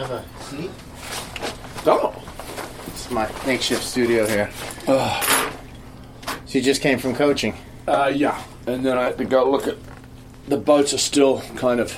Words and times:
Have 0.00 0.10
a 0.12 0.24
seat. 0.44 0.70
Oh. 1.86 2.14
It's 2.86 3.10
my 3.10 3.30
makeshift 3.46 3.82
studio 3.84 4.26
here. 4.26 4.50
So 4.86 6.58
you 6.58 6.62
just 6.62 6.80
came 6.80 6.98
from 6.98 7.14
coaching. 7.14 7.54
Uh, 7.86 8.10
yeah. 8.14 8.42
And 8.66 8.82
then 8.84 8.96
I 8.96 9.04
had 9.04 9.18
to 9.18 9.26
go 9.26 9.50
look 9.50 9.66
at 9.66 9.76
the 10.48 10.56
boats 10.56 10.94
are 10.94 10.98
still 10.98 11.42
kind 11.56 11.80
of. 11.80 11.94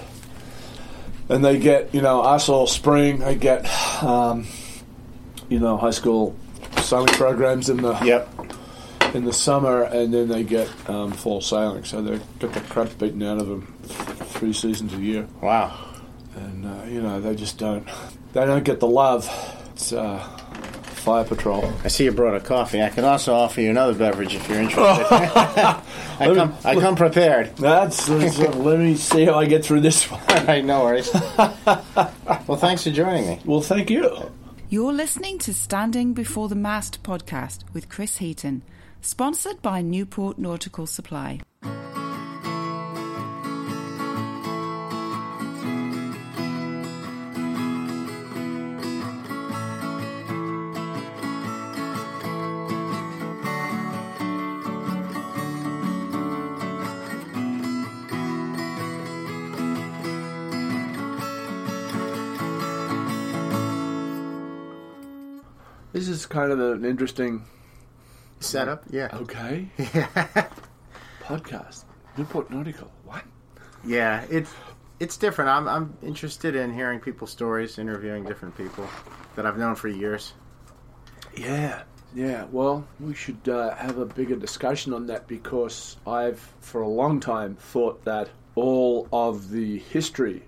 And 1.29 1.45
they 1.45 1.61
get, 1.61 1.95
you 1.95 2.03
know, 2.03 2.23
us 2.23 2.49
all 2.49 2.67
spring. 2.67 3.21
They 3.21 3.37
get, 3.37 3.67
um, 4.03 4.49
you 5.49 5.61
know, 5.61 5.77
high 5.77 5.91
school 5.93 6.35
sailing 6.79 7.07
programs 7.07 7.69
in 7.71 7.77
the 7.83 7.93
Yep. 8.05 8.29
in 9.15 9.25
the 9.25 9.33
summer, 9.33 9.85
and 9.85 10.13
then 10.13 10.27
they 10.27 10.43
get 10.43 10.69
um, 10.91 11.13
fall 11.13 11.41
sailing. 11.41 11.85
So 11.85 12.03
they 12.03 12.21
get 12.41 12.53
the 12.53 12.61
crap 12.63 12.99
beaten 12.99 13.23
out 13.23 13.39
of 13.39 13.47
them 13.47 13.73
three 13.85 14.53
seasons 14.53 14.93
a 14.93 14.99
year, 14.99 15.29
Wow. 15.41 15.91
And 16.93 17.03
you 17.03 17.09
know 17.09 17.21
they 17.21 17.35
just 17.35 17.59
don't 17.59 17.87
they 18.33 18.45
don't 18.45 18.65
get 18.65 18.81
the 18.81 18.87
love. 18.87 19.29
It's 19.73 19.93
uh, 19.93 20.19
fire 20.19 21.25
patrol. 21.25 21.73
I 21.85 21.89
see 21.89 22.05
you 22.05 22.13
brought 22.13 22.35
a 22.35 22.41
coffee. 22.41 22.83
I 22.83 22.89
can 22.89 23.05
also 23.05 23.35
offer 23.35 23.61
you 23.61 23.71
another 23.71 23.95
beverage 23.95 24.35
if 24.35 24.49
you're 24.49 24.61
interested. 24.61 25.07
I 25.11 25.83
come 26.35 26.55
I 26.65 26.75
come 26.75 26.97
prepared. 26.97 27.57
That's, 27.57 28.07
that's 28.07 28.39
uh, 28.39 28.51
let 28.59 28.79
me 28.79 28.97
see 28.97 29.25
how 29.25 29.39
I 29.39 29.47
get 29.47 29.65
through 29.65 29.81
this 29.81 30.11
one. 30.11 30.21
All 30.29 30.45
right, 30.45 30.65
no 30.65 30.85
worries. 30.85 31.11
well, 31.37 32.57
thanks 32.57 32.85
for 32.85 32.91
joining 32.91 33.27
me. 33.27 33.41
Well, 33.45 33.61
thank 33.61 33.91
you. 33.91 34.31
You're 34.69 34.93
listening 34.93 35.39
to 35.41 35.53
Standing 35.53 36.15
Before 36.15 36.49
the 36.49 36.55
Mast 36.55 37.03
podcast 37.03 37.65
with 37.75 37.91
Chris 37.91 38.19
Heaton, 38.19 38.63
sponsored 39.03 39.61
by 39.61 39.83
Newport 39.83 40.39
Nautical 40.39 40.87
Supply. 40.87 41.41
Kind 66.33 66.51
of 66.51 66.59
an 66.59 66.85
interesting. 66.85 67.45
Setup? 68.41 68.85
Yeah. 68.91 69.09
Okay. 69.13 69.69
Yeah. 69.79 70.49
Podcast. 71.23 71.85
Newport 72.17 72.51
Nautical. 72.51 72.91
What? 73.05 73.23
Yeah, 73.85 74.25
it's 74.29 74.53
it's 74.99 75.17
different. 75.17 75.51
I'm 75.51 75.69
I'm 75.69 75.97
interested 76.03 76.57
in 76.57 76.75
hearing 76.75 76.99
people's 76.99 77.31
stories, 77.31 77.79
interviewing 77.79 78.25
different 78.25 78.57
people 78.57 78.89
that 79.37 79.47
I've 79.47 79.57
known 79.59 79.77
for 79.77 79.89
years. 79.89 80.33
Yeah, 81.37 81.83
yeah. 82.15 82.47
Well, 82.51 82.85
we 82.99 83.15
should 83.15 83.49
uh, 83.49 83.75
have 83.77 83.99
a 83.99 84.07
bigger 84.07 84.37
discussion 84.37 84.93
on 84.93 85.07
that 85.07 85.29
because 85.29 85.97
I've, 86.07 86.41
for 86.61 86.83
a 86.83 86.89
long 86.89 87.21
time, 87.21 87.55
thought 87.55 88.05
that 88.05 88.29
all 88.57 89.07
of 89.13 89.51
the 89.51 89.79
history 89.79 90.43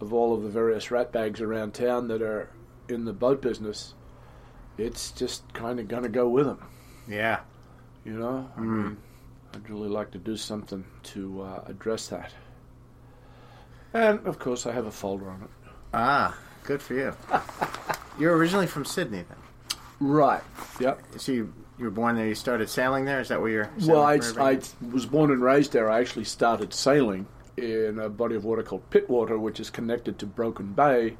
of 0.00 0.12
all 0.14 0.34
of 0.34 0.42
the 0.42 0.48
various 0.48 0.90
rat 0.90 1.12
bags 1.12 1.40
around 1.40 1.74
town 1.74 2.08
that 2.08 2.22
are 2.22 2.48
in 2.88 3.04
the 3.04 3.12
boat 3.12 3.42
business, 3.42 3.94
it's 4.82 5.10
just 5.12 5.50
kind 5.54 5.78
of 5.80 5.88
going 5.88 6.02
to 6.02 6.08
go 6.08 6.28
with 6.28 6.46
them. 6.46 6.58
Yeah. 7.08 7.40
You 8.04 8.14
know, 8.14 8.50
I 8.56 8.60
mean, 8.60 8.96
I'd 9.54 9.70
really 9.70 9.88
like 9.88 10.10
to 10.12 10.18
do 10.18 10.36
something 10.36 10.84
to 11.04 11.42
uh, 11.42 11.64
address 11.66 12.08
that. 12.08 12.32
And 13.94 14.26
of 14.26 14.38
course, 14.38 14.66
I 14.66 14.72
have 14.72 14.86
a 14.86 14.90
folder 14.90 15.30
on 15.30 15.42
it. 15.42 15.50
Ah, 15.94 16.36
good 16.64 16.82
for 16.82 16.94
you. 16.94 17.14
You're 18.18 18.36
originally 18.36 18.66
from 18.66 18.84
Sydney, 18.84 19.24
then. 19.28 19.38
Right. 20.00 20.42
Yep. 20.80 21.00
So 21.18 21.32
you 21.32 21.52
you 21.78 21.84
were 21.84 21.90
born 21.90 22.16
there. 22.16 22.26
You 22.26 22.34
started 22.34 22.68
sailing 22.68 23.04
there. 23.04 23.20
Is 23.20 23.28
that 23.28 23.40
where 23.40 23.50
you're? 23.50 23.70
Well, 23.86 24.02
I, 24.02 24.18
I 24.38 24.58
was 24.90 25.06
born 25.06 25.30
and 25.30 25.42
raised 25.42 25.72
there. 25.72 25.88
I 25.90 26.00
actually 26.00 26.24
started 26.24 26.74
sailing 26.74 27.26
in 27.56 27.98
a 27.98 28.08
body 28.08 28.34
of 28.34 28.44
water 28.44 28.62
called 28.62 28.88
Pittwater, 28.90 29.38
which 29.38 29.60
is 29.60 29.70
connected 29.70 30.18
to 30.18 30.26
Broken 30.26 30.72
Bay, 30.72 31.16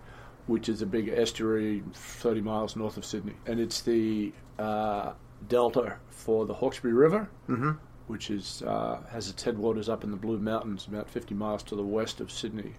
which 0.46 0.68
is 0.68 0.82
a 0.82 0.86
big 0.86 1.08
estuary 1.08 1.82
30 1.94 2.40
miles 2.40 2.76
north 2.76 2.96
of 2.96 3.04
Sydney. 3.04 3.34
And 3.46 3.60
it's 3.60 3.80
the 3.82 4.32
uh, 4.58 5.12
delta 5.48 5.96
for 6.10 6.46
the 6.46 6.54
Hawkesbury 6.54 6.94
River, 6.94 7.28
Mhm. 7.48 7.78
which 8.06 8.30
is 8.30 8.62
uh, 8.66 9.00
has 9.10 9.28
its 9.30 9.42
headwaters 9.42 9.88
up 9.88 10.04
in 10.04 10.10
the 10.10 10.16
Blue 10.16 10.38
Mountains, 10.38 10.86
about 10.86 11.08
50 11.08 11.34
miles 11.34 11.62
to 11.64 11.76
the 11.76 11.82
west 11.82 12.20
of 12.20 12.30
Sydney. 12.30 12.74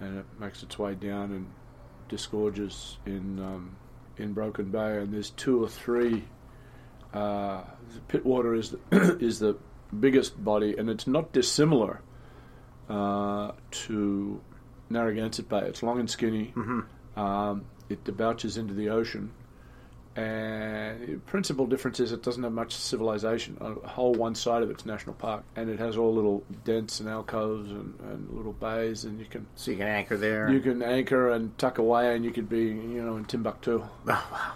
And 0.00 0.18
it 0.18 0.26
makes 0.38 0.62
its 0.62 0.78
way 0.78 0.94
down 0.94 1.32
and 1.32 1.46
disgorges 2.08 2.98
in 3.06 3.38
um, 3.38 3.76
in 4.16 4.32
Broken 4.32 4.70
Bay. 4.70 4.98
And 4.98 5.12
there's 5.12 5.30
two 5.30 5.62
or 5.62 5.68
three 5.68 6.24
uh, 7.12 7.62
Pittwater 8.08 8.56
is 8.58 8.70
the, 8.90 9.16
is 9.20 9.38
the 9.40 9.56
biggest 9.98 10.42
body, 10.42 10.76
and 10.78 10.88
it's 10.88 11.06
not 11.06 11.32
dissimilar 11.32 12.00
uh, 12.88 13.52
to 13.70 14.40
Narragansett 14.90 15.48
Bay. 15.48 15.60
It's 15.60 15.82
long 15.82 16.00
and 16.00 16.10
skinny. 16.10 16.52
Um, 17.16 17.64
it 17.88 18.04
debouches 18.04 18.58
into 18.58 18.74
the 18.74 18.90
ocean, 18.90 19.32
and 20.16 21.06
the 21.06 21.16
principal 21.26 21.66
difference 21.66 22.00
is 22.00 22.12
it 22.12 22.22
doesn't 22.22 22.42
have 22.42 22.52
much 22.52 22.74
civilization. 22.74 23.56
A 23.60 23.88
whole 23.88 24.12
one 24.14 24.34
side 24.34 24.62
of 24.62 24.70
it's 24.70 24.84
national 24.84 25.14
park, 25.14 25.44
and 25.56 25.70
it 25.70 25.78
has 25.78 25.96
all 25.96 26.12
little 26.14 26.44
dents 26.64 27.00
and 27.00 27.08
alcoves 27.08 27.70
and, 27.70 27.98
and 28.00 28.30
little 28.30 28.52
bays, 28.52 29.04
and 29.04 29.18
you 29.18 29.26
can 29.26 29.46
so 29.54 29.70
you 29.70 29.76
can 29.78 29.86
anchor 29.86 30.16
there. 30.16 30.50
you 30.50 30.60
can 30.60 30.82
anchor 30.82 31.30
and 31.30 31.56
tuck 31.58 31.78
away, 31.78 32.14
and 32.14 32.24
you 32.24 32.30
could 32.32 32.48
be 32.48 32.64
you 32.64 33.02
know 33.02 33.16
in 33.16 33.24
Timbuktu. 33.24 33.82
Oh, 33.82 34.28
wow. 34.32 34.52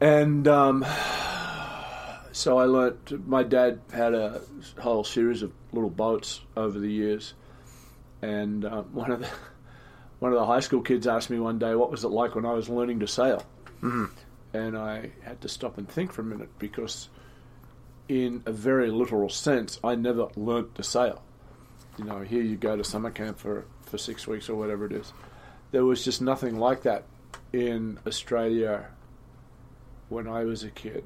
And 0.00 0.46
um, 0.46 0.84
so 2.32 2.58
I 2.58 2.64
learnt. 2.64 3.26
My 3.26 3.42
dad 3.42 3.80
had 3.92 4.14
a 4.14 4.40
whole 4.80 5.04
series 5.04 5.42
of 5.42 5.52
little 5.72 5.90
boats 5.90 6.40
over 6.56 6.78
the 6.78 6.90
years, 6.90 7.34
and 8.22 8.64
uh, 8.64 8.82
one 8.82 9.10
of 9.10 9.20
the 9.20 9.28
one 10.18 10.32
of 10.32 10.38
the 10.38 10.46
high 10.46 10.60
school 10.60 10.80
kids 10.80 11.06
asked 11.06 11.30
me 11.30 11.38
one 11.38 11.58
day, 11.58 11.74
"What 11.74 11.90
was 11.90 12.04
it 12.04 12.08
like 12.08 12.34
when 12.34 12.46
I 12.46 12.52
was 12.52 12.68
learning 12.68 13.00
to 13.00 13.06
sail?" 13.06 13.44
And 14.52 14.76
I 14.76 15.10
had 15.22 15.40
to 15.42 15.48
stop 15.48 15.78
and 15.78 15.88
think 15.88 16.12
for 16.12 16.22
a 16.22 16.24
minute 16.24 16.48
because, 16.58 17.08
in 18.08 18.42
a 18.46 18.52
very 18.52 18.90
literal 18.90 19.28
sense, 19.28 19.78
I 19.84 19.94
never 19.94 20.28
learnt 20.36 20.74
to 20.76 20.82
sail. 20.82 21.22
You 21.98 22.04
know, 22.04 22.20
here 22.20 22.42
you 22.42 22.56
go 22.56 22.76
to 22.76 22.84
summer 22.84 23.10
camp 23.10 23.38
for 23.38 23.66
for 23.82 23.98
six 23.98 24.26
weeks 24.26 24.48
or 24.48 24.56
whatever 24.56 24.86
it 24.86 24.92
is. 24.92 25.12
There 25.70 25.84
was 25.84 26.04
just 26.04 26.22
nothing 26.22 26.58
like 26.58 26.82
that 26.82 27.04
in 27.52 27.98
Australia 28.06 28.86
when 30.08 30.26
I 30.26 30.44
was 30.44 30.64
a 30.64 30.70
kid. 30.70 31.04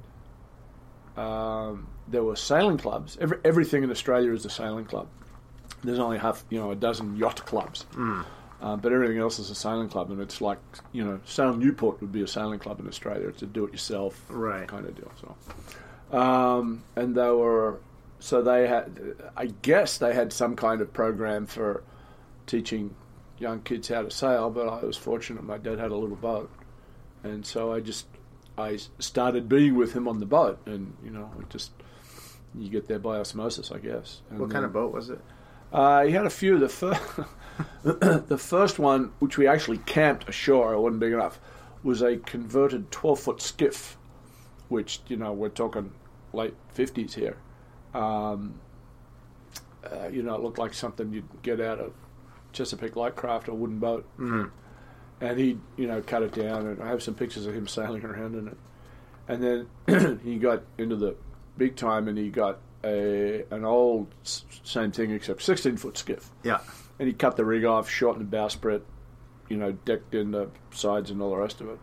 Um, 1.16 1.88
there 2.08 2.22
were 2.22 2.36
sailing 2.36 2.78
clubs. 2.78 3.18
Every, 3.20 3.38
everything 3.44 3.82
in 3.82 3.90
Australia 3.90 4.32
is 4.32 4.44
a 4.44 4.50
sailing 4.50 4.84
club. 4.84 5.08
There's 5.82 5.98
only 5.98 6.19
half, 6.19 6.44
you 6.50 6.59
know, 6.60 6.70
a 6.70 6.76
dozen 6.76 7.16
yacht 7.16 7.44
clubs, 7.44 7.87
uh, 8.60 8.76
but 8.76 8.93
everything 8.93 9.19
else 9.19 9.38
is 9.41 9.50
a 9.50 9.54
sailing 9.54 9.88
club, 9.88 10.10
and 10.10 10.20
it's 10.20 10.41
like, 10.41 10.59
you 10.93 11.04
know, 11.04 11.19
Sail 11.25 11.54
Newport 11.56 12.00
would 12.00 12.12
be 12.12 12.22
a 12.22 12.26
sailing 12.28 12.60
club 12.60 12.78
in 12.78 12.87
Australia. 12.87 13.26
It's 13.28 13.43
a 13.43 13.47
do-it-yourself 13.47 14.25
Right. 14.28 14.69
kind 14.69 14.87
of 14.87 14.94
deal. 14.94 15.10
So, 15.21 16.16
um, 16.16 16.84
and 16.94 17.15
they 17.16 17.31
were, 17.31 17.81
so 18.21 18.42
they 18.42 18.66
had, 18.69 19.16
I 19.37 19.47
guess 19.47 19.98
they 19.98 20.15
had 20.15 20.32
some 20.32 20.54
kind 20.54 20.81
of 20.81 20.92
program 20.92 21.47
for 21.47 21.82
teaching 22.47 22.94
young 23.38 23.60
kids 23.62 23.88
how 23.88 24.03
to 24.03 24.10
sail. 24.10 24.50
But 24.50 24.69
I 24.69 24.84
was 24.84 24.97
fortunate; 24.97 25.42
my 25.42 25.59
dad 25.59 25.78
had 25.81 25.91
a 25.91 25.97
little 25.97 26.15
boat, 26.16 26.48
and 27.25 27.44
so 27.44 27.72
I 27.72 27.81
just 27.81 28.06
I 28.56 28.78
started 29.00 29.48
being 29.48 29.75
with 29.75 29.94
him 29.94 30.06
on 30.06 30.21
the 30.21 30.26
boat, 30.26 30.60
and 30.66 30.94
you 31.04 31.10
know, 31.10 31.31
it 31.41 31.50
just 31.50 31.72
you 32.54 32.69
get 32.69 32.87
there 32.87 32.98
by 33.00 33.19
osmosis, 33.19 33.72
I 33.72 33.78
guess. 33.78 34.21
And 34.31 34.38
What 34.38 34.50
kind 34.50 34.62
then- 34.62 34.65
of 34.65 34.72
boat 34.75 34.92
was 34.92 35.10
it? 35.10 35.21
Uh, 35.72 36.05
he 36.05 36.12
had 36.12 36.27
a 36.27 36.31
few. 36.31 36.59
The 36.59 36.69
first, 36.69 37.00
the 37.83 38.38
first 38.38 38.78
one, 38.78 39.12
which 39.19 39.38
we 39.38 39.47
actually 39.47 39.78
camped 39.78 40.28
ashore, 40.28 40.75
it 40.75 40.81
wasn't 40.81 41.01
big 41.01 41.13
enough, 41.13 41.41
was 41.83 42.03
a 42.03 42.19
converted 42.19 42.91
twelve 42.91 43.21
foot 43.21 43.41
skiff, 43.41 43.97
which 44.69 45.01
you 45.09 45.16
know 45.16 45.33
we're 45.33 45.48
talking 45.48 45.92
late 46.33 46.54
fifties 46.72 47.15
here. 47.15 47.39
Um, 47.95 48.60
uh, 49.84 50.09
you 50.09 50.22
know, 50.22 50.34
it 50.34 50.42
looked 50.42 50.59
like 50.59 50.74
something 50.74 51.13
you'd 51.13 51.28
get 51.42 51.60
out 51.60 51.78
of 51.80 51.92
Chesapeake 52.53 52.95
Lightcraft 52.95 53.48
or 53.48 53.54
wooden 53.54 53.78
boat. 53.78 54.07
Mhm. 54.18 54.51
And 55.21 55.39
he, 55.39 55.59
you 55.77 55.86
know, 55.86 56.03
cut 56.03 56.22
it 56.22 56.33
down, 56.33 56.66
and 56.66 56.83
I 56.83 56.89
have 56.89 57.03
some 57.03 57.15
pictures 57.15 57.47
of 57.47 57.54
him 57.54 57.66
sailing 57.68 58.04
around 58.04 58.34
in 58.34 58.48
it. 58.48 58.57
And 59.28 59.66
then 59.86 60.21
he 60.25 60.36
got 60.36 60.63
into 60.78 60.97
the 60.97 61.16
big 61.57 61.77
time, 61.77 62.09
and 62.09 62.18
he 62.18 62.28
got 62.28 62.59
a 62.84 63.44
an 63.50 63.64
old 63.64 64.08
same 64.22 64.92
thing 64.92 65.10
except 65.10 65.42
sixteen 65.42 65.76
foot 65.76 65.96
skiff, 65.98 66.30
Yeah. 66.42 66.60
and 66.98 67.08
he 67.08 67.14
cut 67.14 67.36
the 67.36 67.44
rig 67.44 67.64
off, 67.64 67.88
shortened 67.88 68.30
the 68.30 68.36
bowsprit, 68.36 68.82
you 69.48 69.56
know, 69.56 69.72
decked 69.72 70.14
in 70.14 70.30
the 70.32 70.48
sides 70.72 71.10
and 71.10 71.20
all 71.22 71.30
the 71.30 71.36
rest 71.36 71.60
of 71.60 71.68
it, 71.68 71.78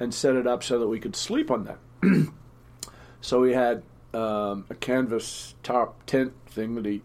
and 0.00 0.12
set 0.14 0.34
it 0.36 0.46
up 0.46 0.62
so 0.62 0.78
that 0.78 0.88
we 0.88 0.98
could 1.00 1.16
sleep 1.16 1.50
on 1.50 1.64
that. 1.64 1.78
so 3.20 3.40
we 3.40 3.52
had 3.52 3.82
um, 4.14 4.64
a 4.70 4.74
canvas 4.74 5.54
tarp 5.62 6.04
tent 6.06 6.32
thing 6.48 6.74
that 6.76 6.84
he 6.86 7.02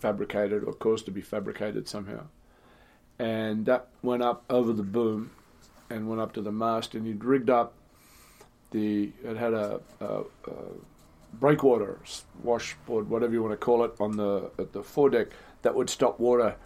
fabricated 0.00 0.62
or 0.64 0.72
caused 0.72 1.04
to 1.06 1.10
be 1.10 1.20
fabricated 1.20 1.88
somehow. 1.88 2.24
and 3.18 3.66
that 3.66 3.88
went 4.02 4.22
up 4.22 4.44
over 4.48 4.72
the 4.72 4.82
boom 4.82 5.30
and 5.90 6.08
went 6.08 6.20
up 6.20 6.32
to 6.34 6.42
the 6.42 6.52
mast, 6.52 6.94
and 6.94 7.06
he'd 7.06 7.24
rigged 7.24 7.50
up 7.50 7.72
the 8.70 9.10
it 9.24 9.36
had 9.36 9.54
a, 9.54 9.80
a, 10.00 10.04
a 10.46 10.52
breakwater 11.32 11.98
washboard, 12.42 13.08
whatever 13.08 13.32
you 13.32 13.42
want 13.42 13.52
to 13.52 13.64
call 13.64 13.84
it, 13.84 13.92
on 14.00 14.16
the 14.16 14.50
at 14.58 14.72
the 14.72 14.82
foredeck 14.82 15.28
that 15.62 15.74
would 15.74 15.90
stop 15.90 16.18
water 16.20 16.56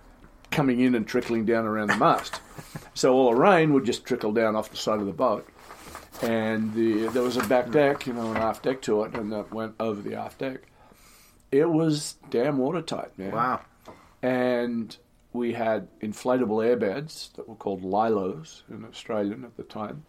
coming 0.50 0.81
in 0.81 0.94
and 0.94 1.06
trickling 1.06 1.44
down 1.44 1.64
around 1.64 1.88
the 1.88 1.97
mast. 1.97 2.41
so 2.94 3.14
all 3.14 3.31
the 3.31 3.37
rain 3.37 3.73
would 3.73 3.85
just 3.85 4.05
trickle 4.05 4.32
down 4.32 4.55
off 4.55 4.70
the 4.70 4.76
side 4.76 5.00
of 5.00 5.06
the 5.06 5.12
boat. 5.12 5.49
And 6.20 6.73
the, 6.75 7.09
there 7.09 7.23
was 7.23 7.37
a 7.37 7.47
back 7.49 7.67
hmm. 7.67 7.73
deck, 7.73 8.06
you 8.06 8.12
know, 8.12 8.31
an 8.31 8.37
aft 8.37 8.62
deck 8.62 8.82
to 8.82 9.03
it, 9.05 9.14
and 9.14 9.32
that 9.32 9.53
went 9.53 9.75
over 9.81 10.00
the 10.00 10.14
aft 10.14 10.38
deck. 10.38 10.61
It 11.50 11.69
was 11.69 12.17
damn 12.31 12.59
watertight, 12.59 13.19
man. 13.19 13.32
Wow. 13.32 13.61
And 14.23 14.97
we 15.32 15.55
had 15.55 15.88
inflatable 16.00 16.64
airbeds 16.64 17.32
that 17.35 17.49
were 17.49 17.55
called 17.55 17.82
Lilos 17.82 18.62
in 18.70 18.85
Australian 18.85 19.44
at 19.44 19.56
the 19.56 19.62
time. 19.62 20.05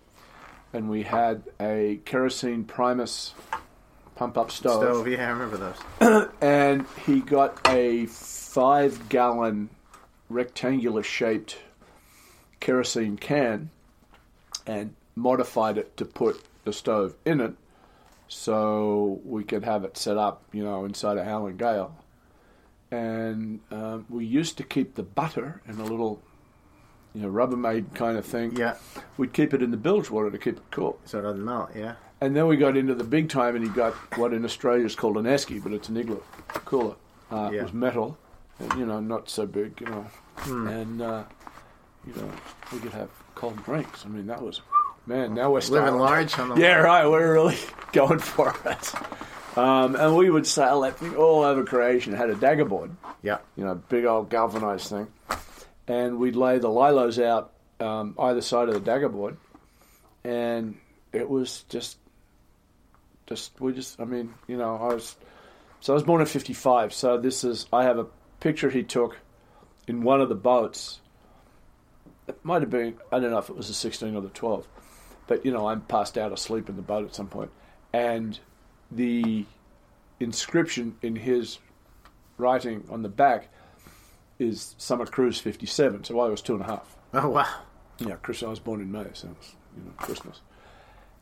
And 0.71 0.89
we 0.89 1.03
had 1.03 1.43
a 1.59 1.99
kerosene 2.05 2.65
Primus 2.65 3.33
pump 4.15 4.37
up 4.37 4.51
Stove. 4.51 4.81
Stove, 4.81 5.07
yeah, 5.07 5.27
I 5.27 5.31
remember 5.31 5.57
those. 5.57 6.29
and 6.41 6.85
he 7.05 7.19
got 7.19 7.59
a 7.67 8.05
five 8.07 9.09
gallon 9.09 9.69
rectangular 10.29 11.03
shaped 11.03 11.57
kerosene 12.59 13.17
can 13.17 13.69
and 14.65 14.95
modified 15.15 15.77
it 15.77 15.95
to 15.97 16.05
put 16.05 16.41
the 16.63 16.73
stove 16.73 17.15
in 17.25 17.41
it 17.41 17.53
so 18.27 19.21
we 19.25 19.43
could 19.43 19.63
have 19.63 19.83
it 19.83 19.97
set 19.97 20.17
up, 20.17 20.43
you 20.51 20.63
know, 20.63 20.85
inside 20.85 21.17
a 21.17 21.23
Howland 21.23 21.59
Gale. 21.59 21.95
And 22.89 23.59
um, 23.71 24.05
we 24.09 24.25
used 24.25 24.57
to 24.57 24.63
keep 24.63 24.95
the 24.95 25.03
butter 25.03 25.61
in 25.67 25.79
a 25.79 25.83
little, 25.83 26.21
you 27.13 27.21
know, 27.21 27.29
Rubbermaid 27.29 27.93
kind 27.93 28.17
of 28.17 28.25
thing. 28.25 28.55
Yeah. 28.55 28.75
We'd 29.17 29.33
keep 29.33 29.53
it 29.53 29.61
in 29.61 29.71
the 29.71 29.77
bilge 29.77 30.09
water 30.09 30.31
to 30.31 30.37
keep 30.37 30.57
it 30.57 30.63
cool. 30.71 30.99
So 31.05 31.19
it 31.19 31.23
doesn't 31.23 31.43
melt. 31.43 31.71
Yeah. 31.75 31.95
And 32.23 32.35
then 32.35 32.47
we 32.47 32.55
got 32.57 32.77
into 32.77 32.95
the 32.95 33.03
big 33.03 33.27
time, 33.29 33.55
and 33.55 33.65
he 33.65 33.69
got 33.69 33.93
what 34.17 34.33
in 34.33 34.45
Australia 34.45 34.85
is 34.85 34.95
called 34.95 35.17
an 35.17 35.25
esky, 35.25 35.61
but 35.61 35.73
it's 35.73 35.89
an 35.89 35.97
igloo 35.97 36.21
cooler. 36.65 36.95
Uh, 37.29 37.49
It 37.53 37.61
was 37.63 37.73
metal, 37.73 38.17
and, 38.59 38.73
you 38.79 38.85
know, 38.85 38.99
not 39.01 39.29
so 39.29 39.45
big, 39.45 39.81
you 39.81 39.87
know. 39.87 40.05
And, 40.45 41.01
uh, 41.01 41.23
you 42.07 42.13
know, 42.15 42.29
we 42.71 42.79
could 42.79 42.93
have 42.93 43.09
cold 43.35 43.61
drinks. 43.65 44.05
I 44.05 44.09
mean, 44.09 44.27
that 44.27 44.41
was, 44.41 44.61
man, 45.05 45.33
now 45.33 45.51
we're 45.51 45.59
Living 45.61 45.95
large 45.97 46.37
on 46.39 46.49
the. 46.49 46.55
Yeah, 46.55 46.75
right, 46.77 47.05
we're 47.07 47.33
really 47.33 47.57
going 47.91 48.19
for 48.19 48.55
it. 48.65 49.57
Um, 49.57 49.95
and 49.97 50.15
we 50.15 50.29
would 50.29 50.47
sail 50.47 50.81
that 50.81 50.97
thing 50.97 51.15
all 51.15 51.43
over 51.43 51.63
creation. 51.65 52.13
Had 52.13 52.29
a 52.29 52.35
dagger 52.35 52.65
board 52.65 52.91
Yeah. 53.21 53.39
you 53.57 53.63
know, 53.65 53.75
big 53.75 54.05
old 54.05 54.29
galvanized 54.29 54.87
thing. 54.87 55.07
And 55.87 56.19
we'd 56.19 56.35
lay 56.37 56.57
the 56.59 56.69
lilos 56.69 57.19
out 57.21 57.51
um, 57.81 58.15
either 58.17 58.41
side 58.41 58.69
of 58.69 58.75
the 58.75 58.79
dagger 58.79 59.09
board, 59.09 59.35
and 60.23 60.77
it 61.11 61.29
was 61.29 61.63
just, 61.69 61.97
just 63.27 63.59
we 63.59 63.73
just. 63.73 63.99
I 63.99 64.05
mean, 64.05 64.33
you 64.47 64.57
know, 64.57 64.75
I 64.75 64.93
was. 64.93 65.15
So 65.79 65.93
I 65.93 65.95
was 65.95 66.03
born 66.03 66.21
in 66.21 66.27
'55. 66.27 66.93
So 66.93 67.17
this 67.17 67.43
is. 67.43 67.67
I 67.71 67.83
have 67.83 67.97
a 67.97 68.07
picture 68.39 68.69
he 68.69 68.83
took 68.83 69.17
in 69.87 70.03
one 70.03 70.21
of 70.21 70.29
the 70.29 70.35
boats. 70.35 70.99
It 72.27 72.39
might 72.43 72.61
have 72.61 72.69
been. 72.69 72.95
I 73.11 73.19
don't 73.19 73.31
know 73.31 73.37
if 73.39 73.49
it 73.49 73.55
was 73.55 73.67
the 73.67 73.73
16 73.73 74.15
or 74.15 74.21
the 74.21 74.29
12, 74.29 74.67
but 75.27 75.45
you 75.45 75.51
know, 75.51 75.67
I'm 75.67 75.81
passed 75.81 76.17
out 76.17 76.31
asleep 76.31 76.69
in 76.69 76.77
the 76.77 76.81
boat 76.81 77.05
at 77.05 77.15
some 77.15 77.27
point, 77.27 77.51
and 77.91 78.39
the 78.91 79.45
inscription 80.19 80.95
in 81.01 81.17
his 81.17 81.59
writing 82.37 82.85
on 82.89 83.01
the 83.01 83.09
back 83.09 83.49
is 84.39 84.75
Summer 84.77 85.05
Cruise 85.05 85.39
57. 85.39 86.05
So 86.05 86.19
I 86.19 86.29
was 86.29 86.41
two 86.41 86.53
and 86.53 86.63
a 86.63 86.67
half. 86.67 86.95
Oh 87.13 87.29
wow. 87.29 87.61
Yeah, 87.99 88.15
Chris, 88.15 88.41
I 88.41 88.47
was 88.47 88.59
born 88.59 88.81
in 88.81 88.91
May, 88.91 89.05
so 89.13 89.27
it 89.27 89.37
was, 89.37 89.55
you 89.77 89.83
know, 89.83 89.91
Christmas. 89.97 90.41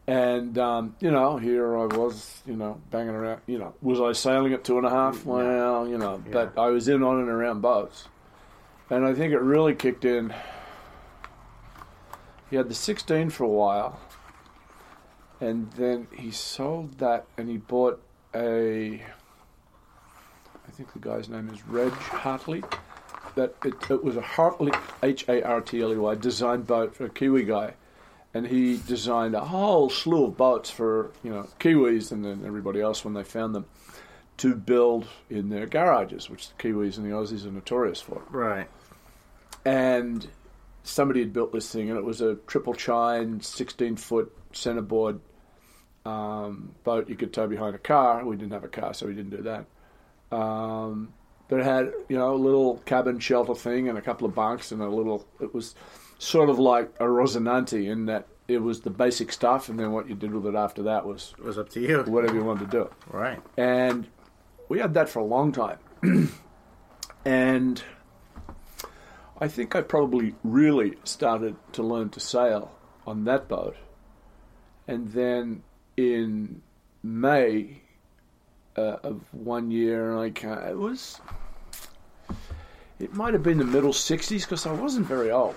And, 0.08 0.58
um, 0.58 0.96
you 1.00 1.12
know, 1.12 1.38
here 1.38 1.78
I 1.78 1.86
was, 1.86 2.42
you 2.46 2.56
know, 2.56 2.82
banging 2.90 3.16
around. 3.16 3.42
You 3.48 3.60
know, 3.60 3.74
was 3.82 4.02
I 4.02 4.14
sailing 4.14 4.52
at 4.54 4.64
two 4.64 4.78
and 4.78 4.86
a 4.86 4.90
half? 4.90 5.26
Well, 5.26 5.88
you 5.88 5.98
know, 5.98 6.22
but 6.32 6.58
I 6.58 6.68
was 6.70 6.88
in 6.88 7.04
on 7.04 7.20
and 7.20 7.30
around 7.30 7.62
boats. 7.62 8.08
And 8.90 9.06
I 9.06 9.14
think 9.14 9.32
it 9.32 9.40
really 9.40 9.74
kicked 9.74 10.04
in. 10.04 10.34
He 12.50 12.58
had 12.58 12.68
the 12.68 12.76
16 12.76 13.30
for 13.30 13.46
a 13.46 13.48
while. 13.48 14.00
And 15.40 15.72
then 15.74 16.08
he 16.16 16.32
sold 16.32 16.98
that 17.00 17.26
and 17.38 17.50
he 17.50 17.58
bought 17.58 18.04
a. 18.36 19.02
I 20.68 20.72
think 20.72 20.94
the 20.94 21.00
guy's 21.00 21.30
name 21.30 21.50
is 21.54 21.66
Reg 21.68 21.92
Hartley. 21.92 22.64
That 23.36 23.56
it, 23.64 23.74
it 23.90 24.04
was 24.04 24.18
a 24.18 24.22
Hartley 24.22 24.72
H 25.02 25.26
A 25.30 25.42
R 25.42 25.62
T 25.62 25.82
L 25.82 25.94
E 25.94 25.98
Y 25.98 26.16
designed 26.16 26.68
boat 26.68 26.96
for 26.96 27.06
a 27.06 27.10
Kiwi 27.10 27.44
guy, 27.44 27.74
and 28.34 28.48
he 28.48 28.78
designed 28.88 29.36
a 29.36 29.42
whole 29.46 29.90
slew 29.90 30.26
of 30.26 30.38
boats 30.38 30.70
for 30.70 31.12
you 31.24 31.30
know 31.32 31.48
Kiwis 31.60 32.12
and 32.12 32.24
then 32.24 32.44
everybody 32.46 32.80
else 32.82 33.04
when 33.04 33.14
they 33.14 33.24
found 33.24 33.54
them 33.56 33.66
to 34.38 34.56
build 34.56 35.08
in 35.30 35.50
their 35.50 35.66
garages, 35.68 36.30
which 36.30 36.50
the 36.50 36.56
Kiwis 36.64 36.98
and 36.98 37.06
the 37.06 37.16
Aussies 37.16 37.46
are 37.46 37.52
notorious 37.52 38.02
for 38.02 38.24
Right. 38.32 38.68
and 39.66 40.28
somebody 40.84 41.20
had 41.20 41.32
built 41.34 41.54
this 41.54 41.72
thing, 41.72 41.90
and 41.90 41.98
it 42.00 42.04
was 42.04 42.22
a 42.22 42.36
triple 42.48 42.74
chine, 42.74 43.42
sixteen 43.42 43.96
foot 43.96 44.36
centerboard 44.54 45.20
um, 46.06 46.74
boat 46.84 47.08
you 47.10 47.16
could 47.16 47.32
tow 47.34 47.48
behind 47.48 47.76
a 47.76 47.80
car. 47.80 48.26
We 48.26 48.36
didn't 48.36 48.54
have 48.54 48.64
a 48.64 48.68
car, 48.70 48.94
so 48.94 49.06
we 49.06 49.14
didn't 49.14 49.30
do 49.32 49.44
that. 49.44 49.66
Um, 50.36 51.14
but 51.48 51.60
it 51.60 51.66
had 51.66 51.92
you 52.10 52.18
know 52.18 52.34
a 52.34 52.36
little 52.38 52.78
cabin 52.86 53.20
shelter 53.20 53.54
thing 53.54 53.90
and 53.90 53.98
a 53.98 54.02
couple 54.02 54.26
of 54.26 54.34
bunks 54.34 54.72
and 54.72 54.82
a 54.82 54.90
little. 54.90 55.28
It 55.40 55.54
was 55.54 55.76
sort 56.22 56.50
of 56.52 56.60
like 56.60 56.94
a 57.00 57.04
Rozinante 57.06 57.90
in 57.92 58.06
that 58.06 58.28
it 58.48 58.60
was 58.62 58.82
the 58.82 58.90
basic 58.92 59.32
stuff, 59.32 59.70
and 59.70 59.80
then 59.80 59.92
what 59.92 60.08
you 60.08 60.14
did 60.14 60.32
with 60.34 60.46
it 60.46 60.56
after 60.58 60.84
that 60.84 61.06
was 61.06 61.34
It 61.40 61.44
was 61.44 61.58
up 61.58 61.70
to 61.70 61.80
you. 61.80 62.04
whatever 62.04 62.36
you 62.36 62.44
wanted 62.44 62.70
to 62.70 62.78
do 62.78 62.90
Right. 63.10 63.42
and 63.58 64.08
we 64.70 64.80
had 64.80 64.94
that 64.94 65.10
for 65.10 65.20
a 65.20 65.24
long 65.26 65.52
time. 65.52 65.80
and 67.26 67.84
I 69.40 69.48
think 69.48 69.76
I 69.76 69.82
probably 69.82 70.36
really 70.44 70.96
started 71.04 71.56
to 71.74 71.82
learn 71.84 72.10
to 72.12 72.20
sail 72.20 72.72
on 73.08 73.24
that 73.26 73.48
boat. 73.48 73.76
And 74.88 75.12
then 75.12 75.64
in 75.98 76.62
May 77.04 77.82
uh, 78.78 78.98
of 79.04 79.22
one 79.34 79.72
year, 79.72 80.16
I 80.18 80.28
it 80.28 80.78
was. 80.78 81.20
It 83.00 83.14
might 83.16 83.34
have 83.34 83.44
been 83.44 83.58
the 83.58 83.66
middle 83.66 83.94
60s 83.94 84.42
because 84.44 84.66
I 84.68 84.74
wasn't 84.74 85.08
very 85.08 85.32
old. 85.32 85.56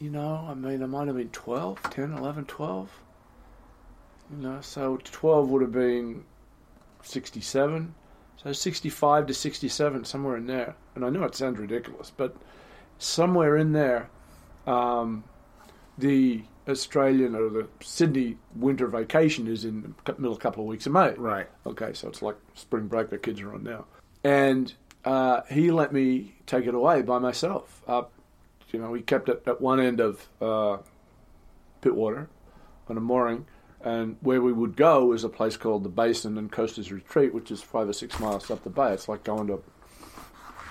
You 0.00 0.10
know, 0.10 0.46
I 0.48 0.54
mean, 0.54 0.82
I 0.82 0.86
might 0.86 1.06
have 1.06 1.16
been 1.16 1.30
12, 1.30 1.82
10, 1.90 2.12
11, 2.12 2.44
12. 2.46 2.90
You 4.30 4.36
know, 4.42 4.60
so 4.60 4.98
12 5.02 5.48
would 5.50 5.62
have 5.62 5.72
been 5.72 6.24
67. 7.02 7.94
So 8.42 8.52
65 8.52 9.26
to 9.26 9.34
67, 9.34 10.04
somewhere 10.04 10.36
in 10.36 10.46
there. 10.46 10.74
And 10.94 11.04
I 11.04 11.10
know 11.10 11.24
it 11.24 11.34
sounds 11.34 11.58
ridiculous, 11.58 12.12
but 12.14 12.36
somewhere 12.98 13.56
in 13.56 13.72
there, 13.72 14.10
um, 14.66 15.24
the 15.96 16.42
Australian 16.68 17.34
or 17.34 17.48
the 17.48 17.68
Sydney 17.80 18.36
winter 18.56 18.86
vacation 18.86 19.46
is 19.46 19.64
in 19.64 19.94
the 20.04 20.14
middle 20.18 20.36
couple 20.36 20.64
of 20.64 20.68
weeks 20.68 20.86
of 20.86 20.92
May. 20.92 21.14
Right. 21.14 21.48
Okay, 21.66 21.92
so 21.92 22.08
it's 22.08 22.22
like 22.22 22.36
spring 22.54 22.86
break 22.86 23.10
the 23.10 23.18
kids 23.18 23.40
are 23.40 23.54
on 23.54 23.62
now. 23.62 23.84
And 24.24 24.72
uh, 25.04 25.42
he 25.50 25.70
let 25.70 25.92
me 25.92 26.34
take 26.46 26.66
it 26.66 26.74
away 26.74 27.02
by 27.02 27.18
myself. 27.18 27.82
Up, 27.86 28.12
you 28.74 28.80
know, 28.80 28.92
he 28.92 29.00
kept 29.00 29.28
it 29.28 29.42
at 29.46 29.60
one 29.60 29.80
end 29.80 30.00
of 30.00 30.28
uh, 30.42 30.78
Pittwater 31.80 32.26
on 32.88 32.98
a 32.98 33.00
mooring, 33.00 33.46
and 33.82 34.16
where 34.20 34.42
we 34.42 34.52
would 34.52 34.76
go 34.76 35.12
is 35.12 35.24
a 35.24 35.28
place 35.28 35.56
called 35.56 35.84
the 35.84 35.88
Basin 35.88 36.36
and 36.36 36.50
Coasters 36.50 36.90
Retreat, 36.92 37.32
which 37.32 37.50
is 37.50 37.62
five 37.62 37.88
or 37.88 37.92
six 37.92 38.18
miles 38.18 38.50
up 38.50 38.64
the 38.64 38.70
bay. 38.70 38.92
It's 38.92 39.08
like 39.08 39.24
going 39.24 39.46
to 39.46 39.62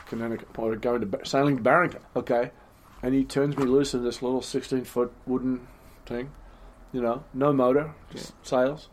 Connecticut 0.07 0.49
or 0.57 0.75
going 0.75 0.99
to 0.99 1.07
Ba- 1.07 1.25
sailing 1.25 1.57
to 1.57 1.63
Barrington. 1.63 2.01
Okay, 2.15 2.51
and 3.01 3.15
he 3.15 3.23
turns 3.23 3.57
me 3.57 3.65
loose 3.65 3.93
in 3.93 4.03
this 4.03 4.21
little 4.21 4.41
sixteen 4.41 4.83
foot 4.83 5.11
wooden 5.25 5.65
thing, 6.05 6.29
you 6.91 7.01
know, 7.01 7.23
no 7.33 7.53
motor, 7.53 7.93
just 8.11 8.33
sails, 8.45 8.89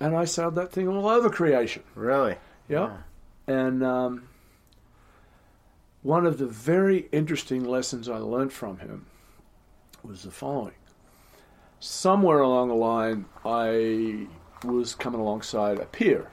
and 0.00 0.16
I 0.16 0.24
sailed 0.24 0.56
that 0.56 0.72
thing 0.72 0.88
all 0.88 1.08
over 1.08 1.30
creation. 1.30 1.84
Really. 1.94 2.36
Yeah. 2.68 2.98
And 3.46 3.82
um, 3.82 4.28
one 6.02 6.26
of 6.26 6.38
the 6.38 6.46
very 6.46 7.08
interesting 7.12 7.64
lessons 7.64 8.08
I 8.08 8.18
learned 8.18 8.52
from 8.52 8.78
him 8.78 9.06
was 10.02 10.22
the 10.22 10.30
following. 10.30 10.74
Somewhere 11.80 12.40
along 12.40 12.68
the 12.68 12.74
line, 12.74 13.26
I 13.44 14.26
was 14.64 14.94
coming 14.94 15.20
alongside 15.20 15.78
a 15.78 15.86
pier, 15.86 16.28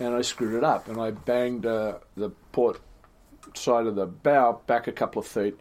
and 0.00 0.14
I 0.14 0.22
screwed 0.22 0.54
it 0.54 0.64
up, 0.64 0.88
and 0.88 1.00
I 1.00 1.10
banged 1.10 1.64
uh, 1.64 1.98
the 2.16 2.30
port 2.52 2.80
side 3.54 3.86
of 3.86 3.94
the 3.94 4.06
bow 4.06 4.60
back 4.66 4.86
a 4.86 4.92
couple 4.92 5.20
of 5.20 5.26
feet 5.26 5.58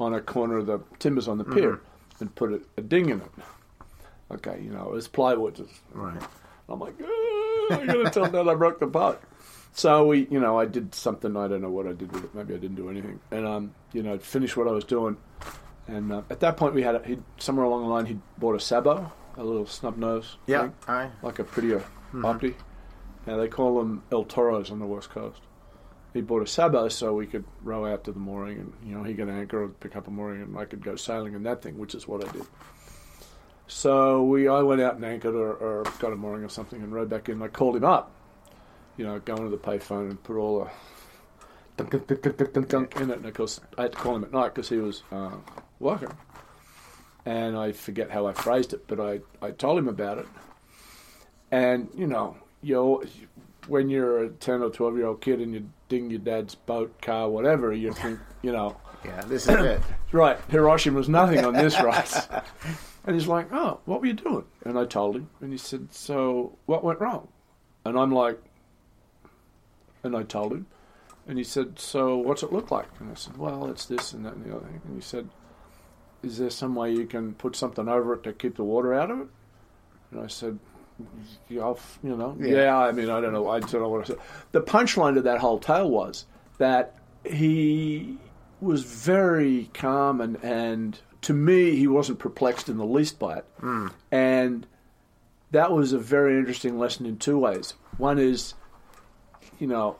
on 0.00 0.14
a 0.14 0.20
corner 0.20 0.58
of 0.58 0.66
the 0.66 0.80
timbers 0.98 1.28
on 1.28 1.38
the 1.38 1.44
pier, 1.44 1.80
and 2.20 2.34
put 2.34 2.52
a, 2.52 2.60
a 2.78 2.82
ding 2.82 3.10
in 3.10 3.20
it. 3.20 3.30
Okay, 4.30 4.60
you 4.62 4.70
know, 4.70 4.84
it 4.86 4.92
was 4.92 5.06
plywood. 5.08 5.66
Right. 5.92 6.20
I'm 6.68 6.80
like, 6.80 6.94
"Ah, 7.02 7.74
I'm 7.74 7.86
going 7.86 8.04
to 8.04 8.10
tell 8.10 8.28
Dad 8.30 8.48
I 8.48 8.54
broke 8.54 8.80
the 8.80 8.86
boat. 8.86 9.20
So 9.76 10.06
we, 10.06 10.26
you 10.30 10.40
know, 10.40 10.58
I 10.58 10.64
did 10.64 10.94
something. 10.94 11.36
I 11.36 11.48
don't 11.48 11.60
know 11.60 11.68
what 11.68 11.86
I 11.86 11.92
did 11.92 12.10
with 12.10 12.24
it. 12.24 12.34
Maybe 12.34 12.54
I 12.54 12.56
didn't 12.56 12.76
do 12.76 12.88
anything. 12.88 13.20
And 13.30 13.46
um, 13.46 13.74
you 13.92 14.02
know, 14.02 14.18
finished 14.18 14.56
what 14.56 14.66
I 14.66 14.70
was 14.70 14.84
doing. 14.84 15.18
And 15.86 16.10
uh, 16.10 16.22
at 16.30 16.40
that 16.40 16.56
point, 16.56 16.72
we 16.72 16.82
had 16.82 16.94
a, 16.94 17.02
he 17.06 17.18
somewhere 17.36 17.66
along 17.66 17.82
the 17.82 17.88
line 17.88 18.06
he 18.06 18.18
bought 18.38 18.54
a 18.54 18.58
Sabot, 18.58 19.10
a 19.36 19.44
little 19.44 19.66
snub 19.66 19.98
nose. 19.98 20.38
Yeah, 20.46 20.62
thing, 20.62 20.74
I 20.88 21.10
like 21.22 21.40
a 21.40 21.44
prettier 21.44 21.84
opti. 22.14 22.54
Now 23.26 23.36
they 23.36 23.48
call 23.48 23.78
them 23.78 24.02
El 24.10 24.24
Toros 24.24 24.70
on 24.70 24.78
the 24.78 24.86
west 24.86 25.10
coast. 25.10 25.40
He 26.14 26.22
bought 26.22 26.40
a 26.40 26.46
Sabot 26.46 26.90
so 26.90 27.12
we 27.12 27.26
could 27.26 27.44
row 27.62 27.84
out 27.84 28.04
to 28.04 28.12
the 28.12 28.18
mooring, 28.18 28.58
and 28.58 28.72
you 28.82 28.96
know 28.96 29.04
he 29.04 29.12
could 29.12 29.28
anchor 29.28 29.64
or 29.64 29.68
pick 29.68 29.94
up 29.94 30.08
a 30.08 30.10
mooring, 30.10 30.40
and 30.40 30.56
I 30.56 30.64
could 30.64 30.82
go 30.82 30.96
sailing 30.96 31.34
in 31.34 31.42
that 31.42 31.60
thing, 31.60 31.76
which 31.76 31.94
is 31.94 32.08
what 32.08 32.26
I 32.26 32.32
did. 32.32 32.46
So 33.66 34.22
we, 34.22 34.48
I 34.48 34.62
went 34.62 34.80
out 34.80 34.94
and 34.94 35.04
anchored 35.04 35.34
or, 35.34 35.52
or 35.52 35.82
got 35.98 36.14
a 36.14 36.16
mooring 36.16 36.44
or 36.44 36.48
something, 36.48 36.82
and 36.82 36.94
rowed 36.94 37.10
back 37.10 37.28
in. 37.28 37.42
I 37.42 37.48
called 37.48 37.76
him 37.76 37.84
up, 37.84 38.10
you 38.96 39.04
know, 39.04 39.18
go 39.20 39.36
into 39.36 39.50
the 39.50 39.56
payphone 39.56 40.10
and 40.10 40.22
put 40.22 40.36
all 40.36 40.60
the 40.64 40.70
dunk, 41.76 41.90
dunk, 41.90 42.22
dunk, 42.22 42.52
dunk, 42.52 42.68
dunk, 42.68 42.96
in 42.96 43.10
it. 43.10 43.18
And 43.18 43.26
of 43.26 43.34
course, 43.34 43.60
I 43.76 43.82
had 43.82 43.92
to 43.92 43.98
call 43.98 44.16
him 44.16 44.24
at 44.24 44.32
night 44.32 44.54
because 44.54 44.68
he 44.68 44.78
was 44.78 45.02
uh, 45.12 45.32
working. 45.78 46.12
And 47.24 47.56
I 47.56 47.72
forget 47.72 48.10
how 48.10 48.26
I 48.26 48.32
phrased 48.32 48.72
it, 48.72 48.86
but 48.86 49.00
I, 49.00 49.20
I 49.44 49.50
told 49.50 49.78
him 49.78 49.88
about 49.88 50.18
it. 50.18 50.26
And 51.50 51.88
you 51.94 52.06
know, 52.06 52.36
you're, 52.62 53.02
when 53.68 53.90
you're 53.90 54.24
a 54.24 54.28
ten 54.28 54.62
or 54.62 54.70
twelve 54.70 54.96
year 54.96 55.06
old 55.06 55.20
kid 55.20 55.40
and 55.40 55.52
you 55.52 55.68
ding 55.88 56.10
your 56.10 56.20
dad's 56.20 56.54
boat, 56.54 57.00
car, 57.02 57.28
whatever, 57.28 57.72
you 57.72 57.92
think, 57.94 58.18
you 58.42 58.52
know, 58.52 58.76
yeah, 59.04 59.20
this 59.22 59.48
is 59.48 59.54
it. 59.54 59.80
right, 60.12 60.38
Hiroshima's 60.48 61.08
nothing 61.08 61.44
on 61.44 61.54
this, 61.54 61.80
right? 61.80 62.28
and 63.04 63.14
he's 63.14 63.26
like, 63.26 63.52
oh, 63.52 63.80
what 63.84 64.00
were 64.00 64.06
you 64.06 64.14
doing? 64.14 64.44
And 64.64 64.78
I 64.78 64.84
told 64.84 65.16
him, 65.16 65.28
and 65.40 65.52
he 65.52 65.58
said, 65.58 65.92
so 65.92 66.56
what 66.66 66.82
went 66.82 67.00
wrong? 67.00 67.28
And 67.84 67.98
I'm 67.98 68.10
like, 68.10 68.40
and 70.06 70.16
I 70.16 70.22
told 70.22 70.52
him, 70.52 70.66
and 71.28 71.36
he 71.38 71.44
said, 71.44 71.78
so 71.78 72.16
what's 72.16 72.42
it 72.42 72.52
look 72.52 72.70
like? 72.70 72.86
And 73.00 73.10
I 73.10 73.14
said, 73.14 73.36
well, 73.36 73.66
it's 73.68 73.86
this 73.86 74.12
and 74.12 74.24
that 74.24 74.34
and 74.34 74.44
the 74.44 74.56
other 74.56 74.64
thing. 74.66 74.80
And 74.86 74.94
he 74.94 75.02
said, 75.02 75.28
is 76.22 76.38
there 76.38 76.50
some 76.50 76.74
way 76.74 76.92
you 76.92 77.04
can 77.06 77.34
put 77.34 77.56
something 77.56 77.88
over 77.88 78.14
it 78.14 78.22
to 78.24 78.32
keep 78.32 78.56
the 78.56 78.64
water 78.64 78.94
out 78.94 79.10
of 79.10 79.20
it? 79.20 79.28
And 80.12 80.20
I 80.20 80.28
said, 80.28 80.58
you 81.48 81.60
know, 82.16 82.36
Yeah. 82.40 82.56
yeah. 82.56 82.78
I 82.78 82.92
mean, 82.92 83.10
I 83.10 83.20
don't 83.20 83.32
know. 83.32 83.48
I 83.48 83.60
don't 83.60 83.74
know 83.74 83.88
what 83.88 84.02
I 84.02 84.04
said. 84.04 84.18
The 84.52 84.62
punchline 84.62 85.14
to 85.14 85.22
that 85.22 85.38
whole 85.40 85.58
tale 85.58 85.90
was 85.90 86.26
that 86.58 86.94
he 87.24 88.18
was 88.60 88.84
very 88.84 89.68
calm 89.74 90.20
and, 90.20 90.36
and 90.42 90.98
to 91.22 91.32
me, 91.34 91.76
he 91.76 91.86
wasn't 91.86 92.18
perplexed 92.18 92.68
in 92.68 92.78
the 92.78 92.86
least 92.86 93.18
by 93.18 93.38
it. 93.38 93.44
Hmm. 93.60 93.88
And 94.12 94.66
that 95.50 95.72
was 95.72 95.92
a 95.92 95.98
very 95.98 96.38
interesting 96.38 96.78
lesson 96.78 97.04
in 97.04 97.18
two 97.18 97.38
ways. 97.38 97.74
One 97.98 98.18
is, 98.18 98.54
you 99.58 99.66
know, 99.66 99.96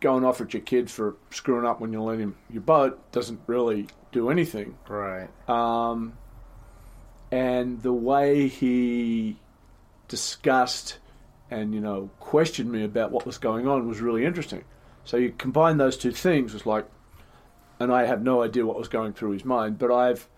going 0.00 0.24
off 0.24 0.40
at 0.40 0.52
your 0.52 0.62
kid 0.62 0.90
for 0.90 1.16
screwing 1.30 1.66
up 1.66 1.80
when 1.80 1.92
you 1.92 2.02
lend 2.02 2.20
him 2.20 2.36
your 2.50 2.62
boat 2.62 3.10
doesn't 3.12 3.40
really 3.46 3.86
do 4.12 4.30
anything. 4.30 4.76
Right. 4.88 5.28
Um, 5.48 6.14
and 7.30 7.80
the 7.82 7.92
way 7.92 8.48
he 8.48 9.36
discussed 10.08 10.98
and 11.50 11.72
you 11.74 11.80
know 11.80 12.10
questioned 12.18 12.70
me 12.70 12.84
about 12.84 13.12
what 13.12 13.26
was 13.26 13.38
going 13.38 13.66
on 13.68 13.88
was 13.88 14.00
really 14.00 14.24
interesting. 14.24 14.64
So 15.04 15.16
you 15.16 15.32
combine 15.36 15.78
those 15.78 15.96
two 15.96 16.12
things 16.12 16.52
was 16.52 16.66
like, 16.66 16.86
and 17.78 17.92
I 17.92 18.04
have 18.04 18.22
no 18.22 18.42
idea 18.42 18.66
what 18.66 18.76
was 18.76 18.88
going 18.88 19.12
through 19.12 19.32
his 19.32 19.44
mind, 19.44 19.78
but 19.78 19.90
I've, 19.90 20.28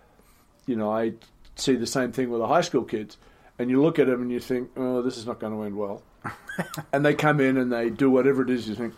you 0.67 0.77
know, 0.77 0.91
I 0.91 1.15
see 1.57 1.75
the 1.75 1.87
same 1.87 2.13
thing 2.13 2.31
with 2.31 2.41
the 2.41 2.47
high 2.47 2.61
school 2.61 2.85
kids, 2.85 3.19
and 3.59 3.69
you 3.69 3.83
look 3.83 3.99
at 3.99 4.07
them 4.07 4.23
and 4.23 4.31
you 4.31 4.41
think, 4.41 4.71
oh, 4.77 5.03
this 5.03 5.19
is 5.19 5.27
not 5.27 5.41
going 5.41 5.53
to 5.53 5.63
end 5.63 5.77
well, 5.77 6.03
and 6.93 7.05
they 7.05 7.15
come 7.15 7.41
in 7.41 7.57
and 7.57 7.73
they 7.73 7.91
do 7.91 8.11
whatever 8.11 8.43
it 8.43 8.51
is 8.51 8.69
you 8.69 8.75
think. 8.75 8.95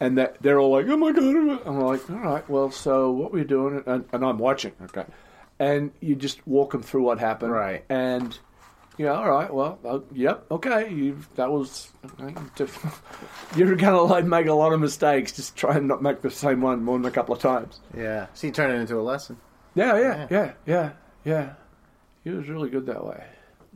And 0.00 0.16
that 0.18 0.40
they're 0.40 0.60
all 0.60 0.70
like, 0.70 0.86
"Oh 0.88 0.96
my 0.96 1.10
god!" 1.12 1.24
I'm 1.66 1.80
like, 1.80 2.08
"All 2.08 2.16
right, 2.18 2.48
well, 2.48 2.70
so 2.70 3.10
what 3.10 3.32
we're 3.32 3.42
doing?" 3.44 3.82
And, 3.84 4.04
and 4.12 4.24
I'm 4.24 4.38
watching, 4.38 4.72
okay. 4.84 5.04
And 5.58 5.90
you 6.00 6.14
just 6.14 6.46
walk 6.46 6.70
them 6.70 6.82
through 6.82 7.02
what 7.02 7.18
happened, 7.18 7.50
Right. 7.52 7.84
And 7.88 8.38
yeah, 8.96 9.12
all 9.12 9.28
right, 9.28 9.52
well, 9.52 9.78
uh, 9.84 9.98
yep, 10.12 10.44
okay. 10.52 10.88
You 10.92 11.18
that 11.34 11.50
was 11.50 11.88
you're 13.56 13.74
gonna 13.76 14.02
like 14.02 14.24
make 14.24 14.46
a 14.46 14.52
lot 14.54 14.72
of 14.72 14.80
mistakes. 14.80 15.32
Just 15.32 15.56
try 15.56 15.76
and 15.76 15.88
not 15.88 16.00
make 16.02 16.20
the 16.20 16.30
same 16.30 16.60
one 16.60 16.84
more 16.84 16.96
than 16.98 17.06
a 17.06 17.10
couple 17.10 17.34
of 17.34 17.40
times. 17.40 17.80
Yeah. 17.96 18.26
So 18.34 18.46
you 18.46 18.52
turn 18.52 18.70
it 18.70 18.74
into 18.80 18.96
a 18.98 19.02
lesson. 19.02 19.36
Yeah, 19.74 19.98
yeah, 19.98 20.00
Yeah. 20.00 20.26
yeah, 20.30 20.52
yeah, 20.66 20.90
yeah. 21.24 21.52
He 22.24 22.30
was 22.30 22.48
really 22.48 22.70
good 22.70 22.86
that 22.86 23.04
way. 23.04 23.24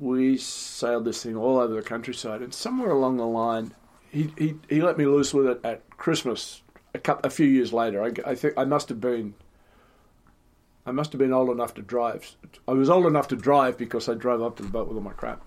We 0.02 0.36
sailed 0.36 1.04
this 1.04 1.22
thing 1.22 1.36
all 1.36 1.58
over 1.58 1.74
the 1.74 1.80
countryside, 1.80 2.42
and 2.42 2.52
somewhere 2.52 2.90
along 2.90 3.18
the 3.18 3.26
line, 3.26 3.72
he 4.10 4.32
he, 4.36 4.54
he 4.68 4.82
let 4.82 4.98
me 4.98 5.06
loose 5.06 5.32
with 5.32 5.46
it 5.46 5.60
at 5.62 5.88
Christmas 5.96 6.62
a 6.92 6.98
couple, 6.98 7.24
a 7.24 7.30
few 7.30 7.46
years 7.46 7.72
later. 7.72 8.02
I, 8.02 8.10
I 8.32 8.34
think 8.34 8.54
I 8.56 8.64
must 8.64 8.88
have 8.88 9.00
been. 9.00 9.34
I 10.84 10.90
must 10.90 11.12
have 11.12 11.20
been 11.20 11.32
old 11.32 11.50
enough 11.50 11.74
to 11.74 11.82
drive. 11.82 12.34
I 12.66 12.72
was 12.72 12.90
old 12.90 13.06
enough 13.06 13.28
to 13.28 13.36
drive 13.36 13.78
because 13.78 14.08
I 14.08 14.14
drove 14.14 14.42
up 14.42 14.56
to 14.56 14.64
the 14.64 14.70
boat 14.70 14.88
with 14.88 14.96
all 14.96 15.04
my 15.04 15.12
crap. 15.12 15.40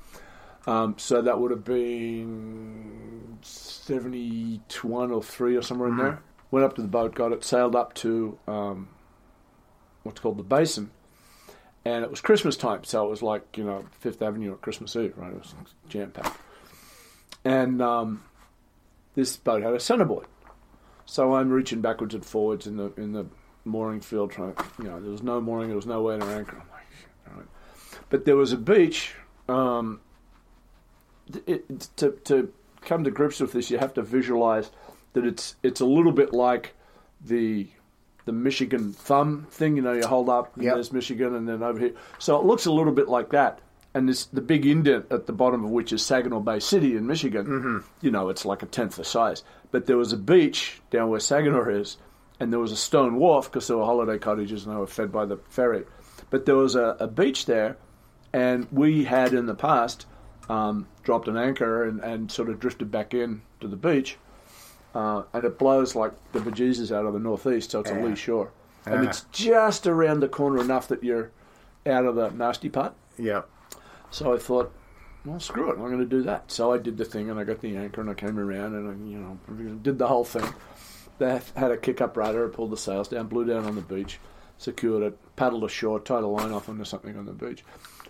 Um, 0.65 0.95
so 0.97 1.21
that 1.21 1.37
would 1.37 1.51
have 1.51 1.65
been 1.65 3.37
seventy-one 3.41 5.11
or 5.11 5.21
three 5.21 5.57
or 5.57 5.63
somewhere 5.63 5.89
in 5.89 5.97
there. 5.97 6.21
Went 6.51 6.65
up 6.65 6.75
to 6.75 6.81
the 6.81 6.87
boat, 6.87 7.13
got 7.13 7.33
it, 7.33 7.43
sailed 7.43 7.75
up 7.75 7.93
to 7.95 8.39
um, 8.47 8.87
what's 10.03 10.21
called 10.21 10.37
the 10.37 10.43
basin, 10.43 10.91
and 11.85 12.03
it 12.03 12.09
was 12.09 12.19
Christmas 12.21 12.57
time, 12.57 12.83
so 12.83 13.05
it 13.05 13.09
was 13.09 13.21
like 13.21 13.57
you 13.57 13.63
know 13.63 13.85
Fifth 13.99 14.21
Avenue 14.21 14.53
at 14.53 14.61
Christmas 14.61 14.95
Eve, 14.95 15.13
right? 15.17 15.31
It 15.31 15.37
was 15.37 15.53
jam 15.89 16.11
packed, 16.11 16.37
and 17.43 17.81
um, 17.81 18.23
this 19.15 19.37
boat 19.37 19.61
had 19.63 19.73
a 19.73 19.79
centerboard, 19.79 20.25
so 21.05 21.35
I'm 21.35 21.49
reaching 21.49 21.81
backwards 21.81 22.13
and 22.15 22.25
forwards 22.25 22.67
in 22.67 22.77
the 22.77 22.91
in 22.97 23.13
the 23.13 23.25
mooring 23.63 24.01
field, 24.01 24.31
trying 24.31 24.53
to, 24.55 24.65
you 24.79 24.85
know 24.85 24.99
there 24.99 25.11
was 25.11 25.23
no 25.23 25.39
mooring, 25.41 25.67
there 25.69 25.75
was 25.75 25.85
no 25.87 26.01
way 26.01 26.17
to 26.19 26.25
anchor. 26.25 26.61
I'm 27.29 27.37
like, 27.37 27.47
but 28.09 28.25
there 28.25 28.35
was 28.35 28.51
a 28.53 28.57
beach. 28.57 29.13
Um, 29.47 30.01
it- 31.47 31.89
to 31.97 32.11
to 32.25 32.51
come 32.81 33.03
to 33.03 33.11
grips 33.11 33.39
with 33.39 33.51
this, 33.51 33.69
you 33.71 33.77
have 33.79 33.93
to 33.95 34.01
visualize 34.01 34.69
that 35.13 35.25
it's 35.25 35.55
it's 35.63 35.81
a 35.81 35.85
little 35.85 36.11
bit 36.11 36.33
like 36.33 36.73
the 37.21 37.67
the 38.25 38.31
Michigan 38.31 38.91
thumb 38.93 39.47
thing. 39.49 39.75
You 39.75 39.81
know, 39.81 39.93
you 39.93 40.05
hold 40.05 40.29
up, 40.29 40.51
Yep. 40.57 40.73
there's 40.73 40.91
Michigan, 40.93 41.35
and 41.35 41.47
then 41.47 41.63
over 41.63 41.79
here. 41.79 41.93
So 42.19 42.39
it 42.39 42.45
looks 42.45 42.65
a 42.65 42.71
little 42.71 42.93
bit 42.93 43.07
like 43.07 43.29
that. 43.29 43.59
And 43.93 44.09
this 44.09 44.25
the 44.25 44.41
big 44.41 44.65
indent 44.65 45.05
at 45.09 45.25
the 45.25 45.31
bottom 45.33 45.63
of 45.63 45.71
which 45.71 45.93
is 45.93 46.01
Saginaw 46.05 46.41
Bay 46.41 46.59
City 46.59 46.97
in 46.97 47.07
Michigan. 47.07 47.45
Mm-hmm. 47.45 47.77
You 48.01 48.11
know, 48.11 48.27
it's 48.29 48.43
like 48.45 48.61
a 48.61 48.65
tenth 48.65 48.97
the 48.97 49.05
size. 49.05 49.43
But 49.71 49.85
there 49.85 49.97
was 49.97 50.11
a 50.11 50.17
beach 50.17 50.81
down 50.91 51.09
where 51.09 51.19
Saginaw 51.19 51.69
is, 51.69 51.97
and 52.39 52.51
there 52.51 52.59
was 52.59 52.73
a 52.73 52.77
stone 52.77 53.15
wharf 53.15 53.49
because 53.49 53.67
there 53.67 53.77
were 53.77 53.85
holiday 53.85 54.17
cottages 54.17 54.65
and 54.65 54.75
they 54.75 54.79
were 54.79 54.87
fed 54.87 55.11
by 55.11 55.25
the 55.25 55.37
ferry. 55.49 55.85
But 56.29 56.45
there 56.45 56.55
was 56.57 56.75
a, 56.75 56.97
a 56.99 57.07
beach 57.07 57.45
there, 57.45 57.77
and 58.33 58.67
we 58.71 59.05
had 59.05 59.33
in 59.33 59.45
the 59.45 59.55
past 59.55 60.05
um, 60.49 60.87
dropped 61.03 61.27
an 61.29 61.37
anchor 61.37 61.83
and, 61.85 62.01
and 62.01 62.29
sort 62.31 62.49
of 62.49 62.59
drifted 62.59 62.91
back 62.91 63.13
in 63.13 63.41
to 63.61 63.67
the 63.67 63.77
beach. 63.77 64.17
Uh, 64.95 65.23
and 65.33 65.43
it 65.43 65.59
blows 65.59 65.93
like 65.93 66.13
the 66.31 66.39
bejesus 66.39 66.89
out 66.95 67.05
of 67.05 67.11
the 67.13 67.19
northeast, 67.19 67.71
so 67.71 67.81
it's 67.81 67.91
Yeah. 67.91 67.99
a 68.01 68.05
lee 68.05 68.15
shore. 68.15 68.49
And 68.85 69.03
it's 69.05 69.25
just 69.31 69.85
around 69.87 70.21
the 70.21 70.29
corner 70.29 70.61
enough 70.61 70.87
that 70.87 71.03
you're 71.03 71.31
out 71.85 72.05
of 72.05 72.15
the 72.15 72.29
nasty 72.29 72.69
part. 72.69 72.93
Yeah. 73.17 73.41
So 74.09 74.33
I 74.33 74.37
thought, 74.37 74.71
well, 75.25 75.39
screw 75.39 75.69
it, 75.69 75.73
I'm 75.73 75.79
going 75.79 75.97
to 75.99 76.05
do 76.05 76.21
that. 76.23 76.49
So 76.51 76.71
I 76.71 76.77
did 76.77 76.97
the 76.97 77.03
thing, 77.03 77.29
and 77.29 77.37
I 77.39 77.43
got 77.43 77.59
the 77.59 77.75
anchor, 77.75 77.99
and 77.99 78.09
I 78.09 78.13
came 78.13 78.39
around, 78.39 78.73
and 78.75 78.89
I, 78.89 79.09
you 79.09 79.19
know, 79.19 79.75
did 79.81 79.97
the 79.97 80.07
whole 80.07 80.23
thing. 80.23 80.47
They 81.17 81.41
had 81.55 81.71
a 81.71 81.77
kick-up 81.77 82.15
rudder, 82.15 82.47
pulled 82.47 82.71
the 82.71 82.77
sails 82.77 83.07
down, 83.09 83.27
blew 83.27 83.43
down 83.45 83.65
on 83.65 83.75
the 83.75 83.81
beach, 83.81 84.19
secured 84.57 85.03
it, 85.03 85.35
paddled 85.35 85.63
ashore, 85.65 85.99
tied 85.99 86.23
a 86.23 86.27
line 86.27 86.51
off 86.51 86.69
onto 86.69 86.85
something 86.85 87.17
on 87.17 87.25
the 87.25 87.33
beach, 87.33 87.65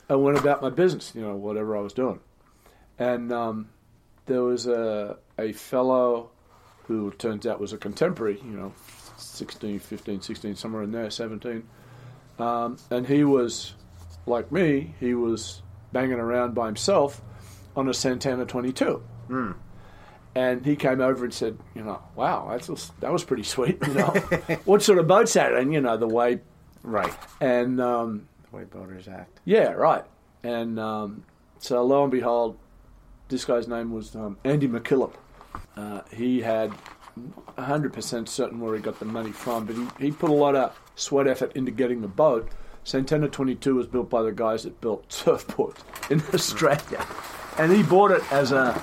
and 0.10 0.24
went 0.24 0.38
about 0.38 0.62
my 0.62 0.70
business, 0.70 1.13
you 1.15 1.22
know, 1.22 1.36
whatever 1.36 1.75
I 1.77 1.82
was 1.82 1.94
doing. 1.94 2.20
And 3.00 3.32
um, 3.32 3.70
there 4.27 4.44
was 4.44 4.68
a 4.68 5.18
a 5.39 5.51
fellow 5.54 6.30
who 6.88 7.12
turns 7.12 7.46
out 7.48 7.60
was 7.60 7.74
a 7.74 7.77
contemporary, 7.77 8.39
you 8.46 8.51
know, 8.51 8.74
16, 9.18 9.80
15, 9.80 10.22
16, 10.22 10.56
somewhere 10.56 10.84
in 10.84 10.92
there, 10.92 11.10
17. 11.10 11.63
Um, 12.39 12.77
and 12.92 13.08
he 13.08 13.24
was, 13.24 13.74
like 14.25 14.51
me, 14.51 14.94
he 15.00 15.13
was 15.13 15.62
banging 15.94 16.20
around 16.20 16.54
by 16.54 16.65
himself 16.68 17.22
on 17.75 17.88
a 17.89 17.94
Santana 17.94 18.46
22. 18.46 19.01
And 20.38 20.65
he 20.65 20.75
came 20.75 21.00
over 21.00 21.24
and 21.24 21.34
said, 21.34 21.58
you 21.74 21.82
know, 21.84 22.01
wow, 22.15 22.48
that's, 22.51 22.89
that 23.00 23.12
was 23.12 23.24
pretty 23.24 23.44
sweet, 23.44 23.77
you 23.88 23.94
know. 23.94 24.08
what 24.65 24.82
sort 24.84 25.00
of 25.00 25.08
boat's 25.08 25.34
that? 25.34 25.54
And, 25.54 25.74
you 25.74 25.80
know, 25.82 25.96
the 25.98 26.08
way, 26.08 26.39
Right. 26.84 27.13
and 27.39 27.80
um, 27.80 28.27
The 28.51 28.58
way 28.58 28.63
boaters 28.65 29.08
act. 29.08 29.39
yeah, 29.46 29.72
right. 29.72 30.04
And 30.44 30.77
um, 30.80 31.24
so 31.60 31.84
lo 31.84 32.04
and 32.04 32.12
behold, 32.12 32.58
this 33.30 33.46
guy's 33.46 33.68
name 33.68 33.92
was 33.94 34.13
um, 34.15 34.38
Andy 34.44 34.68
McKillop. 34.68 35.13
Uh, 35.75 36.01
he 36.12 36.41
had 36.41 36.74
100% 37.57 38.27
certain 38.27 38.59
where 38.59 38.75
he 38.75 38.81
got 38.81 39.00
the 39.00 39.05
money 39.05 39.31
from, 39.31 39.65
but 39.65 39.75
he, 39.75 40.05
he 40.05 40.12
put 40.12 40.29
a 40.29 40.33
lot 40.33 40.55
of 40.55 40.77
sweat 40.95 41.27
effort 41.27 41.55
into 41.55 41.71
getting 41.71 42.01
the 42.01 42.07
boat. 42.07 42.50
Santana 42.83 43.27
22 43.27 43.75
was 43.75 43.88
built 43.88 44.09
by 44.09 44.21
the 44.21 44.31
guys 44.31 44.63
that 44.63 44.79
built 44.81 45.07
surfboards 45.09 45.79
in 46.12 46.21
Australia. 46.33 47.05
And 47.57 47.71
he 47.71 47.83
bought 47.83 48.12
it 48.12 48.31
as 48.31 48.51
a 48.51 48.74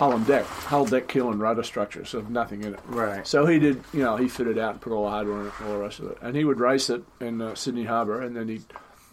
hull 0.00 0.12
and 0.12 0.26
deck, 0.26 0.46
hull, 0.46 0.86
deck, 0.86 1.08
keel, 1.08 1.30
and 1.30 1.38
rudder 1.38 1.62
structure, 1.62 2.06
so 2.06 2.22
nothing 2.22 2.64
in 2.64 2.72
it. 2.72 2.80
Right. 2.86 3.26
So 3.26 3.44
he 3.44 3.58
did, 3.58 3.84
you 3.92 4.02
know, 4.02 4.16
he 4.16 4.28
fitted 4.28 4.56
out 4.56 4.72
and 4.72 4.80
put 4.80 4.94
all 4.94 5.04
the 5.04 5.10
hardware 5.10 5.42
in 5.42 5.46
it, 5.48 5.52
and 5.58 5.68
all 5.68 5.74
the 5.74 5.82
rest 5.82 6.00
of 6.00 6.06
it, 6.06 6.18
and 6.22 6.34
he 6.34 6.44
would 6.44 6.58
race 6.58 6.88
it 6.88 7.04
in 7.20 7.42
uh, 7.42 7.54
Sydney 7.54 7.84
Harbour, 7.84 8.22
and 8.22 8.34
then 8.34 8.48
he'd 8.48 8.64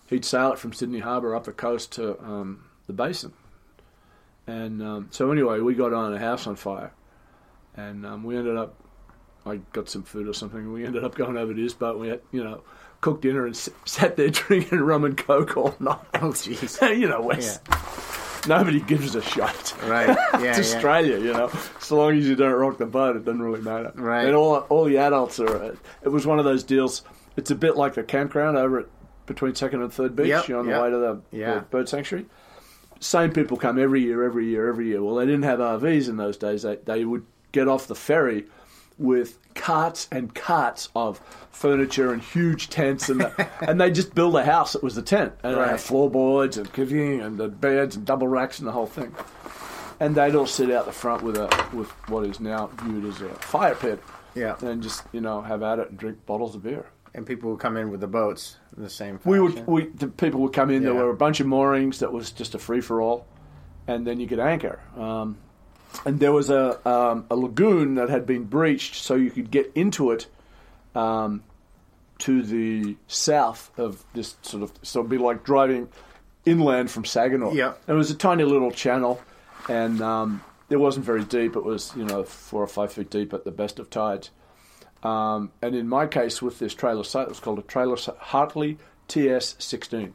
he'd 0.07 0.23
sail 0.23 0.53
it 0.53 0.59
from 0.59 0.71
Sydney 0.71 0.99
Harbour 0.99 1.35
up 1.35 1.43
the 1.43 1.51
coast 1.51 1.91
to 1.93 2.17
um, 2.23 2.63
the 2.87 2.93
basin. 2.93 3.33
And 4.47 4.81
um, 4.81 5.07
so 5.11 5.31
anyway, 5.31 5.59
we 5.59 5.73
got 5.75 5.93
on 5.93 6.13
a 6.13 6.19
house 6.19 6.47
on 6.47 6.55
fire, 6.55 6.91
and 7.75 8.05
um, 8.05 8.23
we 8.23 8.37
ended 8.37 8.55
up. 8.57 8.75
I 9.45 9.57
got 9.71 9.87
some 9.89 10.03
food 10.03 10.27
or 10.27 10.33
something. 10.33 10.73
We 10.73 10.85
ended 10.85 11.03
up 11.05 11.15
going 11.15 11.37
over 11.37 11.53
to 11.53 11.61
his 11.61 11.73
boat. 11.73 11.99
We 11.99 12.09
had, 12.09 12.19
you 12.31 12.43
know, 12.43 12.63
cooked 12.99 13.21
dinner 13.21 13.45
and 13.45 13.55
s- 13.55 13.69
sat 13.85 14.17
there 14.17 14.29
drinking 14.31 14.79
rum 14.79 15.05
and 15.05 15.15
coke 15.17 15.55
all 15.55 15.73
night. 15.79 15.99
Oh, 16.15 16.29
jeez. 16.31 16.81
you 16.99 17.07
know, 17.07 17.21
West. 17.21 17.61
Nobody 18.47 18.79
gives 18.81 19.15
a 19.15 19.21
shit. 19.21 19.73
Right. 19.83 20.07
Yeah. 20.39 20.57
it's 20.57 20.69
yeah. 20.71 20.75
Australia, 20.75 21.17
you 21.19 21.33
know. 21.33 21.49
So 21.79 21.97
long 21.97 22.17
as 22.17 22.27
you 22.27 22.35
don't 22.35 22.53
rock 22.53 22.77
the 22.77 22.85
boat, 22.85 23.15
it 23.15 23.25
doesn't 23.25 23.41
really 23.41 23.61
matter. 23.61 23.91
Right. 23.95 24.25
And 24.25 24.35
all 24.35 24.57
all 24.69 24.83
the 24.85 24.97
adults 24.97 25.39
are. 25.39 25.75
It 26.03 26.09
was 26.09 26.25
one 26.27 26.39
of 26.39 26.45
those 26.45 26.63
deals. 26.63 27.03
It's 27.37 27.51
a 27.51 27.55
bit 27.55 27.75
like 27.77 27.93
the 27.95 28.03
campground 28.03 28.57
over 28.57 28.79
at 28.81 28.85
between 29.25 29.55
second 29.55 29.81
and 29.81 29.91
third 29.93 30.15
beach. 30.15 30.27
Yep, 30.27 30.47
You're 30.47 30.59
on 30.59 30.67
the 30.67 30.79
way 30.81 30.89
to 30.89 30.97
the, 30.97 31.21
Yeah. 31.31 31.55
the 31.55 31.61
bird 31.61 31.89
sanctuary. 31.89 32.25
Same 32.99 33.31
people 33.31 33.57
come 33.57 33.77
every 33.79 34.01
year, 34.01 34.23
every 34.23 34.47
year, 34.47 34.67
every 34.69 34.87
year. 34.87 35.03
Well, 35.03 35.15
they 35.15 35.25
didn't 35.25 35.43
have 35.43 35.59
RVs 35.59 36.09
in 36.09 36.17
those 36.17 36.37
days. 36.37 36.63
They 36.63 36.75
they 36.77 37.05
would 37.05 37.25
get 37.51 37.67
off 37.67 37.87
the 37.87 37.95
ferry 37.95 38.45
with 38.97 39.37
carts 39.53 40.07
and 40.11 40.33
carts 40.33 40.89
of 40.95 41.19
furniture 41.51 42.11
and 42.11 42.21
huge 42.21 42.69
tents, 42.69 43.09
and 43.09 43.21
the, 43.21 43.47
and 43.67 43.79
they 43.79 43.91
just 43.91 44.15
build 44.15 44.35
a 44.35 44.43
house 44.45 44.73
that 44.73 44.81
was 44.83 44.95
the 44.95 45.01
tent, 45.03 45.33
and 45.43 45.53
they 45.55 45.59
Right. 45.59 45.69
have 45.71 45.81
floorboards 45.81 46.57
and 46.57 46.71
cooking 46.73 47.21
and 47.21 47.37
the 47.37 47.47
beds 47.47 47.95
and 47.95 48.05
double 48.05 48.27
racks 48.27 48.59
and 48.59 48.67
the 48.67 48.71
whole 48.71 48.87
thing. 48.87 49.15
And 49.99 50.13
they'd 50.15 50.35
all 50.35 50.45
sit 50.47 50.69
out 50.71 50.85
the 50.85 50.91
front 50.91 51.23
with 51.23 51.37
a 51.37 51.47
with 51.73 51.89
what 52.09 52.25
is 52.25 52.39
now 52.39 52.67
viewed 52.83 53.05
as 53.05 53.21
a 53.21 53.29
fire 53.35 53.75
pit, 53.75 53.99
Yeah. 54.35 54.55
and 54.61 54.81
just 54.83 55.03
you 55.11 55.21
know 55.21 55.41
have 55.41 55.61
at 55.63 55.79
it 55.79 55.89
and 55.89 55.97
drink 55.97 56.25
bottles 56.25 56.55
of 56.55 56.63
beer. 56.63 56.85
And 57.13 57.25
people 57.25 57.51
would 57.51 57.59
come 57.59 57.77
in 57.77 57.89
with 57.89 58.01
the 58.01 58.07
boats 58.07 58.57
in 58.75 58.83
the 58.83 58.89
same 58.89 59.17
fashion. 59.17 59.31
We 59.31 59.39
would, 59.39 59.67
we 59.67 59.85
the 59.87 60.07
people 60.07 60.41
would 60.41 60.53
come 60.53 60.69
in. 60.69 60.83
There 60.83 60.93
were 60.93 61.09
a 61.09 61.15
bunch 61.15 61.39
of 61.39 61.47
moorings 61.47 61.99
that 61.99 62.11
was 62.11 62.31
just 62.31 62.53
a 62.53 62.59
free 62.59 62.81
for 62.81 63.01
all, 63.01 63.25
and 63.87 64.05
then 64.05 64.19
you 64.19 64.27
could 64.27 64.39
anchor. 64.39 64.79
Um, 64.95 65.37
and 66.05 66.19
there 66.19 66.31
was 66.31 66.49
a 66.49 66.87
um, 66.87 67.25
a 67.29 67.35
lagoon 67.35 67.95
that 67.95 68.09
had 68.09 68.25
been 68.25 68.43
breached, 68.43 68.95
so 68.95 69.15
you 69.15 69.31
could 69.31 69.49
get 69.49 69.71
into 69.73 70.11
it 70.11 70.27
um, 70.95 71.43
to 72.19 72.43
the 72.43 72.97
south 73.07 73.71
of 73.77 74.03
this 74.13 74.35
sort 74.41 74.63
of. 74.63 74.71
So 74.83 74.99
it'd 74.99 75.09
be 75.09 75.17
like 75.17 75.43
driving 75.43 75.89
inland 76.45 76.89
from 76.91 77.05
Saginaw. 77.05 77.53
Yeah. 77.53 77.73
And 77.87 77.95
it 77.95 77.97
was 77.97 78.11
a 78.11 78.15
tiny 78.15 78.43
little 78.43 78.71
channel, 78.71 79.21
and 79.69 80.01
um, 80.01 80.43
it 80.69 80.77
wasn't 80.77 81.05
very 81.05 81.23
deep. 81.23 81.55
It 81.55 81.63
was 81.63 81.93
you 81.95 82.05
know 82.05 82.23
four 82.23 82.63
or 82.63 82.67
five 82.67 82.93
feet 82.93 83.09
deep 83.09 83.33
at 83.33 83.43
the 83.43 83.51
best 83.51 83.79
of 83.79 83.89
tides. 83.89 84.31
Um, 85.07 85.51
and 85.61 85.75
in 85.75 85.87
my 85.87 86.05
case, 86.07 86.41
with 86.41 86.59
this 86.59 86.73
trailer 86.73 87.03
sail, 87.03 87.23
it 87.23 87.29
was 87.29 87.39
called 87.39 87.59
a 87.59 87.63
trailer 87.63 87.97
Hartley 88.19 88.77
TS16. 89.07 90.11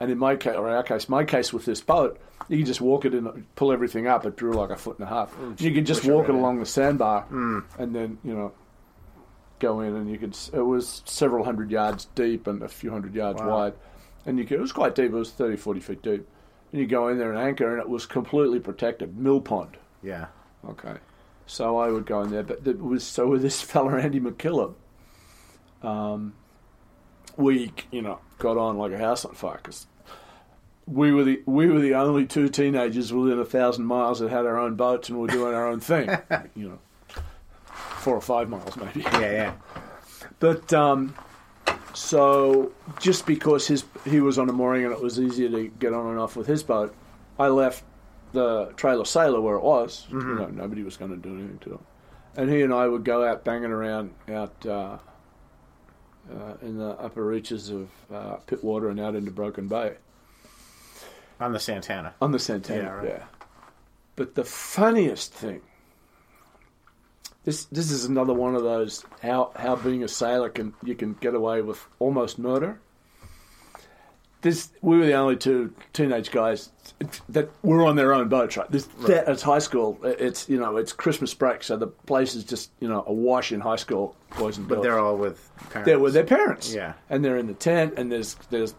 And 0.00 0.10
in 0.10 0.18
my 0.18 0.36
case, 0.36 0.54
or 0.54 0.68
our 0.68 0.82
case, 0.82 1.08
my 1.08 1.24
case 1.24 1.52
with 1.52 1.64
this 1.64 1.80
boat, 1.80 2.20
you 2.48 2.58
can 2.58 2.66
just 2.66 2.80
walk 2.80 3.04
it 3.04 3.14
in, 3.14 3.46
pull 3.56 3.72
everything 3.72 4.06
up. 4.06 4.24
It 4.26 4.36
drew 4.36 4.52
like 4.52 4.70
a 4.70 4.76
foot 4.76 4.98
and 4.98 5.06
a 5.06 5.10
half. 5.10 5.34
you 5.58 5.72
can 5.72 5.84
just 5.84 6.02
push 6.02 6.08
it 6.08 6.12
walk 6.14 6.28
it 6.28 6.34
along 6.34 6.60
the 6.60 6.66
sandbar, 6.66 7.26
and 7.30 7.94
then 7.94 8.18
you 8.22 8.32
know, 8.34 8.52
go 9.58 9.80
in, 9.80 9.96
and 9.96 10.08
you 10.10 10.18
could. 10.18 10.36
It 10.52 10.60
was 10.60 11.02
several 11.04 11.44
hundred 11.44 11.70
yards 11.70 12.04
deep 12.14 12.46
and 12.46 12.62
a 12.62 12.68
few 12.68 12.90
hundred 12.90 13.14
yards 13.14 13.40
Wow. 13.40 13.48
wide, 13.50 13.74
and 14.24 14.38
you 14.38 14.44
could. 14.44 14.58
It 14.58 14.62
was 14.62 14.72
quite 14.72 14.94
deep. 14.94 15.06
It 15.10 15.16
was 15.16 15.30
30, 15.32 15.56
40 15.56 15.80
feet 15.80 16.02
deep. 16.02 16.28
And 16.72 16.80
you 16.80 16.86
go 16.86 17.08
in 17.08 17.18
there 17.18 17.32
and 17.32 17.38
anchor, 17.40 17.70
and 17.72 17.80
it 17.80 17.88
was 17.88 18.06
completely 18.06 18.60
protected, 18.60 19.16
mill 19.16 19.40
pond. 19.40 19.76
Yeah. 20.02 20.26
Okay. 20.68 20.94
So 21.48 21.78
I 21.78 21.88
would 21.88 22.04
go 22.04 22.20
in 22.22 22.30
there, 22.30 22.42
but 22.42 22.60
it 22.66 22.80
was 22.80 23.02
so 23.02 23.26
with 23.26 23.42
this 23.42 23.60
fella 23.62 23.98
Andy 23.98 24.20
McKillop. 24.20 24.74
Um, 25.82 26.34
we 27.36 27.72
you 27.90 28.02
know 28.02 28.20
got 28.38 28.56
on 28.56 28.76
like 28.76 28.92
a 28.92 28.98
house 28.98 29.24
on 29.24 29.34
fire 29.34 29.56
because 29.56 29.86
we 30.86 31.12
were 31.12 31.24
the 31.24 31.42
we 31.46 31.68
were 31.68 31.80
the 31.80 31.94
only 31.94 32.26
two 32.26 32.48
teenagers 32.48 33.12
within 33.12 33.38
a 33.38 33.44
thousand 33.44 33.86
miles 33.86 34.20
that 34.20 34.30
had 34.30 34.44
our 34.44 34.58
own 34.58 34.74
boats 34.74 35.08
and 35.08 35.18
were 35.18 35.26
doing 35.26 35.54
our 35.54 35.66
own 35.66 35.80
thing. 35.80 36.10
you 36.54 36.68
know, 36.68 36.78
four 37.64 38.14
or 38.14 38.20
five 38.20 38.48
miles 38.50 38.76
maybe. 38.76 39.00
Yeah. 39.00 39.20
Yeah. 39.20 39.52
But 40.40 40.72
um, 40.74 41.14
so 41.94 42.72
just 43.00 43.24
because 43.24 43.66
his 43.66 43.84
he 44.04 44.20
was 44.20 44.38
on 44.38 44.50
a 44.50 44.52
mooring 44.52 44.84
and 44.84 44.92
it 44.92 45.00
was 45.00 45.18
easier 45.18 45.48
to 45.48 45.68
get 45.78 45.94
on 45.94 46.10
and 46.10 46.18
off 46.18 46.36
with 46.36 46.46
his 46.46 46.62
boat, 46.62 46.94
I 47.38 47.48
left 47.48 47.84
the 48.32 48.72
trailer 48.76 49.04
sailor 49.04 49.40
where 49.40 49.56
it 49.56 49.62
was. 49.62 50.06
You 50.10 50.18
know, 50.18 50.46
nobody 50.46 50.82
was 50.82 50.96
going 50.96 51.10
to 51.10 51.16
do 51.16 51.34
anything 51.34 51.58
to 51.60 51.74
it, 51.74 51.80
and 52.36 52.50
he 52.50 52.62
and 52.62 52.72
I 52.72 52.86
would 52.88 53.04
go 53.04 53.24
out 53.24 53.44
banging 53.44 53.70
around 53.72 54.14
out 54.28 54.66
uh, 54.66 54.98
uh, 56.30 56.54
in 56.62 56.78
the 56.78 56.90
upper 56.90 57.24
reaches 57.24 57.70
of 57.70 57.88
uh, 58.12 58.36
Pittwater 58.46 58.90
and 58.90 59.00
out 59.00 59.14
into 59.14 59.30
Broken 59.30 59.68
Bay 59.68 59.94
On 61.40 61.52
the 61.52 61.60
Santana. 61.60 62.14
on 62.20 62.32
the 62.32 62.38
Santana. 62.38 62.82
Yeah, 62.82 63.10
right. 63.10 63.22
But 64.16 64.34
the 64.34 64.44
funniest 64.44 65.32
thing, 65.32 65.62
this 67.44 67.64
this 67.66 67.90
is 67.90 68.04
another 68.04 68.34
one 68.34 68.54
of 68.54 68.62
those 68.62 69.04
how 69.22 69.52
how 69.56 69.76
being 69.76 70.02
a 70.02 70.08
sailor 70.08 70.50
can 70.50 70.74
you 70.82 70.94
can 70.94 71.14
get 71.14 71.34
away 71.34 71.62
with 71.62 71.86
almost 71.98 72.38
murder. 72.38 72.80
This 74.40 74.70
we 74.82 74.96
were 74.96 75.06
the 75.06 75.14
only 75.14 75.36
two 75.36 75.74
teenage 75.92 76.30
guys 76.30 76.70
that 77.28 77.50
were 77.62 77.84
on 77.84 77.96
their 77.96 78.12
own 78.12 78.28
boats. 78.28 78.56
Right, 78.56 78.70
this 78.70 78.86
that, 79.06 79.28
it's 79.28 79.42
high 79.42 79.58
school. 79.58 79.98
It's 80.04 80.48
you 80.48 80.58
know 80.58 80.76
it's 80.76 80.92
Christmas 80.92 81.34
break, 81.34 81.64
so 81.64 81.76
the 81.76 81.88
place 81.88 82.34
is 82.36 82.44
just 82.44 82.70
you 82.78 82.88
know 82.88 83.02
awash 83.06 83.50
in 83.50 83.60
high 83.60 83.76
school 83.76 84.14
boys 84.38 84.56
and 84.58 84.68
girls. 84.68 84.78
But 84.78 84.82
they're 84.82 84.98
all 84.98 85.16
with 85.16 85.50
parents. 85.70 85.86
They're 85.86 85.98
with 85.98 86.14
their 86.14 86.24
parents. 86.24 86.72
Yeah. 86.72 86.92
And 87.10 87.24
they're 87.24 87.36
in 87.36 87.48
the 87.48 87.54
tent, 87.54 87.94
and 87.96 88.12
there's 88.12 88.34
there's 88.50 88.74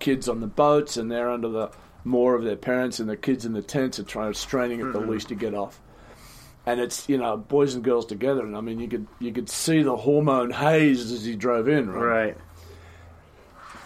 kids 0.00 0.28
on 0.28 0.40
the 0.40 0.48
boats, 0.48 0.96
and 0.96 1.10
they're 1.10 1.30
under 1.30 1.48
the 1.48 1.70
more 2.04 2.34
of 2.34 2.44
their 2.44 2.56
parents, 2.56 2.98
and 2.98 3.08
the 3.08 3.16
kids 3.16 3.44
in 3.44 3.52
the 3.52 3.62
tents 3.62 3.98
are 3.98 4.04
trying 4.04 4.34
straining 4.34 4.80
at 4.80 4.92
the 4.92 4.98
mm-hmm. 4.98 5.10
leash 5.10 5.24
to 5.26 5.34
get 5.34 5.54
off. 5.54 5.80
And 6.66 6.80
it's 6.80 7.08
you 7.08 7.18
know 7.18 7.36
boys 7.36 7.74
and 7.74 7.84
girls 7.84 8.06
together, 8.06 8.44
and 8.44 8.56
I 8.56 8.60
mean 8.60 8.80
you 8.80 8.88
could 8.88 9.06
you 9.20 9.32
could 9.32 9.48
see 9.48 9.82
the 9.82 9.96
hormone 9.96 10.50
haze 10.50 11.12
as 11.12 11.24
he 11.24 11.36
drove 11.36 11.68
in, 11.68 11.88
right? 11.90 12.04
Right. 12.04 12.36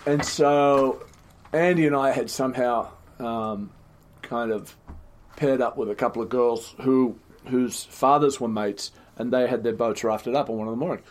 And 0.07 0.25
so 0.25 1.05
Andy 1.53 1.87
and 1.87 1.97
I 1.97 2.11
had 2.11 2.31
somehow 2.31 2.91
um, 3.19 3.71
kind 4.23 4.51
of 4.51 4.77
paired 5.37 5.61
up 5.61 5.77
with 5.77 5.91
a 5.91 5.95
couple 5.95 6.23
of 6.23 6.29
girls 6.29 6.75
who 6.83 7.19
whose 7.47 7.85
fathers 7.85 8.41
were 8.41 8.49
mates, 8.49 8.93
and 9.17 9.33
they 9.33 9.47
had 9.47 9.63
their 9.63 9.73
boats 9.73 10.05
rafted 10.05 10.35
up 10.35 10.51
on 10.51 10.59
one 10.59 10.69
of 10.69 10.73
the 10.73 10.77
moorings. 10.77 11.07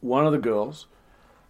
One 0.00 0.26
of 0.26 0.32
the 0.32 0.38
girls, 0.38 0.86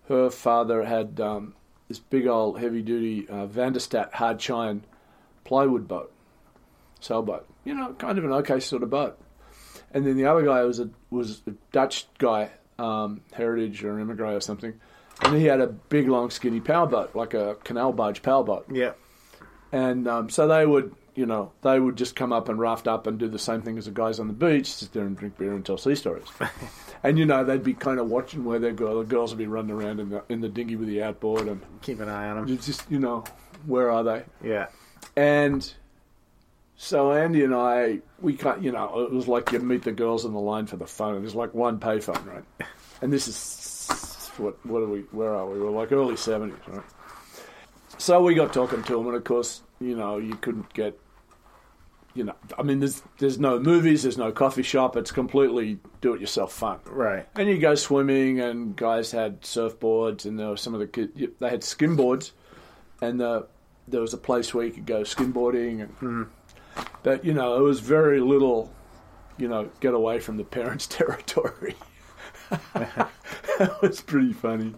her 0.08 0.30
father 0.30 0.84
had 0.84 1.18
um, 1.20 1.54
this 1.88 1.98
big 1.98 2.26
old 2.28 2.60
heavy 2.60 2.82
duty 2.82 3.26
uh, 3.28 3.46
Van 3.46 3.72
de 3.72 3.80
Stadt 3.80 4.14
hard 4.14 4.38
chine 4.38 4.84
plywood 5.44 5.88
boat, 5.88 6.12
sailboat. 7.00 7.46
You 7.64 7.74
know, 7.74 7.94
kind 7.94 8.18
of 8.18 8.24
an 8.24 8.32
okay 8.32 8.60
sort 8.60 8.84
of 8.84 8.90
boat. 8.90 9.18
And 9.92 10.06
then 10.06 10.16
the 10.16 10.26
other 10.26 10.44
guy 10.44 10.62
was 10.62 10.78
a 10.78 10.90
was 11.10 11.42
a 11.48 11.52
Dutch 11.72 12.06
guy, 12.18 12.50
um, 12.78 13.22
Heritage 13.32 13.82
or 13.82 13.98
immigrant 13.98 14.36
or 14.36 14.40
something, 14.40 14.80
and 15.22 15.36
he 15.36 15.44
had 15.44 15.60
a 15.60 15.66
big, 15.66 16.08
long, 16.08 16.30
skinny 16.30 16.60
powerboat, 16.60 17.14
like 17.14 17.34
a 17.34 17.56
canal 17.64 17.92
barge 17.92 18.22
powerboat. 18.22 18.66
Yeah. 18.72 18.92
And 19.72 20.06
um, 20.06 20.30
so 20.30 20.46
they 20.46 20.64
would, 20.66 20.94
you 21.14 21.26
know, 21.26 21.52
they 21.62 21.78
would 21.78 21.96
just 21.96 22.16
come 22.16 22.32
up 22.32 22.48
and 22.48 22.58
raft 22.58 22.86
up 22.88 23.06
and 23.06 23.18
do 23.18 23.28
the 23.28 23.38
same 23.38 23.62
thing 23.62 23.78
as 23.78 23.86
the 23.86 23.90
guys 23.90 24.18
on 24.20 24.26
the 24.28 24.32
beach, 24.34 24.72
sit 24.72 24.92
there 24.92 25.04
and 25.04 25.16
drink 25.16 25.36
beer 25.38 25.52
and 25.52 25.64
tell 25.64 25.78
sea 25.78 25.94
stories. 25.94 26.26
and 27.02 27.18
you 27.18 27.26
know, 27.26 27.44
they'd 27.44 27.64
be 27.64 27.74
kind 27.74 27.98
of 28.00 28.08
watching 28.08 28.44
where 28.44 28.58
they 28.58 28.72
go. 28.72 28.98
The 29.00 29.04
girls 29.08 29.30
would 29.30 29.38
be 29.38 29.46
running 29.46 29.70
around 29.72 30.00
in 30.00 30.10
the 30.10 30.22
in 30.28 30.40
the 30.40 30.48
dinghy 30.48 30.76
with 30.76 30.88
the 30.88 31.02
outboard, 31.02 31.48
and 31.48 31.60
Keep 31.82 32.00
an 32.00 32.08
eye 32.08 32.28
on 32.28 32.46
them. 32.46 32.58
just, 32.58 32.90
you 32.90 32.98
know, 32.98 33.24
where 33.66 33.90
are 33.90 34.02
they? 34.04 34.24
Yeah. 34.42 34.66
And 35.16 35.72
so 36.76 37.12
Andy 37.12 37.44
and 37.44 37.54
I, 37.54 38.00
we 38.20 38.34
can't, 38.34 38.62
you 38.62 38.72
know, 38.72 39.00
it 39.00 39.12
was 39.12 39.28
like 39.28 39.52
you 39.52 39.58
meet 39.60 39.82
the 39.82 39.92
girls 39.92 40.24
on 40.24 40.32
the 40.32 40.40
line 40.40 40.66
for 40.66 40.76
the 40.76 40.86
phone. 40.86 41.22
There's 41.22 41.34
like 41.34 41.54
one 41.54 41.78
payphone, 41.78 42.24
right? 42.26 42.44
And 43.02 43.12
this 43.12 43.28
is 43.28 43.36
what 44.38 44.64
what 44.66 44.82
are 44.82 44.88
we? 44.88 45.00
Where 45.12 45.34
are 45.34 45.46
we? 45.46 45.60
We're 45.60 45.70
like 45.70 45.92
early 45.92 46.16
seventies, 46.16 46.58
right? 46.66 46.82
So 47.98 48.22
we 48.22 48.34
got 48.34 48.52
talking 48.52 48.82
to 48.82 49.00
him, 49.00 49.06
and 49.06 49.16
of 49.16 49.24
course, 49.24 49.62
you 49.80 49.96
know, 49.96 50.18
you 50.18 50.34
couldn't 50.36 50.72
get, 50.74 50.98
you 52.14 52.24
know, 52.24 52.34
I 52.58 52.62
mean, 52.62 52.80
there's 52.80 53.02
there's 53.18 53.38
no 53.38 53.58
movies, 53.58 54.02
there's 54.02 54.18
no 54.18 54.32
coffee 54.32 54.62
shop. 54.62 54.96
It's 54.96 55.12
completely 55.12 55.78
do-it-yourself 56.00 56.52
fun. 56.52 56.80
Right. 56.86 57.26
And 57.36 57.48
you 57.48 57.58
go 57.58 57.74
swimming, 57.74 58.40
and 58.40 58.74
guys 58.76 59.10
had 59.10 59.42
surfboards, 59.42 60.24
and 60.24 60.38
there 60.38 60.48
were 60.48 60.56
some 60.56 60.74
of 60.74 60.80
the 60.80 60.86
kids. 60.86 61.12
They 61.38 61.48
had 61.48 61.60
skimboards, 61.60 62.32
and 63.00 63.20
the, 63.20 63.46
there 63.88 64.00
was 64.00 64.14
a 64.14 64.18
place 64.18 64.52
where 64.52 64.64
you 64.64 64.72
could 64.72 64.86
go 64.86 65.02
skimboarding, 65.02 65.82
and 65.82 65.96
mm-hmm. 66.00 66.82
but 67.02 67.24
you 67.24 67.34
know, 67.34 67.56
it 67.56 67.62
was 67.62 67.80
very 67.80 68.20
little, 68.20 68.72
you 69.38 69.48
know, 69.48 69.70
get 69.80 69.94
away 69.94 70.18
from 70.18 70.36
the 70.36 70.44
parents' 70.44 70.86
territory. 70.88 71.76
that 72.74 73.82
was 73.82 74.00
pretty 74.00 74.32
funny. 74.32 74.74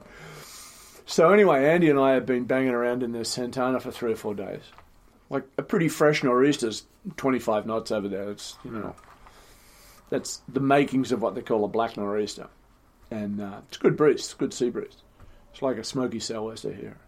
So 1.06 1.30
anyway, 1.30 1.66
Andy 1.66 1.88
and 1.88 1.98
I 1.98 2.12
have 2.12 2.26
been 2.26 2.44
banging 2.44 2.74
around 2.74 3.02
in 3.02 3.12
this 3.12 3.30
Santana 3.30 3.80
for 3.80 3.90
three 3.90 4.12
or 4.12 4.16
four 4.16 4.34
days, 4.34 4.62
like 5.30 5.44
a 5.56 5.62
pretty 5.62 5.88
fresh 5.88 6.24
nor'easter's 6.24 6.84
25 7.16 7.66
knots 7.66 7.92
over 7.92 8.08
there. 8.08 8.30
It's 8.30 8.56
you 8.64 8.72
know, 8.72 8.94
that's 10.10 10.42
the 10.48 10.60
makings 10.60 11.12
of 11.12 11.22
what 11.22 11.34
they 11.34 11.42
call 11.42 11.64
a 11.64 11.68
black 11.68 11.96
nor'easter, 11.96 12.48
and 13.10 13.40
uh, 13.40 13.60
it's 13.68 13.76
good 13.76 13.96
breeze, 13.96 14.20
it's 14.20 14.34
good 14.34 14.52
sea 14.52 14.70
breeze. 14.70 14.96
It's 15.52 15.62
like 15.62 15.78
a 15.78 15.84
smoky 15.84 16.18
sou'wester 16.18 16.72
here. 16.72 16.98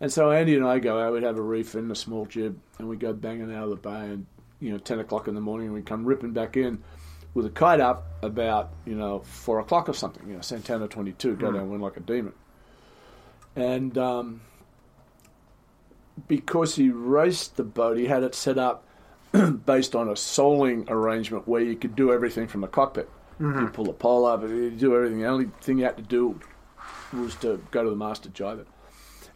And 0.00 0.12
so 0.12 0.30
Andy 0.30 0.56
and 0.56 0.64
I 0.64 0.78
go 0.78 0.98
out. 0.98 1.12
We'd 1.12 1.22
have 1.22 1.38
a 1.38 1.42
reef 1.42 1.74
in 1.74 1.90
a 1.90 1.94
small 1.94 2.24
jib, 2.24 2.58
and 2.78 2.88
we 2.88 2.96
go 2.96 3.12
banging 3.12 3.54
out 3.54 3.64
of 3.64 3.70
the 3.70 3.76
bay. 3.76 4.06
And 4.06 4.26
you 4.60 4.72
know, 4.72 4.78
10 4.78 5.00
o'clock 5.00 5.28
in 5.28 5.34
the 5.34 5.40
morning, 5.40 5.66
and 5.66 5.74
we 5.74 5.82
come 5.82 6.04
ripping 6.04 6.32
back 6.32 6.56
in 6.56 6.82
with 7.34 7.46
a 7.46 7.50
kite 7.50 7.80
up 7.80 8.06
about 8.22 8.70
you 8.84 8.94
know 8.94 9.20
four 9.20 9.60
o'clock 9.60 9.88
or 9.88 9.92
something. 9.92 10.28
You 10.28 10.36
know, 10.36 10.40
Santana 10.40 10.88
22, 10.88 11.36
go 11.36 11.52
down 11.52 11.70
wind 11.70 11.82
like 11.82 11.96
a 11.96 12.00
demon. 12.00 12.32
And 13.56 13.96
um, 13.98 14.40
because 16.26 16.76
he 16.76 16.90
raced 16.90 17.56
the 17.56 17.64
boat, 17.64 17.96
he 17.96 18.06
had 18.06 18.22
it 18.22 18.34
set 18.34 18.58
up 18.58 18.84
based 19.66 19.94
on 19.94 20.08
a 20.08 20.16
soling 20.16 20.86
arrangement 20.88 21.46
where 21.46 21.62
you 21.62 21.76
could 21.76 21.94
do 21.94 22.12
everything 22.12 22.46
from 22.46 22.60
the 22.60 22.68
cockpit. 22.68 23.08
You 23.40 23.68
pull 23.68 23.84
the 23.84 23.92
pole 23.92 24.26
up, 24.26 24.42
you 24.42 24.70
do 24.70 24.96
everything. 24.96 25.20
The 25.20 25.26
only 25.26 25.50
thing 25.60 25.78
you 25.78 25.84
had 25.84 25.96
to 25.96 26.02
do 26.02 26.40
was 27.12 27.36
to 27.36 27.62
go 27.70 27.84
to 27.84 27.90
the 27.90 27.96
master 27.96 28.28
jibe 28.30 28.60
it. 28.60 28.66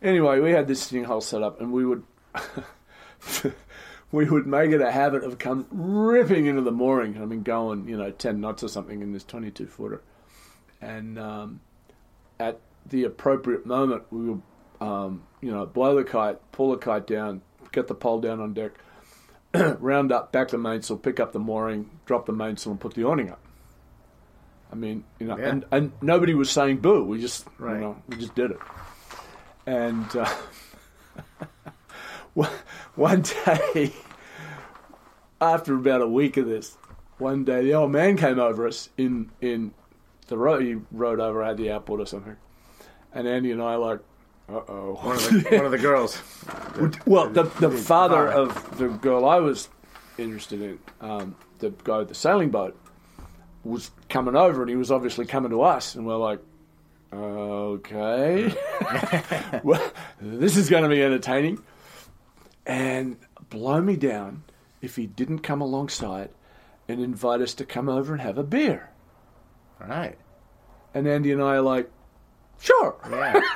Anyway, 0.02 0.40
we 0.40 0.50
had 0.50 0.66
this 0.66 0.88
thing 0.88 1.04
whole 1.04 1.20
set 1.20 1.42
up, 1.42 1.60
and 1.60 1.72
we 1.72 1.86
would 1.86 2.02
we 4.12 4.26
would 4.26 4.46
make 4.46 4.70
it 4.70 4.80
a 4.80 4.90
habit 4.92 5.24
of 5.24 5.38
come 5.38 5.66
ripping 5.70 6.46
into 6.46 6.60
the 6.62 6.70
mooring. 6.70 7.20
I 7.20 7.24
mean, 7.24 7.42
going 7.42 7.88
you 7.88 7.96
know 7.96 8.10
ten 8.10 8.40
knots 8.40 8.62
or 8.62 8.68
something 8.68 9.02
in 9.02 9.12
this 9.12 9.24
twenty-two 9.24 9.66
footer, 9.66 10.02
and 10.80 11.18
um, 11.18 11.60
at 12.38 12.60
the 12.86 13.04
appropriate 13.04 13.66
moment, 13.66 14.04
we 14.10 14.30
would 14.30 14.42
um, 14.80 15.22
you 15.40 15.50
know 15.50 15.66
blow 15.66 15.96
the 15.96 16.04
kite, 16.04 16.38
pull 16.52 16.70
the 16.70 16.76
kite 16.78 17.06
down, 17.06 17.40
get 17.72 17.88
the 17.88 17.94
pole 17.94 18.20
down 18.20 18.40
on 18.40 18.52
deck, 18.54 18.72
round 19.54 20.12
up, 20.12 20.30
back 20.32 20.48
the 20.48 20.58
mainsail, 20.58 20.96
pick 20.98 21.18
up 21.18 21.32
the 21.32 21.38
mooring, 21.40 21.88
drop 22.06 22.26
the 22.26 22.32
mainsail, 22.32 22.72
and 22.72 22.80
put 22.80 22.94
the 22.94 23.04
awning 23.04 23.30
up. 23.30 23.40
I 24.70 24.74
mean, 24.74 25.04
you 25.18 25.26
know, 25.26 25.36
Yeah. 25.38 25.48
and, 25.50 25.64
and 25.70 25.92
nobody 26.00 26.32
was 26.34 26.50
saying 26.50 26.78
boo. 26.78 27.04
We 27.04 27.20
just, 27.20 27.46
Right. 27.58 27.74
you 27.74 27.80
know, 27.80 28.02
we 28.08 28.16
just 28.16 28.34
did 28.34 28.52
it. 28.52 28.58
And 29.66 30.06
uh, 30.16 30.34
one- 32.94 33.22
day, 33.22 33.92
after 35.40 35.74
about 35.74 36.00
a 36.00 36.08
week 36.08 36.36
of 36.36 36.46
this, 36.46 36.76
one 37.18 37.44
day 37.44 37.62
the 37.62 37.74
old 37.74 37.90
man 37.92 38.16
came 38.16 38.38
over 38.38 38.66
us 38.66 38.88
in 38.96 39.30
in 39.40 39.72
the 40.28 40.36
road. 40.38 40.62
He 40.62 40.76
rode 40.90 41.20
over 41.20 41.42
at 41.42 41.56
the 41.56 41.68
airport 41.70 42.00
or 42.00 42.06
something, 42.06 42.36
and 43.12 43.28
Andy 43.28 43.50
and 43.52 43.62
I 43.62 43.76
like, 43.76 44.00
uh 44.48 44.60
oh. 44.68 44.98
One 45.02 45.16
of 45.16 45.28
the, 45.28 45.56
one 45.56 45.64
of 45.66 45.70
the 45.70 45.78
girls. 45.78 46.20
Well, 47.06 47.28
the, 47.28 47.42
the 47.42 47.70
father 47.70 48.28
father. 48.28 48.28
of 48.28 48.78
the 48.78 48.88
girl 48.88 49.26
I 49.26 49.36
was 49.40 49.68
interested 50.16 50.62
in, 50.62 50.78
um, 51.02 51.36
the 51.58 51.70
guy 51.84 51.98
with 51.98 52.08
the 52.08 52.14
sailing 52.14 52.50
boat, 52.50 52.78
was 53.62 53.90
coming 54.08 54.34
over 54.36 54.62
and 54.62 54.70
he 54.70 54.76
was 54.76 54.90
obviously 54.90 55.26
coming 55.26 55.50
to 55.50 55.60
us. 55.62 55.94
And 55.94 56.06
we're 56.06 56.16
like, 56.16 56.40
okay. 57.12 58.54
well, 59.62 59.92
this 60.20 60.56
is 60.56 60.70
going 60.70 60.82
to 60.82 60.88
be 60.88 61.02
entertaining. 61.02 61.62
And 62.66 63.16
blow 63.50 63.80
me 63.80 63.96
down 63.96 64.44
if 64.80 64.96
he 64.96 65.06
didn't 65.06 65.40
come 65.40 65.60
alongside 65.60 66.30
and 66.88 67.00
invite 67.00 67.40
us 67.40 67.54
to 67.54 67.64
come 67.64 67.88
over 67.88 68.12
and 68.12 68.22
have 68.22 68.38
a 68.38 68.42
beer. 68.42 68.90
All 69.80 69.88
right. 69.88 70.18
And 70.94 71.06
Andy 71.08 71.32
and 71.32 71.42
I 71.42 71.56
are 71.56 71.62
like, 71.62 71.90
sure. 72.60 72.96
Yeah. 73.10 73.40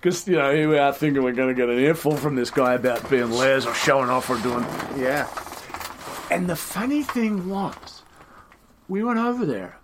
Because, 0.00 0.28
you 0.28 0.36
know, 0.36 0.54
here 0.54 0.68
we 0.68 0.76
are 0.76 0.92
thinking 0.92 1.22
we're 1.22 1.32
going 1.32 1.48
to 1.48 1.54
get 1.54 1.70
an 1.70 1.78
earful 1.78 2.14
from 2.14 2.34
this 2.34 2.50
guy 2.50 2.74
about 2.74 3.08
being 3.08 3.30
layers 3.30 3.64
or 3.64 3.72
showing 3.72 4.10
off 4.10 4.28
or 4.28 4.36
doing. 4.38 4.62
Yeah. 4.98 5.26
And 6.30 6.46
the 6.46 6.56
funny 6.56 7.02
thing 7.02 7.48
was, 7.48 8.02
we 8.86 9.02
went 9.02 9.18
over 9.18 9.46
there 9.46 9.78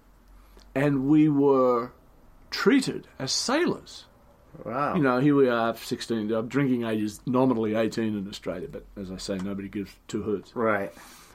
and 0.74 1.08
we 1.08 1.30
were 1.30 1.92
treated 2.50 3.08
as 3.18 3.32
sailors. 3.32 4.04
Wow. 4.64 4.94
You 4.96 5.02
know, 5.02 5.18
here 5.18 5.34
we 5.34 5.48
are, 5.48 5.74
16. 5.76 6.32
Uh, 6.32 6.42
drinking 6.42 6.84
age 6.84 7.02
is 7.02 7.20
nominally 7.26 7.74
18 7.74 8.16
in 8.18 8.28
Australia, 8.28 8.68
but 8.70 8.84
as 8.96 9.10
I 9.10 9.16
say, 9.16 9.36
nobody 9.38 9.68
gives 9.68 9.92
two 10.08 10.22
hoots. 10.22 10.54
Right. 10.54 10.92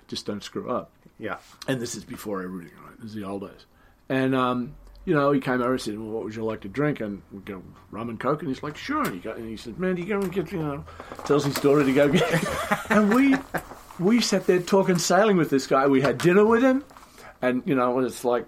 Just 0.08 0.26
don't 0.26 0.44
screw 0.44 0.70
up. 0.70 0.92
Yeah. 1.18 1.38
And 1.68 1.82
this 1.82 1.96
is 1.96 2.04
before 2.04 2.44
everything, 2.44 2.74
right? 2.86 2.96
This 3.00 3.10
is 3.12 3.16
the 3.16 3.24
old 3.24 3.42
days. 3.42 3.66
And, 4.10 4.36
um, 4.36 4.76
you 5.06 5.14
know, 5.16 5.32
he 5.32 5.40
came 5.40 5.62
over 5.62 5.72
and 5.74 5.82
said, 5.82 5.98
well, 5.98 6.10
what 6.10 6.24
would 6.24 6.36
you 6.36 6.44
like 6.44 6.62
to 6.62 6.68
drink? 6.68 7.00
And 7.00 7.22
we 7.32 7.40
go, 7.40 7.64
rum 7.92 8.10
and 8.10 8.20
coke. 8.20 8.42
And 8.42 8.50
he's 8.50 8.62
like, 8.62 8.76
sure. 8.78 9.04
And 9.04 9.14
he, 9.14 9.20
got, 9.20 9.38
and 9.38 9.48
he 9.50 9.58
said, 9.58 9.80
man, 9.80 9.96
do 9.96 10.02
you 10.02 10.08
go 10.08 10.20
and 10.20 10.32
get, 10.32 10.52
you 10.52 10.60
know, 10.60 10.84
tells 11.26 11.46
his 11.46 11.56
story 11.56 11.86
to 11.86 11.94
go 11.94 12.10
get. 12.10 12.46
and 12.92 13.14
we, 13.14 13.36
we 14.00 14.20
sat 14.22 14.46
there 14.46 14.60
talking 14.60 14.98
sailing 14.98 15.38
with 15.38 15.50
this 15.50 15.68
guy. 15.68 15.88
We 15.88 16.02
had 16.02 16.18
dinner 16.18 16.46
with 16.46 16.64
him. 16.64 16.84
And, 17.42 17.64
you 17.66 17.76
know, 17.76 17.98
it's 18.00 18.24
like 18.26 18.46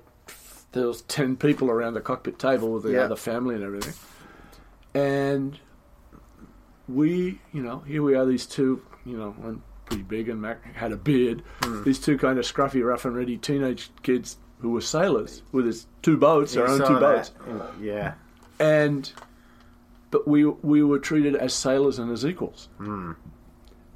there 0.73 0.87
was 0.87 1.01
10 1.03 1.37
people 1.37 1.69
around 1.71 1.93
the 1.93 2.01
cockpit 2.01 2.37
table 2.37 2.69
with 2.71 2.83
the 2.83 2.91
Yeah. 2.93 3.01
other 3.01 3.15
family 3.15 3.55
and 3.55 3.63
everything. 3.63 3.93
And 4.97 5.59
we, 6.87 7.39
you 7.53 7.61
know, 7.61 7.79
here 7.79 8.01
we 8.01 8.15
are, 8.15 8.25
these 8.25 8.45
two, 8.45 8.81
you 9.05 9.17
know, 9.17 9.35
I'm 9.43 9.63
pretty 9.85 10.03
big 10.03 10.29
and 10.29 10.41
Mac 10.41 10.73
had 10.75 10.91
a 10.91 10.97
beard. 10.97 11.43
Hmm. 11.61 11.83
These 11.83 11.99
two 11.99 12.17
kind 12.17 12.39
of 12.39 12.45
scruffy, 12.45 12.83
rough 12.85 13.05
and 13.05 13.15
ready 13.15 13.37
teenage 13.37 13.89
kids 14.03 14.37
who 14.59 14.71
were 14.71 14.81
sailors 14.81 15.43
with 15.51 15.65
his 15.65 15.85
two 16.01 16.17
boats, 16.17 16.53
their 16.53 16.65
You 16.67 16.73
own 16.73 16.79
two 16.87 16.93
that. 16.95 16.99
boats. 16.99 17.31
Yeah. 17.79 18.13
And, 18.59 19.11
but 20.09 20.27
we, 20.27 20.45
we 20.45 20.81
were 20.83 20.99
treated 20.99 21.35
as 21.35 21.53
sailors 21.53 21.99
and 21.99 22.11
as 22.11 22.25
equals. 22.25 22.69
Hmm. 22.77 23.11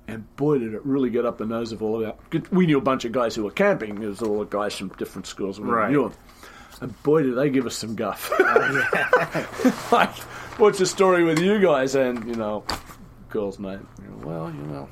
And 0.07 0.35
boy, 0.35 0.57
did 0.59 0.73
it 0.73 0.85
really 0.85 1.09
get 1.09 1.25
up 1.25 1.37
the 1.37 1.45
nose 1.45 1.71
of 1.71 1.81
all 1.81 2.03
of 2.03 2.17
that. 2.31 2.51
We 2.51 2.65
knew 2.65 2.77
a 2.77 2.81
bunch 2.81 3.05
of 3.05 3.11
guys 3.13 3.33
who 3.33 3.43
were 3.43 3.51
camping. 3.51 3.95
There 3.95 4.09
was 4.09 4.21
all 4.21 4.39
the 4.39 4.45
guys 4.45 4.75
from 4.75 4.89
different 4.89 5.25
schools. 5.25 5.57
And 5.57 5.67
we 5.67 5.73
Right. 5.73 5.89
knew 5.89 6.09
them. 6.09 6.13
And 6.81 7.03
boy, 7.03 7.23
did 7.23 7.35
they 7.35 7.49
give 7.49 7.65
us 7.65 7.75
some 7.75 7.95
guff. 7.95 8.29
Oh, 8.37 9.87
like, 9.91 10.11
what's 10.57 10.79
the 10.79 10.85
story 10.85 11.23
with 11.23 11.39
you 11.39 11.59
guys? 11.59 11.95
And, 11.95 12.27
you 12.27 12.35
know, 12.35 12.63
girl's 13.29 13.59
know, 13.59 13.79
well, 14.23 14.51
you 14.51 14.61
know. 14.63 14.89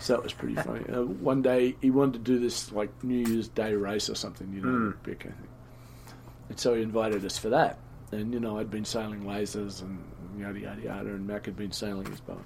So 0.00 0.14
that 0.14 0.22
was 0.22 0.32
pretty 0.32 0.56
funny. 0.56 0.84
Uh, 0.88 1.02
one 1.02 1.42
day 1.42 1.76
he 1.80 1.90
wanted 1.90 2.24
to 2.24 2.32
do 2.32 2.38
this, 2.38 2.72
like, 2.72 2.90
New 3.02 3.26
Year's 3.26 3.48
Day 3.48 3.74
race 3.74 4.10
or 4.10 4.14
something, 4.14 4.52
you 4.52 4.60
know, 4.60 4.94
big 5.02 5.20
kind 5.20 5.34
of. 5.34 6.14
And 6.50 6.58
so 6.58 6.74
he 6.74 6.82
invited 6.82 7.24
us 7.24 7.38
for 7.38 7.48
that. 7.50 7.78
And, 8.12 8.32
you 8.32 8.40
know, 8.40 8.58
I'd 8.58 8.70
been 8.70 8.84
sailing 8.84 9.22
lasers 9.22 9.82
and 9.82 9.98
yada, 10.38 10.58
yada, 10.58 10.82
yada, 10.82 11.10
and 11.10 11.26
Mac 11.26 11.46
had 11.46 11.56
been 11.56 11.72
sailing 11.72 12.06
his 12.06 12.20
boat. 12.20 12.44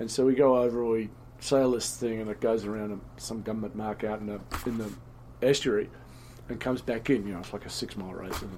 And 0.00 0.10
so 0.10 0.24
we 0.24 0.34
go 0.34 0.58
over, 0.58 0.84
we 0.84 1.10
sail 1.40 1.70
this 1.70 1.96
thing, 1.96 2.20
and 2.20 2.30
it 2.30 2.40
goes 2.40 2.64
around 2.64 3.00
some 3.16 3.42
government 3.42 3.76
mark 3.76 4.04
out 4.04 4.20
in 4.20 4.26
the, 4.26 4.40
in 4.66 4.78
the 4.78 4.90
estuary 5.42 5.90
and 6.48 6.58
comes 6.58 6.80
back 6.80 7.10
in. 7.10 7.26
You 7.26 7.34
know, 7.34 7.40
it's 7.40 7.52
like 7.52 7.66
a 7.66 7.70
six 7.70 7.96
mile 7.96 8.12
race. 8.12 8.42
It? 8.42 8.48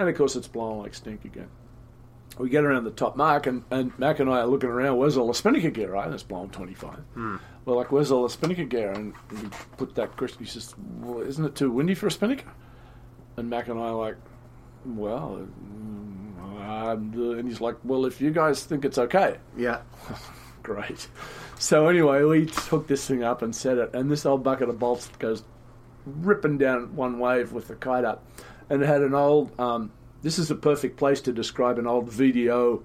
And 0.00 0.08
of 0.08 0.16
course, 0.16 0.34
it's 0.34 0.48
blowing 0.48 0.78
like 0.78 0.94
stink 0.94 1.26
again. 1.26 1.48
We 2.38 2.48
get 2.48 2.64
around 2.64 2.84
the 2.84 2.90
top 2.90 3.16
mark, 3.16 3.46
and, 3.46 3.64
and 3.70 3.92
Mac 3.98 4.18
and 4.18 4.30
I 4.30 4.38
are 4.38 4.46
looking 4.46 4.70
around. 4.70 4.96
Where's 4.96 5.18
all 5.18 5.26
the 5.26 5.34
spinnaker 5.34 5.68
gear? 5.68 5.90
Right, 5.90 6.06
and 6.06 6.14
it's 6.14 6.22
blowing 6.22 6.48
25. 6.48 6.98
We're 7.66 7.76
like, 7.76 7.92
where's 7.92 8.10
all 8.10 8.22
the 8.22 8.30
spinnaker 8.30 8.64
gear? 8.64 8.92
And 8.92 9.12
we 9.30 9.48
put 9.76 9.94
that 9.96 10.16
question. 10.16 10.38
He 10.42 10.46
says, 10.50 10.74
well, 11.00 11.20
isn't 11.20 11.44
it 11.44 11.54
too 11.54 11.70
windy 11.70 11.94
for 11.94 12.06
a 12.06 12.10
spinnaker? 12.10 12.48
And 13.36 13.50
Mac 13.50 13.68
and 13.68 13.78
I 13.78 13.88
are 13.88 13.94
like, 13.94 14.16
well, 14.86 15.46
mm, 15.62 16.40
um, 16.66 17.12
and 17.38 17.46
he's 17.46 17.60
like, 17.60 17.76
well, 17.84 18.06
if 18.06 18.22
you 18.22 18.30
guys 18.30 18.64
think 18.64 18.86
it's 18.86 18.96
okay, 18.98 19.36
Yeah. 19.56 19.80
Great. 20.62 21.08
So 21.58 21.88
anyway, 21.88 22.22
we 22.24 22.46
hooked 22.50 22.88
this 22.88 23.06
thing 23.06 23.22
up 23.22 23.42
and 23.42 23.54
set 23.54 23.76
it, 23.76 23.90
and 23.94 24.10
this 24.10 24.24
old 24.24 24.42
bucket 24.44 24.70
of 24.70 24.78
bolts 24.78 25.08
goes 25.18 25.42
ripping 26.06 26.56
down 26.58 26.96
one 26.96 27.18
wave 27.18 27.52
with 27.52 27.68
the 27.68 27.74
kite 27.74 28.04
up, 28.04 28.24
and 28.70 28.82
it 28.82 28.86
had 28.86 29.02
an 29.02 29.14
old. 29.14 29.58
Um, 29.60 29.90
this 30.22 30.38
is 30.38 30.50
a 30.50 30.54
perfect 30.54 30.96
place 30.96 31.20
to 31.22 31.32
describe 31.32 31.78
an 31.78 31.86
old 31.86 32.08
VDO 32.10 32.82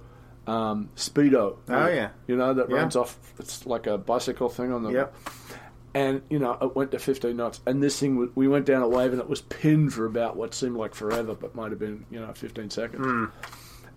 um, 0.48 0.90
speedo. 0.96 1.58
Oh, 1.70 1.88
yeah. 1.88 2.10
you 2.28 2.36
know 2.36 2.54
that 2.54 2.70
Yeah. 2.70 2.76
runs 2.78 2.96
off. 2.96 3.18
It's 3.40 3.66
like 3.66 3.88
a 3.88 3.98
bicycle 3.98 4.50
thing 4.50 4.72
on 4.74 4.84
the. 4.84 4.92
Yep. 4.92 5.16
And 5.94 6.22
you 6.30 6.40
know 6.40 6.58
it 6.62 6.76
went 6.76 6.92
to 6.92 7.00
15 7.00 7.38
knots, 7.38 7.62
and 7.66 7.82
this 7.82 7.98
thing 7.98 8.30
we 8.36 8.48
went 8.50 8.66
down 8.66 8.82
a 8.82 8.88
wave, 8.88 9.14
and 9.14 9.22
it 9.22 9.30
was 9.30 9.42
pinned 9.42 9.94
for 9.94 10.06
about 10.06 10.36
what 10.36 10.54
seemed 10.54 10.76
like 10.76 10.94
forever, 10.94 11.34
but 11.36 11.56
might 11.56 11.72
have 11.72 11.80
been 11.80 12.06
you 12.12 12.20
know 12.20 12.34
15 12.34 12.70
seconds 12.70 13.30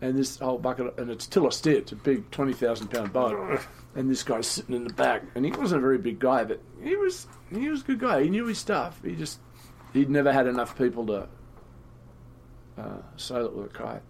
and 0.00 0.16
this 0.16 0.38
whole 0.38 0.58
bucket, 0.58 0.96
and 0.96 1.10
it's 1.10 1.24
still 1.24 1.48
a 1.48 1.50
steer. 1.52 1.78
It's 1.78 1.90
a 1.90 1.96
big 1.96 2.30
twenty 2.30 2.52
thousand 2.52 2.86
pound 2.88 3.12
boat, 3.12 3.60
and 3.96 4.08
this 4.08 4.22
guy's 4.22 4.46
sitting 4.46 4.76
in 4.76 4.84
the 4.84 4.92
back, 4.94 5.24
and 5.34 5.44
he 5.44 5.50
wasn't 5.50 5.80
a 5.80 5.82
very 5.82 5.98
big 5.98 6.20
guy, 6.20 6.44
but 6.44 6.60
he 6.80 6.94
was 6.94 7.26
he 7.50 7.68
was 7.68 7.80
a 7.80 7.84
good 7.84 7.98
guy. 7.98 8.22
He 8.22 8.30
knew 8.30 8.46
his 8.46 8.58
stuff. 8.58 9.00
He 9.04 9.16
just 9.16 9.40
he'd 9.92 10.08
never 10.08 10.32
had 10.32 10.46
enough 10.46 10.78
people 10.78 11.04
to 11.06 11.26
uh, 12.78 12.98
sail 13.16 13.46
it 13.46 13.52
with 13.52 13.66
a 13.66 13.74
kite. 13.74 14.02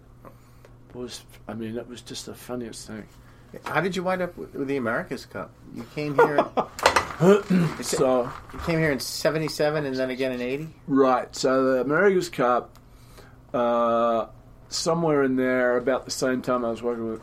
It 0.89 0.95
was 0.95 1.21
I 1.47 1.53
mean 1.53 1.77
it 1.77 1.87
was 1.87 2.01
just 2.01 2.25
the 2.25 2.33
funniest 2.33 2.87
thing. 2.87 3.05
How 3.65 3.81
did 3.81 3.95
you 3.95 4.03
wind 4.03 4.21
up 4.21 4.37
with, 4.37 4.53
with 4.53 4.67
the 4.67 4.77
America's 4.77 5.25
Cup? 5.25 5.51
You 5.75 5.83
came 5.95 6.15
here. 6.15 6.45
So 7.81 8.31
you 8.53 8.59
came 8.59 8.79
here 8.79 8.91
in 8.93 8.99
'77 9.01 9.85
and 9.85 9.93
then 9.93 10.09
again 10.09 10.31
in 10.31 10.39
'80. 10.41 10.69
Right. 10.87 11.35
So 11.35 11.73
the 11.73 11.81
America's 11.81 12.29
Cup, 12.29 12.79
uh, 13.53 14.27
somewhere 14.69 15.23
in 15.23 15.35
there, 15.35 15.75
about 15.75 16.05
the 16.05 16.11
same 16.11 16.41
time 16.41 16.63
I 16.63 16.69
was 16.69 16.81
working 16.81 17.09
with, 17.09 17.21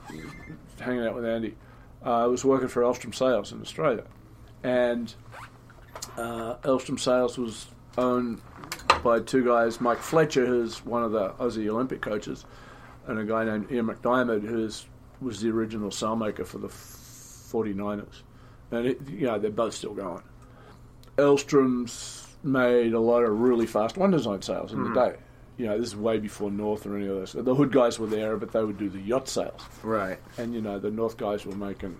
hanging 0.80 1.06
out 1.06 1.14
with 1.14 1.24
Andy. 1.24 1.54
uh, 2.04 2.24
I 2.24 2.26
was 2.26 2.44
working 2.44 2.68
for 2.68 2.82
Elvstrom 2.82 3.14
Sails 3.14 3.52
in 3.52 3.62
Australia, 3.62 4.04
and 4.62 5.14
uh, 6.18 6.56
Elvstrom 6.56 7.00
Sails 7.00 7.38
was 7.38 7.66
owned 7.96 8.42
by 9.06 9.20
two 9.20 9.44
guys, 9.44 9.80
Mike 9.80 10.00
Fletcher, 10.00 10.44
who's 10.44 10.84
one 10.84 11.04
of 11.04 11.12
the 11.12 11.30
Aussie 11.34 11.68
Olympic 11.68 12.02
coaches, 12.02 12.44
and 13.06 13.20
a 13.20 13.24
guy 13.24 13.44
named 13.44 13.70
Ian 13.70 13.86
McDiarmid, 13.86 14.42
who 14.42 14.68
was 15.24 15.40
the 15.40 15.48
original 15.48 15.90
sailmaker 15.90 16.44
for 16.44 16.58
the 16.58 16.66
49ers. 16.66 18.22
And, 18.72 18.84
it, 18.84 19.00
you 19.08 19.28
know, 19.28 19.38
they're 19.38 19.52
both 19.52 19.74
still 19.74 19.94
going. 19.94 20.24
Elvstrom's 21.18 22.26
made 22.42 22.94
a 22.94 23.00
lot 23.00 23.22
of 23.22 23.38
really 23.38 23.64
fast 23.64 23.96
one 23.96 24.10
design 24.10 24.42
sails 24.42 24.72
in 24.72 24.82
the 24.82 24.90
mm-hmm. 24.90 25.12
day. 25.12 25.16
You 25.56 25.66
know, 25.66 25.78
this 25.78 25.86
is 25.86 25.96
way 25.96 26.18
before 26.18 26.50
North 26.50 26.84
or 26.84 26.96
any 26.96 27.06
of 27.06 27.20
this. 27.20 27.32
The 27.32 27.54
Hood 27.54 27.70
guys 27.70 28.00
were 28.00 28.08
there, 28.08 28.36
but 28.36 28.50
they 28.50 28.64
would 28.64 28.76
do 28.76 28.88
the 28.88 29.00
yacht 29.00 29.28
sails. 29.28 29.62
Right. 29.84 30.18
And, 30.36 30.52
you 30.52 30.60
know, 30.60 30.80
the 30.80 30.90
North 30.90 31.16
guys 31.16 31.46
were 31.46 31.54
making, 31.54 31.96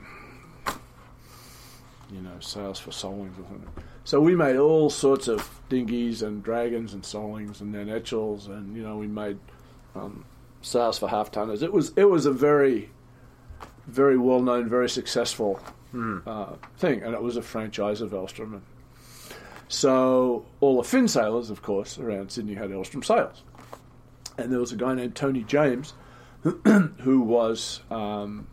you 2.13 2.21
know, 2.21 2.41
sails 2.41 2.81
for 2.81 2.91
Solings 2.91 3.39
or 3.39 3.47
something. 3.49 3.85
So 4.07 4.21
we 4.21 4.37
made 4.37 4.55
all 4.55 4.89
sorts 4.89 5.27
of 5.27 5.51
dinghies 5.69 6.23
and 6.23 6.41
dragons 6.41 6.95
and 6.95 7.03
Solings 7.03 7.61
and 7.61 7.75
then 7.75 7.89
etchels 7.89 8.47
and, 8.47 8.77
you 8.77 8.85
know, 8.85 8.97
we 8.97 9.09
made 9.09 9.37
um, 9.97 10.25
sails 10.63 10.97
for 10.97 11.09
half 11.09 11.33
tonners. 11.33 11.61
It 11.61 11.73
was, 11.73 11.93
it 11.97 12.05
was 12.05 12.25
a 12.25 12.31
very, 12.31 12.91
very 13.89 14.17
well 14.17 14.41
known, 14.41 14.69
very 14.69 14.89
successful 14.89 15.61
uh, 16.25 16.55
thing. 16.79 17.03
And 17.03 17.15
it 17.15 17.21
was 17.21 17.37
a 17.37 17.43
franchise 17.43 18.01
of 18.01 18.13
Elvstrom. 18.13 18.53
And 18.53 18.63
so 19.67 20.47
all 20.61 20.77
the 20.77 20.89
Finn 20.89 21.09
sailors, 21.09 21.51
of 21.51 21.63
course, 21.63 21.99
around 21.99 22.31
Sydney 22.31 22.55
had 22.55 22.71
Elvstrom 22.71 23.05
sails. 23.05 23.43
And 24.39 24.53
there 24.53 24.61
was 24.61 24.71
a 24.71 24.77
guy 24.77 24.95
named 24.95 25.17
Tony 25.17 25.43
James 25.43 25.95
who 27.01 27.23
was 27.23 27.81
um, 27.91 28.47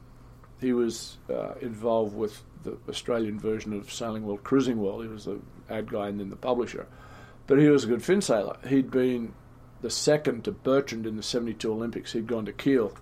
he 0.60 0.74
was 0.74 1.18
uh, 1.30 1.54
involved 1.62 2.16
with 2.16 2.42
the 2.64 2.78
Australian 2.90 3.40
version 3.40 3.74
of 3.74 3.92
Sailing 3.92 4.26
World 4.26 4.44
Cruising 4.44 4.80
World. 4.80 5.04
He 5.04 5.10
was 5.10 5.26
the 5.26 5.40
ad 5.70 5.92
guy 5.92 6.08
and 6.08 6.20
then 6.20 6.30
the 6.30 6.36
publisher, 6.36 6.88
but 7.48 7.60
he 7.60 7.70
was 7.70 7.84
a 7.84 7.88
good 7.88 8.04
Finn 8.04 8.22
sailor. 8.22 8.58
He'd 8.68 8.92
been 8.92 9.34
the 9.82 9.90
second 9.90 10.46
to 10.46 10.52
Bertrand 10.52 11.06
in 11.06 11.16
the 11.16 11.24
'72 11.24 11.72
Olympics. 11.72 12.14
He'd 12.14 12.28
gone 12.28 12.46
to 12.46 12.54
Kiel. 12.54 12.94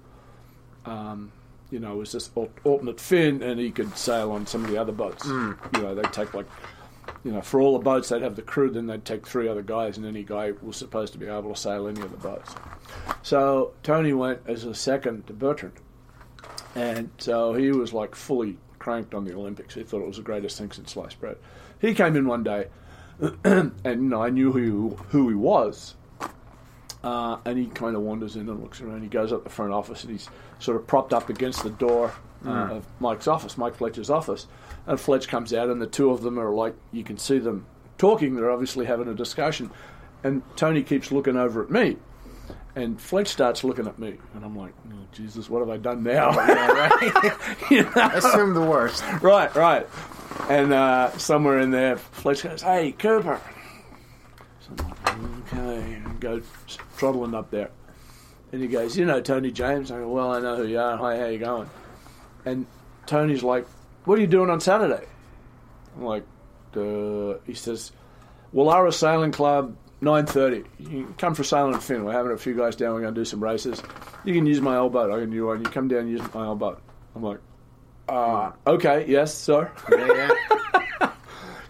Um, 0.86 1.32
you 1.69 1.80
know, 1.80 1.93
it 1.93 1.97
was 1.97 2.12
this 2.12 2.30
alternate 2.63 3.00
Finn, 3.00 3.41
and 3.41 3.60
he 3.60 3.71
could 3.71 3.95
sail 3.97 4.32
on 4.32 4.45
some 4.45 4.65
of 4.65 4.71
the 4.71 4.78
other 4.78 4.91
boats. 4.91 5.26
You 5.26 5.82
know, 5.82 5.95
they'd 5.95 6.12
take 6.12 6.34
like, 6.34 6.47
you 7.24 7.32
know, 7.32 7.41
for 7.41 7.62
all 7.62 7.78
the 7.78 7.84
boats, 7.84 8.10
they'd 8.10 8.21
have 8.21 8.36
the 8.36 8.41
crew, 8.41 8.69
then 8.69 8.88
they'd 8.88 9.06
take 9.06 9.26
three 9.26 9.47
other 9.47 9.62
guys, 9.62 9.97
and 9.97 10.06
any 10.06 10.24
guy 10.24 10.52
was 10.62 10.76
supposed 10.76 11.13
to 11.13 11.19
be 11.19 11.28
able 11.28 11.54
to 11.54 11.60
sail 11.60 11.88
any 11.88 12.02
of 12.02 12.12
the 12.12 12.17
boats. 12.17 12.54
So 13.21 13.74
Tony 13.84 14.12
went 14.12 14.41
as 14.47 14.65
a 14.65 14.76
second 14.76 15.28
to 15.28 15.34
Bertrand. 15.34 15.76
And 16.76 17.10
so 17.17 17.54
he 17.54 17.71
was 17.71 17.93
like 17.93 18.15
fully 18.15 18.58
cranked 18.81 19.13
on 19.13 19.25
the 19.25 19.33
Olympics. 19.33 19.75
He 19.75 19.83
thought 19.83 20.01
it 20.01 20.07
was 20.07 20.17
the 20.17 20.23
greatest 20.23 20.57
thing 20.57 20.71
since 20.71 20.91
sliced 20.91 21.19
bread. 21.19 21.37
He 21.79 21.93
came 21.93 22.15
in 22.15 22.27
one 22.27 22.43
day, 22.43 22.67
and 23.43 24.15
I 24.15 24.29
knew 24.29 24.51
who 24.51 24.97
who 25.09 25.29
he 25.29 25.35
was. 25.35 25.95
Uh, 27.03 27.37
and 27.45 27.57
he 27.57 27.65
kind 27.65 27.95
of 27.95 28.01
wanders 28.01 28.35
in 28.35 28.47
and 28.49 28.61
looks 28.61 28.81
around. 28.81 29.01
He 29.01 29.07
goes 29.07 29.31
up 29.31 29.43
the 29.43 29.49
front 29.49 29.71
office, 29.71 30.03
and 30.03 30.11
he's 30.11 30.29
sort 30.59 30.77
of 30.77 30.85
propped 30.85 31.13
up 31.13 31.29
against 31.29 31.63
the 31.63 31.69
door 31.69 32.13
uh, 32.45 32.49
of 32.49 32.85
Mike's 32.99 33.27
office, 33.27 33.57
Mike 33.57 33.75
Fletcher's 33.75 34.09
office. 34.09 34.47
And 34.85 34.99
Fletch 34.99 35.27
comes 35.27 35.53
out, 35.53 35.69
and 35.69 35.81
the 35.81 35.87
two 35.87 36.11
of 36.11 36.21
them 36.21 36.39
are 36.39 36.51
like, 36.51 36.75
you 36.91 37.03
can 37.03 37.17
see 37.17 37.39
them 37.39 37.65
talking. 37.97 38.35
They're 38.35 38.51
obviously 38.51 38.85
having 38.85 39.07
a 39.07 39.15
discussion. 39.15 39.71
And 40.23 40.43
Tony 40.55 40.83
keeps 40.83 41.11
looking 41.11 41.37
over 41.37 41.63
at 41.63 41.71
me. 41.71 41.97
And 42.75 42.99
Fletch 43.01 43.27
starts 43.27 43.63
looking 43.65 43.86
at 43.86 43.99
me, 43.99 44.17
and 44.34 44.45
I'm 44.45 44.55
like, 44.55 44.73
oh, 44.89 45.05
Jesus, 45.12 45.49
what 45.49 45.60
have 45.60 45.69
I 45.69 45.77
done 45.77 46.03
now? 46.03 46.31
You 47.69 47.84
know? 47.84 48.12
Assume 48.13 48.53
the 48.53 48.62
worst. 48.62 49.03
right, 49.21 49.53
right. 49.55 49.88
And 50.49 50.71
uh, 50.73 51.12
somewhere 51.17 51.60
in 51.60 51.71
there, 51.71 51.97
Fletch 51.97 52.43
goes, 52.43 52.62
"Hey, 52.62 52.93
Cooper." 52.93 53.39
So 54.62 54.71
I'm 54.77 54.89
like, 54.89 55.53
okay, 55.53 55.93
and 55.93 56.19
go 56.19 56.41
trundling 56.97 57.36
up 57.36 57.51
there, 57.51 57.69
and 58.51 58.62
he 58.62 58.67
goes, 58.67 58.97
"You 58.97 59.05
know 59.05 59.21
Tony 59.21 59.51
James?" 59.51 59.91
I 59.91 59.99
go, 59.99 60.07
"Well, 60.10 60.31
I 60.31 60.39
know 60.39 60.55
who 60.55 60.65
you 60.65 60.79
are. 60.79 60.97
Hi, 60.97 61.17
how 61.17 61.25
you 61.27 61.38
going?" 61.39 61.69
And 62.45 62.65
Tony's 63.05 63.43
like, 63.43 63.67
"What 64.05 64.17
are 64.17 64.21
you 64.21 64.27
doing 64.27 64.49
on 64.49 64.62
Saturday?" 64.62 65.05
I'm 65.97 66.03
like, 66.03 66.23
uh, 66.77 67.34
he 67.45 67.53
says, 67.53 67.91
well, 68.53 68.69
our 68.69 68.91
Sailing 68.91 69.34
Club." 69.34 69.75
9.30. 70.01 70.65
You 70.79 71.13
come 71.17 71.35
for 71.35 71.43
sailing 71.43 71.75
at 71.75 71.83
Finn. 71.83 72.03
We're 72.03 72.13
having 72.13 72.31
a 72.31 72.37
few 72.37 72.55
guys 72.55 72.75
down. 72.75 72.95
We're 72.95 73.01
going 73.01 73.13
to 73.13 73.21
do 73.21 73.25
some 73.25 73.43
races. 73.43 73.81
You 74.25 74.33
can 74.33 74.45
use 74.45 74.59
my 74.59 74.77
old 74.77 74.93
boat. 74.93 75.11
I 75.11 75.19
can 75.19 75.29
do 75.29 75.45
one. 75.45 75.59
You 75.59 75.69
come 75.69 75.87
down 75.87 75.99
and 75.99 76.09
use 76.09 76.21
my 76.33 76.47
old 76.47 76.59
boat. 76.59 76.81
I'm 77.15 77.21
like, 77.21 77.39
uh, 78.09 78.51
okay, 78.65 79.05
yes, 79.07 79.33
sir. 79.33 79.71
Yeah, 79.89 80.07
yeah. 80.13 80.31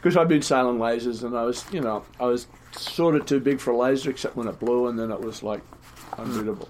Because 0.01 0.17
I'd 0.17 0.27
been 0.27 0.41
sailing 0.41 0.79
lasers, 0.79 1.23
and 1.23 1.37
I 1.37 1.43
was, 1.43 1.63
you 1.71 1.79
know, 1.79 2.03
I 2.19 2.25
was 2.25 2.47
sort 2.71 3.15
of 3.15 3.27
too 3.27 3.39
big 3.39 3.59
for 3.59 3.69
a 3.69 3.77
laser, 3.77 4.09
except 4.09 4.35
when 4.35 4.47
it 4.47 4.57
blew, 4.57 4.87
and 4.87 4.97
then 4.97 5.11
it 5.11 5.21
was 5.21 5.43
like 5.43 5.61
unreadable. 6.17 6.67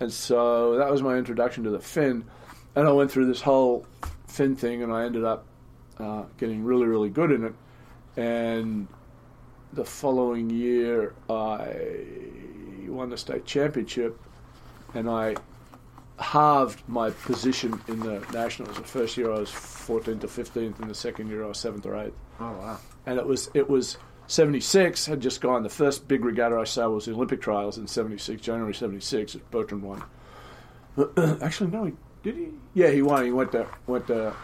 And 0.00 0.12
so 0.12 0.78
that 0.78 0.90
was 0.90 1.00
my 1.00 1.16
introduction 1.16 1.62
to 1.62 1.70
the 1.70 1.78
Finn, 1.78 2.24
and 2.74 2.88
I 2.88 2.90
went 2.90 3.12
through 3.12 3.26
this 3.26 3.40
whole 3.40 3.86
Finn 4.26 4.56
thing, 4.56 4.82
and 4.82 4.92
I 4.92 5.04
ended 5.04 5.22
up 5.22 5.46
uh, 6.00 6.24
getting 6.38 6.64
really, 6.64 6.86
really 6.86 7.08
good 7.08 7.30
in 7.30 7.44
it. 7.44 7.54
And 8.16 8.88
the 9.72 9.84
following 9.84 10.50
year, 10.50 11.14
I 11.28 11.76
won 12.86 13.10
the 13.10 13.16
state 13.16 13.44
championship, 13.44 14.18
and 14.94 15.08
I 15.08 15.36
halved 16.18 16.82
my 16.88 17.10
position 17.10 17.80
in 17.88 18.00
the 18.00 18.24
nationals. 18.32 18.76
The 18.76 18.84
first 18.84 19.16
year 19.16 19.32
I 19.32 19.38
was 19.38 19.50
14th 19.50 20.20
to 20.20 20.26
15th, 20.26 20.80
and 20.80 20.90
the 20.90 20.94
second 20.94 21.28
year 21.28 21.44
I 21.44 21.48
was 21.48 21.58
seventh 21.58 21.86
or 21.86 21.96
eighth. 21.96 22.14
Oh 22.40 22.52
wow. 22.52 22.78
And 23.06 23.18
it 23.18 23.26
was 23.26 23.50
it 23.54 23.68
was 23.68 23.96
76 24.26 25.06
had 25.06 25.20
just 25.20 25.40
gone. 25.40 25.62
The 25.62 25.68
first 25.68 26.06
big 26.06 26.24
regatta 26.24 26.56
I 26.56 26.64
saw 26.64 26.88
was 26.88 27.06
the 27.06 27.12
Olympic 27.12 27.40
trials 27.40 27.78
in 27.78 27.86
76, 27.86 28.40
January 28.40 28.74
76. 28.74 29.36
Bertrand 29.50 29.82
won. 29.82 30.02
Actually, 31.42 31.70
no, 31.70 31.84
he 31.84 31.92
did 32.22 32.36
he? 32.36 32.48
Yeah, 32.74 32.90
he 32.90 33.02
won. 33.02 33.24
He 33.24 33.32
went 33.32 33.52
to 33.52 33.66
went 33.86 34.06
to 34.08 34.34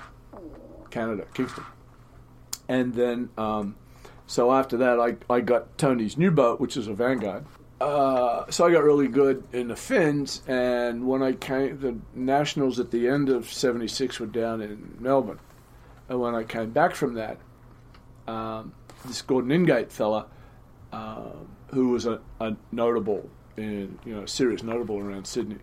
Canada, 0.90 1.26
Kingston, 1.34 1.64
and 2.68 2.94
then 2.94 3.28
um, 3.36 3.76
so 4.26 4.52
after 4.52 4.76
that, 4.78 5.00
I 5.00 5.16
I 5.32 5.40
got 5.40 5.78
Tony's 5.78 6.16
new 6.16 6.30
boat, 6.30 6.60
which 6.60 6.76
is 6.76 6.88
a 6.88 6.94
Vanguard. 6.94 7.44
Uh, 7.80 8.50
so 8.50 8.66
I 8.66 8.72
got 8.72 8.84
really 8.84 9.06
good 9.06 9.44
in 9.52 9.68
the 9.68 9.76
Finns, 9.76 10.42
and 10.48 11.06
when 11.06 11.22
I 11.22 11.32
came, 11.32 11.78
the 11.78 11.98
nationals 12.14 12.80
at 12.80 12.90
the 12.90 13.06
end 13.06 13.28
of 13.28 13.52
'76 13.52 14.18
were 14.18 14.26
down 14.26 14.62
in 14.62 14.96
Melbourne, 14.98 15.38
and 16.08 16.20
when 16.20 16.34
I 16.34 16.42
came 16.42 16.70
back 16.70 16.94
from 16.94 17.14
that, 17.14 17.38
um, 18.26 18.72
this 19.04 19.22
Gordon 19.22 19.50
Ingate 19.50 19.90
fella, 19.90 20.26
um, 20.92 21.48
who 21.68 21.90
was 21.90 22.06
a, 22.06 22.20
a 22.40 22.56
notable 22.72 23.28
in 23.56 23.98
you 24.04 24.14
know 24.14 24.26
serious 24.26 24.62
notable 24.62 24.98
around 24.98 25.26
Sydney, 25.26 25.58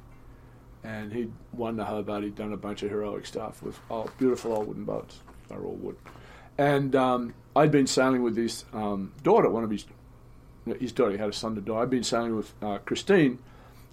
and 0.84 1.12
he'd 1.12 1.32
won 1.52 1.76
the 1.76 1.86
Hobart. 1.86 2.23
He'd 2.23 2.36
done 2.36 2.54
a 2.54 2.58
bunch 2.58 2.84
of 2.84 2.91
heroic 2.91 3.26
stuff 3.26 3.62
with 3.63 3.80
all, 3.89 4.10
beautiful 4.17 4.54
old 4.54 4.67
wooden 4.67 4.86
boats. 4.86 5.19
They're 5.49 5.63
all 5.63 5.76
wood, 5.76 5.97
and 6.58 6.95
um, 6.95 7.34
I'd 7.56 7.72
been 7.72 7.88
sailing 7.88 8.24
with 8.24 8.36
his 8.36 8.66
um, 8.74 9.13
daughter. 9.24 9.50
One 9.50 9.63
of 9.63 9.70
his 9.70 9.86
his 10.80 10.92
daughter 10.92 11.12
he 11.12 11.18
had 11.18 11.30
a 11.30 11.34
son 11.34 11.56
to 11.56 11.62
die. 11.62 11.82
I'd 11.82 11.89
been 11.89 12.04
sailing 12.04 12.36
with 12.36 12.54
uh, 12.62 12.78
Christine, 12.80 13.39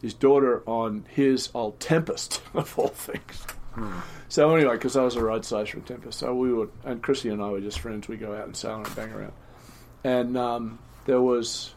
his 0.01 0.15
daughter, 0.15 0.63
on 0.67 1.05
his 1.09 1.51
old 1.53 1.81
Tempest 1.81 2.43
of 2.55 2.79
all 2.79 2.89
things. 2.89 3.47
So 4.29 4.55
anyway, 4.55 4.75
because 4.75 4.97
I 4.97 5.03
was 5.03 5.17
a 5.17 5.23
ride 5.23 5.45
size 5.45 5.69
for 5.71 5.81
Tempest, 5.81 6.19
so 6.19 6.35
we 6.35 6.53
would, 6.53 6.71
and 6.85 7.03
Chrissy 7.03 7.29
and 7.31 7.43
I 7.43 7.51
were 7.51 7.61
just 7.61 7.81
friends. 7.81 8.09
We 8.09 8.17
go 8.17 8.35
out 8.35 8.45
and 8.45 8.57
sail 8.57 8.77
and 8.77 8.97
bang 8.97 9.13
around, 9.13 9.33
and 10.05 10.37
um, 10.37 10.79
there 11.07 11.21
was. 11.21 11.75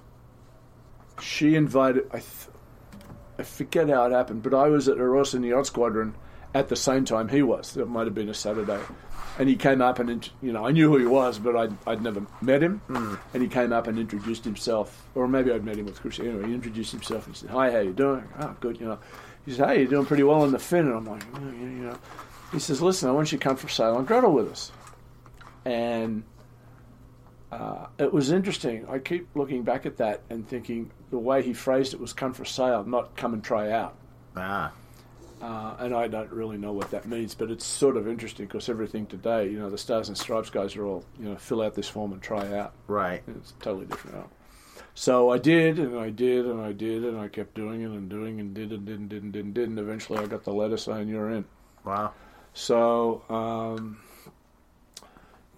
She 1.22 1.56
invited. 1.56 2.08
I, 2.12 2.18
th- 2.20 2.48
I 3.38 3.44
forget 3.44 3.90
how 3.90 4.06
it 4.06 4.12
happened, 4.12 4.44
but 4.44 4.54
I 4.54 4.68
was 4.70 4.88
at 4.88 4.98
Eros 4.98 5.34
in 5.34 5.42
the 5.42 5.50
Yacht 5.50 5.68
Squadron 5.68 6.16
at 6.54 6.70
the 6.70 6.76
same 6.76 7.06
time 7.06 7.30
he 7.30 7.42
was. 7.42 7.76
It 7.78 7.88
might 7.88 8.06
have 8.06 8.16
been 8.16 8.30
a 8.30 8.34
Saturday, 8.34 8.80
and 9.40 9.50
he 9.50 9.56
came 9.56 9.82
up 9.82 10.00
and 10.00 10.30
you 10.42 10.52
know 10.52 10.66
I 10.66 10.72
knew 10.72 10.90
who 10.90 10.98
he 10.98 11.06
was, 11.06 11.40
but 11.40 11.56
I'd, 11.56 11.76
I'd 11.88 12.02
never 12.02 12.26
met 12.42 12.62
him. 12.62 12.82
And 13.34 13.42
he 13.42 13.48
came 13.48 13.74
up 13.74 13.88
and 13.88 13.98
introduced 13.98 14.44
himself, 14.44 15.06
or 15.16 15.28
maybe 15.28 15.52
I'd 15.52 15.64
met 15.64 15.78
him 15.78 15.86
with 15.86 16.00
Chrissy. 16.02 16.28
Anyway, 16.28 16.48
he 16.48 16.54
introduced 16.54 16.92
himself 16.92 17.26
and 17.28 17.36
said, 17.36 17.50
"Hi, 17.50 17.72
how 17.72 17.80
you 17.80 17.94
doing? 17.94 18.24
Oh, 18.40 18.56
good. 18.60 18.80
You 18.80 18.88
know." 18.88 19.00
He 19.46 19.54
said, 19.54 19.68
"Hey, 19.68 19.80
you're 19.82 19.90
doing 19.90 20.06
pretty 20.06 20.24
well 20.24 20.44
in 20.46 20.52
the 20.52 20.60
Finn." 20.60 20.88
And 20.88 20.96
I'm 20.96 21.06
like, 21.06 21.24
"Yeah, 21.34 21.40
yeah, 21.46 21.52
you 21.52 21.84
know." 21.88 21.98
He 22.52 22.60
says, 22.60 22.82
"Listen, 22.82 23.10
I 23.10 23.12
want 23.12 23.32
you 23.32 23.38
to 23.38 23.44
come 23.44 23.58
for 23.58 23.68
sail 23.68 23.96
on 23.96 24.06
Gretel 24.06 24.32
with 24.32 24.52
us." 24.52 24.72
And 25.66 26.24
uh, 27.52 27.88
it 27.98 28.14
was 28.14 28.32
interesting. 28.32 28.88
I 28.88 29.00
keep 29.00 29.28
looking 29.36 29.64
back 29.64 29.86
at 29.86 29.98
that 29.98 30.22
and 30.30 30.48
thinking 30.48 30.92
the 31.10 31.18
way 31.18 31.42
he 31.42 31.54
phrased 31.54 31.94
it 31.94 32.00
was 32.00 32.14
"come 32.14 32.34
for 32.34 32.46
sail," 32.46 32.84
not 32.84 33.16
"come 33.18 33.34
and 33.34 33.44
try 33.44 33.72
out." 33.72 33.96
Ah. 34.36 34.72
Uh, 35.44 35.76
and 35.80 35.94
I 35.94 36.08
don't 36.08 36.32
really 36.32 36.58
know 36.58 36.72
what 36.72 36.92
that 36.92 37.06
means, 37.06 37.36
but 37.36 37.52
it's 37.52 37.66
sort 37.66 37.98
of 37.98 38.08
interesting 38.08 38.46
because 38.46 38.70
everything 38.70 39.06
today, 39.06 39.50
you 39.50 39.60
know, 39.60 39.70
the 39.70 39.78
Stars 39.78 40.08
and 40.08 40.18
Stripes 40.18 40.50
guys 40.50 40.78
are 40.78 40.86
all, 40.86 41.04
you 41.20 41.28
know, 41.28 41.36
fill 41.36 41.62
out 41.62 41.76
this 41.76 41.90
form 41.90 42.14
and 42.14 42.22
try 42.22 42.58
out. 42.58 42.74
Right. 42.88 43.24
It's 43.28 43.54
totally 43.60 43.86
different 43.88 44.16
now. 44.16 44.30
So 44.96 45.32
I 45.32 45.40
did, 45.40 45.80
and 45.80 46.00
I 46.00 46.12
did, 46.12 46.46
and 46.46 46.62
I 46.62 46.72
did, 46.72 47.04
and 47.04 47.20
I 47.20 47.28
kept 47.28 47.56
doing 47.56 47.82
it 47.82 47.90
and 47.90 48.10
doing 48.10 48.40
and 48.40 48.54
did 48.54 48.72
and 48.72 48.86
did 48.86 49.00
and 49.00 49.10
did 49.10 49.24
and 49.24 49.34
did 49.34 49.44
and 49.44 49.54
did, 49.54 49.68
and 49.68 49.80
eventually 49.80 50.20
I 50.20 50.28
got 50.28 50.46
the 50.46 50.54
letter 50.54 50.78
saying 50.78 51.10
you're 51.10 51.30
in. 51.30 51.44
Wow. 51.84 52.14
So 52.54 53.24
um, 53.30 54.00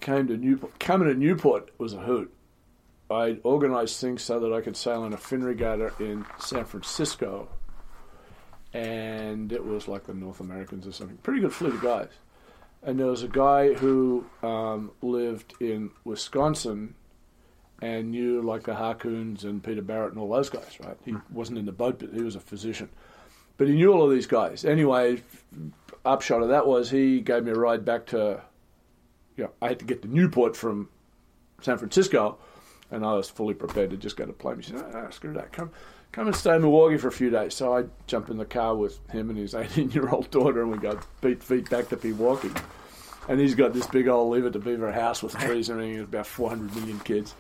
came 0.02 0.26
to 0.30 0.36
Newport. 0.36 0.80
Coming 0.80 1.10
to 1.10 1.14
Newport 1.14 1.70
was 1.78 1.94
a 1.94 2.00
hoot. 2.00 2.34
I 3.12 3.38
organised 3.46 4.02
things 4.02 4.24
so 4.24 4.40
that 4.40 4.52
I 4.52 4.62
could 4.62 4.76
sail 4.76 5.04
on 5.04 5.14
a 5.14 5.18
Finn 5.18 5.44
regatta 5.44 5.92
in 6.00 6.26
San 6.40 6.66
Francisco, 6.66 7.50
and 8.76 9.54
it 9.54 9.66
was 9.66 9.88
like 9.88 10.04
the 10.04 10.14
North 10.14 10.42
Americans 10.42 10.86
or 10.86 10.92
something. 10.92 11.16
Pretty 11.18 11.40
good 11.40 11.54
fleet 11.54 11.74
of 11.74 11.82
guys. 11.82 12.10
And 12.84 13.00
there 13.00 13.08
was 13.08 13.24
a 13.24 13.28
guy 13.30 13.74
who 13.74 14.26
um, 14.44 14.92
lived 15.02 15.54
in 15.62 15.92
Wisconsin 16.04 16.94
and 17.82 18.12
knew 18.12 18.42
like 18.42 18.64
the 18.64 18.74
Harkens 18.74 19.46
and 19.46 19.64
Peter 19.64 19.82
Barrett 19.82 20.12
and 20.12 20.20
all 20.20 20.30
those 20.30 20.50
guys, 20.50 20.78
right? 20.84 20.98
He 21.06 21.16
wasn't 21.32 21.58
in 21.58 21.66
the 21.66 21.72
boat, 21.72 22.00
but 22.00 22.14
he 22.14 22.22
was 22.22 22.36
a 22.36 22.42
physician. 22.42 22.90
But 23.58 23.70
he 23.70 23.76
knew 23.76 23.94
all 23.94 24.04
of 24.04 24.12
these 24.12 24.28
guys. 24.28 24.66
Anyway, 24.66 25.24
upshot 26.04 26.44
of 26.44 26.50
that 26.50 26.68
was 26.68 26.90
he 26.90 27.22
gave 27.22 27.46
me 27.46 27.52
a 27.52 27.56
ride 27.56 27.86
back 27.86 28.06
to, 28.08 28.42
you 29.38 29.46
know, 29.46 29.52
I 29.62 29.70
had 29.70 29.80
to 29.80 29.86
get 29.86 30.02
to 30.02 30.10
Newport 30.10 30.58
from 30.58 30.90
San 31.62 31.78
Francisco, 31.78 32.40
and 32.92 33.06
I 33.06 33.14
was 33.14 33.30
fully 33.30 33.54
prepared 33.54 33.92
to 33.92 33.98
just 33.98 34.18
go 34.18 34.26
to 34.26 34.34
plane. 34.34 34.58
He 34.60 34.64
said, 34.64 34.84
ah, 34.94 35.10
screw 35.12 35.32
that, 35.34 35.54
come, 35.54 35.72
come 36.16 36.28
and 36.28 36.36
stay 36.36 36.56
in 36.56 36.62
Milwaukee 36.62 36.98
for 36.98 37.10
a 37.10 37.12
few 37.12 37.30
days. 37.30 37.54
So 37.54 37.76
I 37.76 37.84
jumped 38.08 38.30
in 38.30 38.38
the 38.38 38.46
car 38.46 38.74
with 38.74 38.98
him 39.10 39.30
and 39.30 39.38
his 39.38 39.54
18-year-old 39.54 40.32
daughter, 40.32 40.62
and 40.62 40.72
we 40.72 40.78
go 40.78 40.98
beat 41.22 41.44
feet 41.44 41.70
back 41.70 41.90
to 41.90 41.98
Pewaukee. 41.98 42.58
And 43.28 43.40
he's 43.40 43.54
got 43.54 43.74
this 43.74 43.86
big 43.88 44.08
old 44.08 44.32
Lever 44.32 44.52
to 44.52 44.60
Beaver 44.60 44.94
house 44.94 45.22
with 45.22 45.34
trees 45.34 45.70
and 45.70 45.82
everything. 45.82 46.04
About 46.04 46.28
400 46.28 46.76
million 46.76 47.00
kids. 47.02 47.36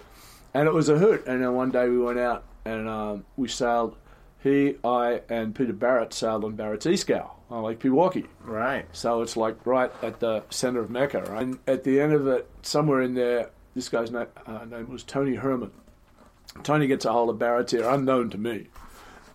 And 0.54 0.68
it 0.68 0.74
was 0.74 0.90
a 0.90 0.98
hoot. 0.98 1.26
And 1.26 1.42
then 1.42 1.54
one 1.54 1.72
day 1.72 1.88
we 1.88 2.00
went 2.00 2.20
out 2.20 2.44
and 2.66 2.90
um, 2.90 3.26
we 3.38 3.48
sailed. 3.48 3.96
He, 4.44 4.76
I, 4.84 5.22
and 5.30 5.56
Peter 5.56 5.74
Barrett 5.74 6.14
sailed 6.14 6.44
on 6.44 6.56
Barrett's 6.56 6.86
Eascow 6.86 7.30
on 7.50 7.64
Lake 7.64 7.80
Pewaukee. 7.80 8.28
Right. 8.44 8.86
So 8.94 9.22
it's 9.22 9.38
like 9.38 9.64
right 9.66 9.92
at 10.02 10.20
the 10.20 10.44
center 10.50 10.82
of 10.82 10.90
Mecca. 10.90 11.22
Right? 11.22 11.44
And 11.44 11.60
at 11.68 11.84
the 11.84 12.02
end 12.02 12.14
of 12.14 12.28
it, 12.28 12.50
somewhere 12.62 13.02
in 13.02 13.14
there, 13.14 13.52
this 13.76 13.90
guy's 13.90 14.12
name, 14.12 14.28
uh, 14.46 14.66
name 14.66 14.92
was 14.92 15.04
Tony 15.04 15.36
Herman. 15.36 15.72
Tony 16.64 16.88
gets 16.88 17.06
a 17.06 17.12
hold 17.12 17.30
of 17.30 17.40
Barrett 17.40 17.72
here, 17.72 17.88
unknown 17.90 18.30
to 18.32 18.38
me. 18.38 18.68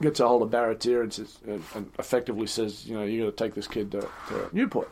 Gets 0.01 0.21
a 0.21 0.27
hold 0.27 0.43
of 0.43 0.51
Barrett 0.51 0.83
here 0.83 1.03
and, 1.03 1.13
says, 1.13 1.39
and, 1.47 1.63
and 1.75 1.91
effectively 1.99 2.47
says, 2.47 2.87
you 2.87 2.97
know, 2.97 3.05
you 3.05 3.25
got 3.25 3.37
to 3.37 3.45
take 3.45 3.55
this 3.55 3.67
kid 3.67 3.91
to, 3.93 4.01
to 4.01 4.49
Newport. 4.53 4.91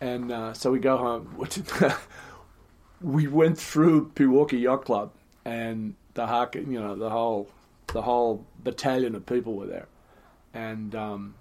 And 0.00 0.32
uh, 0.32 0.54
so 0.54 0.70
we 0.70 0.78
go 0.78 0.96
home. 0.96 1.46
we 3.00 3.26
went 3.26 3.58
through 3.58 4.10
Pewaukee 4.14 4.60
Yacht 4.60 4.84
Club, 4.86 5.12
and 5.44 5.94
the 6.14 6.48
you 6.54 6.80
know, 6.80 6.96
the 6.96 7.10
whole 7.10 7.50
the 7.92 8.02
whole 8.02 8.46
battalion 8.62 9.14
of 9.14 9.26
people 9.26 9.54
were 9.54 9.66
there, 9.66 9.88
and 10.54 10.94
um, 10.94 11.34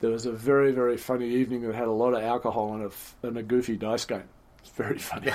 there 0.00 0.10
was 0.10 0.26
a 0.26 0.32
very 0.32 0.72
very 0.72 0.96
funny 0.96 1.28
evening 1.28 1.62
that 1.62 1.74
had 1.74 1.88
a 1.88 1.92
lot 1.92 2.14
of 2.14 2.22
alcohol 2.22 2.74
and 2.74 2.84
a, 2.84 3.26
and 3.26 3.36
a 3.38 3.42
goofy 3.42 3.76
dice 3.76 4.04
game. 4.04 4.28
It's 4.64 4.72
very 4.76 4.96
funny. 4.98 5.30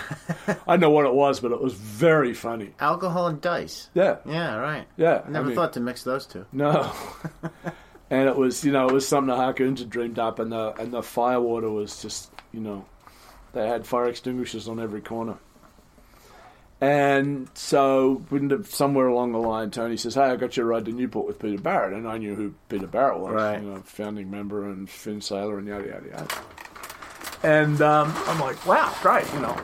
I 0.47 0.55
don't 0.71 0.79
know 0.79 0.89
what 0.89 1.05
it 1.05 1.13
was, 1.13 1.39
but 1.39 1.51
it 1.51 1.61
was 1.61 1.73
very 1.73 2.33
funny. 2.33 2.71
Alcohol 2.79 3.27
and 3.27 3.39
dice. 3.39 3.87
Yeah, 3.93 4.17
Yeah, 4.25 4.55
right. 4.55 4.87
yeah. 4.97 5.21
I 5.23 5.29
never 5.29 5.47
mean, 5.47 5.55
thought 5.55 5.73
to 5.73 5.79
mix 5.79 6.03
those 6.03 6.25
two. 6.25 6.47
No. 6.51 6.91
and 8.09 8.27
it 8.27 8.35
was, 8.35 8.65
you 8.65 8.71
know, 8.71 8.87
it 8.89 8.91
was 8.93 9.07
something 9.07 9.27
the 9.27 9.35
had 9.81 9.89
dreamed 9.91 10.17
up, 10.17 10.39
and 10.39 10.51
the 10.51 10.73
and 10.81 10.91
the 10.91 11.03
firewater 11.03 11.69
was 11.69 12.01
just, 12.01 12.31
you 12.51 12.59
know, 12.59 12.85
they 13.53 13.67
had 13.67 13.85
fire 13.85 14.07
extinguishers 14.07 14.67
on 14.67 14.79
every 14.79 15.01
corner. 15.01 15.37
And 16.81 17.49
so, 17.53 18.23
somewhere 18.63 19.07
along 19.07 19.33
the 19.33 19.37
line, 19.37 19.69
Tony 19.69 19.95
says, 19.97 20.15
"Hey, 20.15 20.21
I 20.23 20.37
got 20.37 20.57
you 20.57 20.63
a 20.63 20.65
ride 20.65 20.85
to 20.85 20.91
Newport 20.91 21.27
with 21.27 21.37
Peter 21.37 21.61
Barrett," 21.61 21.93
and 21.93 22.07
I 22.07 22.17
knew 22.17 22.33
who 22.33 22.55
Peter 22.67 22.87
Barrett 22.87 23.19
was, 23.19 23.33
Right. 23.33 23.61
you 23.61 23.69
know, 23.69 23.81
founding 23.85 24.31
member 24.31 24.65
and 24.65 24.89
Finn 24.89 25.21
sailor 25.21 25.59
and 25.59 25.67
yada 25.67 25.87
yada 25.87 26.07
yada. 26.09 26.27
And 27.43 27.82
um, 27.82 28.13
I'm 28.28 28.39
like, 28.39 28.65
"Wow, 28.65 28.93
great," 29.02 29.32
you 29.34 29.39
know. 29.39 29.56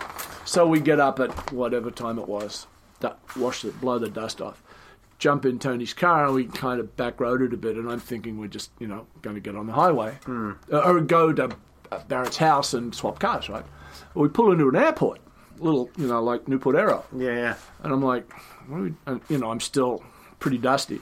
So 0.46 0.68
we 0.68 0.80
get 0.80 1.00
up 1.00 1.20
at 1.20 1.52
whatever 1.52 1.92
time 1.92 2.20
it 2.20 2.28
was, 2.28 2.68
wash 3.36 3.64
the 3.64 3.72
blow 3.72 4.00
the 4.00 4.10
dust 4.10 4.42
off, 4.42 4.62
jump 5.18 5.46
in 5.46 5.60
Tony's 5.60 5.94
car, 5.94 6.26
and 6.26 6.36
we 6.36 6.46
kind 6.46 6.80
of 6.80 6.96
back 6.96 7.18
roaded 7.18 7.54
a 7.54 7.58
bit. 7.58 7.76
And 7.76 7.90
I'm 7.90 8.00
thinking 8.00 8.38
we're 8.40 8.48
just, 8.48 8.72
you 8.80 8.88
know, 8.88 9.08
going 9.22 9.36
to 9.36 9.42
get 9.42 9.56
on 9.56 9.68
the 9.68 9.74
highway 9.74 10.18
uh, 10.28 10.54
or 10.72 11.02
go 11.02 11.34
to 11.34 11.56
uh, 11.92 12.00
Barrett's 12.08 12.38
house 12.38 12.74
and 12.74 12.94
swap 12.94 13.20
cars, 13.20 13.50
right? 13.50 13.66
Well, 14.14 14.24
we 14.24 14.30
pull 14.30 14.52
into 14.52 14.70
an 14.70 14.76
airport, 14.76 15.20
little, 15.58 15.90
you 15.98 16.08
know, 16.08 16.24
like 16.24 16.48
Newport 16.48 16.76
Aero. 16.76 17.04
Yeah, 17.16 17.34
yeah. 17.34 17.56
And 17.84 17.92
I'm 17.92 18.04
like, 18.04 18.32
what 18.68 18.78
are 18.78 18.84
we, 18.84 18.94
and, 19.06 19.22
you 19.30 19.38
know, 19.38 19.52
I'm 19.52 19.60
still 19.60 20.04
pretty 20.40 20.58
dusty. 20.58 21.02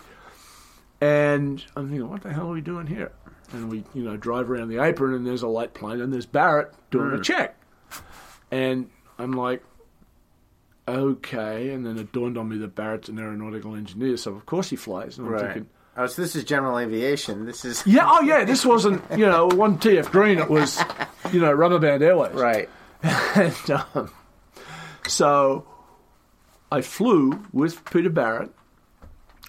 And 1.02 1.64
I'm 1.76 1.90
thinking, 1.90 2.10
what 2.10 2.24
the 2.24 2.32
hell 2.32 2.50
are 2.50 2.54
we 2.54 2.62
doing 2.62 2.88
here? 2.88 3.12
And 3.54 3.70
we, 3.70 3.84
you 3.94 4.04
know, 4.04 4.18
drive 4.18 4.50
around 4.50 4.70
the 4.70 4.84
apron 4.84 5.14
and 5.14 5.26
there's 5.26 5.44
a 5.44 5.48
light 5.48 5.74
plane 5.74 6.02
and 6.02 6.12
there's 6.12 6.26
Barrett 6.26 6.74
doing 6.92 7.14
a 7.14 7.20
check. 7.22 7.56
And 8.52 8.90
I'm 9.20 9.34
like, 9.34 9.64
okay. 10.88 11.70
And 11.72 11.86
then 11.86 11.98
it 11.98 12.12
dawned 12.12 12.38
on 12.38 12.50
me 12.50 12.58
that 12.58 12.76
Barrett's 12.76 13.10
an 13.10 13.20
aeronautical 13.20 13.76
engineer, 13.76 14.18
so 14.18 14.34
of 14.34 14.46
course 14.46 14.70
he 14.70 14.76
flies. 14.76 15.18
And 15.18 15.28
I'm 15.28 15.34
Right. 15.34 15.42
thinking, 15.46 15.70
Oh, 15.96 16.08
so 16.08 16.24
this 16.24 16.36
is 16.36 16.44
general 16.44 16.80
aviation. 16.80 17.46
This 17.46 17.64
is 17.66 17.84
yeah, 17.86 18.06
oh 18.08 18.22
yeah, 18.22 18.44
this 18.46 18.66
wasn't, 18.66 19.04
you 19.12 19.28
know, 19.28 19.46
one 19.48 19.78
TF 19.78 20.10
Green, 20.12 20.40
it 20.40 20.50
was, 20.50 20.82
you 21.32 21.40
know, 21.40 21.52
Rubber 21.52 21.78
Band 21.78 22.02
Airways. 22.02 22.34
right. 22.34 22.68
and 23.04 23.70
um, 23.94 24.10
so 25.08 25.68
I 26.72 26.82
flew 26.82 27.44
with 27.52 27.86
Peter 27.86 28.10
Barrett. 28.10 28.50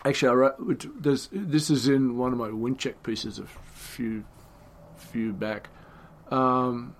Actually, 0.04 0.28
I 0.28 0.34
wrote, 0.34 1.02
this 1.02 1.30
is 1.70 1.88
in 1.88 2.18
one 2.18 2.32
of 2.32 2.38
my 2.38 2.50
wind 2.50 2.78
check 2.78 3.02
pieces 3.02 3.38
a 3.38 3.44
few 3.94 4.24
few 4.96 5.32
back. 5.32 5.68
Um, 6.30 6.94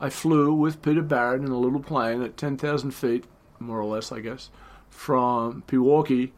I 0.00 0.08
flew 0.10 0.52
with 0.54 0.82
Peter 0.82 1.02
Barrett 1.02 1.42
in 1.42 1.48
a 1.48 1.58
little 1.58 1.80
plane 1.80 2.22
at 2.22 2.36
10,000 2.36 2.90
feet, 2.92 3.24
more 3.60 3.78
or 3.80 3.84
less, 3.84 4.10
I 4.10 4.20
guess, 4.20 4.50
from 4.90 5.62
Pewaukee 5.66 6.30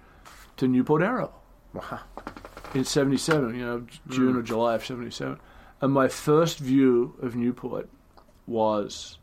to 0.56 0.68
Newport 0.68 1.02
Aero 1.02 1.32
Wow. 1.72 2.00
in 2.74 2.84
77, 2.84 3.54
you 3.54 3.64
know, 3.64 3.86
June 4.08 4.36
or 4.36 4.42
July 4.42 4.74
of 4.74 4.84
77. 4.84 5.38
And 5.80 5.92
my 5.92 6.08
first 6.08 6.58
view 6.58 7.16
of 7.22 7.34
Newport 7.36 7.88
was 8.46 9.18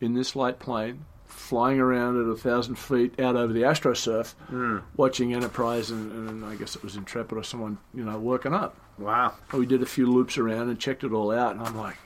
in 0.00 0.14
this 0.14 0.34
light 0.36 0.58
plane, 0.58 1.04
flying 1.32 1.80
around 1.80 2.20
at 2.20 2.28
a 2.32 2.36
thousand 2.36 2.76
feet 2.76 3.18
out 3.20 3.36
over 3.36 3.52
the 3.52 3.62
astrosurf, 3.62 4.32
hmm. 4.48 4.78
watching 4.96 5.34
Enterprise 5.34 5.90
and, 5.90 6.28
and 6.28 6.44
I 6.44 6.54
guess 6.54 6.76
it 6.76 6.82
was 6.82 6.96
Intrepid 6.96 7.36
or 7.36 7.42
someone, 7.42 7.78
you 7.94 8.04
know, 8.04 8.18
working 8.18 8.54
up. 8.54 8.76
Wow. 8.98 9.32
We 9.52 9.66
did 9.66 9.82
a 9.82 9.86
few 9.86 10.06
loops 10.06 10.38
around 10.38 10.68
and 10.68 10.78
checked 10.78 11.02
it 11.04 11.12
all 11.12 11.30
out, 11.30 11.56
and 11.56 11.60
I'm 11.66 11.76
like, 11.76 11.96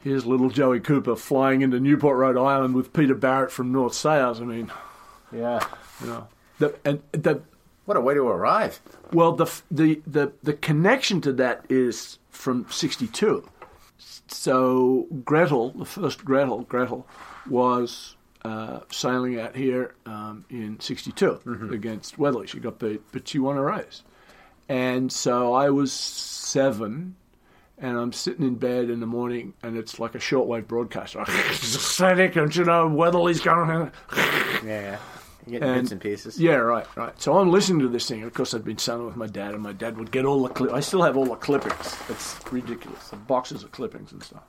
here's 0.00 0.24
little 0.26 0.50
Joey 0.50 0.80
Cooper 0.80 1.16
flying 1.16 1.62
into 1.62 1.80
Newport, 1.80 2.16
Rhode 2.18 2.36
Island 2.36 2.74
with 2.74 2.92
Peter 2.92 3.14
Barrett 3.14 3.50
from 3.50 3.72
North 3.72 3.94
Sails. 3.94 4.40
I 4.40 4.44
mean, 4.44 4.70
Yeah. 5.32 5.66
you 6.00 6.06
know, 6.06 6.28
the, 6.58 6.74
and 6.84 7.02
the 7.12 7.40
What 7.86 7.96
a 7.96 8.00
way 8.00 8.14
to 8.14 8.22
arrive. 8.22 8.80
Well, 9.12 9.32
the 9.32 9.46
the 9.70 10.00
the 10.06 10.32
the 10.42 10.52
connection 10.54 11.20
to 11.22 11.32
that 11.34 11.64
is 11.68 12.18
from 12.30 12.66
'62. 12.70 13.48
So 14.26 15.06
Gretel, 15.24 15.70
the 15.70 15.84
first 15.84 16.24
Gretel, 16.24 16.62
Gretel, 16.62 17.06
was 17.48 18.16
uh, 18.44 18.80
sailing 18.90 19.40
out 19.40 19.56
here 19.56 19.94
um, 20.06 20.44
in 20.50 20.78
'62 20.80 21.70
against 21.72 22.18
Weatherly. 22.18 22.46
She 22.46 22.60
got 22.60 22.78
beat, 22.78 23.02
but 23.12 23.26
she 23.28 23.38
won 23.38 23.56
a 23.56 23.62
race. 23.62 24.02
And 24.68 25.12
so 25.12 25.52
I 25.52 25.70
was 25.70 25.92
seven, 25.92 27.16
and 27.78 27.98
I'm 27.98 28.12
sitting 28.12 28.46
in 28.46 28.54
bed 28.54 28.88
in 28.88 29.00
the 29.00 29.06
morning, 29.06 29.54
and 29.62 29.76
it's 29.76 29.98
like 30.00 30.14
a 30.14 30.18
shortwave 30.18 30.66
broadcast. 30.66 31.16
It's 31.18 31.74
aesthetic, 31.76 32.36
and 32.36 32.54
you 32.54 32.64
know 32.64 32.88
Weatherly's 32.88 33.40
going. 33.40 33.90
Yeah. 34.64 34.98
You 35.46 35.58
get 35.58 35.60
bits 35.60 35.92
and 35.92 36.00
pieces. 36.00 36.40
Yeah, 36.40 36.54
right, 36.54 36.86
right. 36.96 37.20
So 37.20 37.38
I'm 37.38 37.50
listening 37.50 37.80
to 37.80 37.88
this 37.88 38.08
thing. 38.08 38.22
Of 38.22 38.32
course, 38.32 38.54
I'd 38.54 38.64
been 38.64 38.78
sailing 38.78 39.04
with 39.04 39.16
my 39.16 39.26
dad, 39.26 39.52
and 39.52 39.62
my 39.62 39.72
dad 39.72 39.98
would 39.98 40.10
get 40.10 40.24
all 40.24 40.42
the 40.42 40.48
clip. 40.48 40.72
I 40.72 40.80
still 40.80 41.02
have 41.02 41.18
all 41.18 41.26
the 41.26 41.34
clippings. 41.34 41.96
It's 42.08 42.36
ridiculous. 42.50 43.10
The 43.10 43.16
boxes 43.16 43.62
of 43.62 43.70
clippings 43.70 44.12
and 44.12 44.22
stuff. 44.22 44.42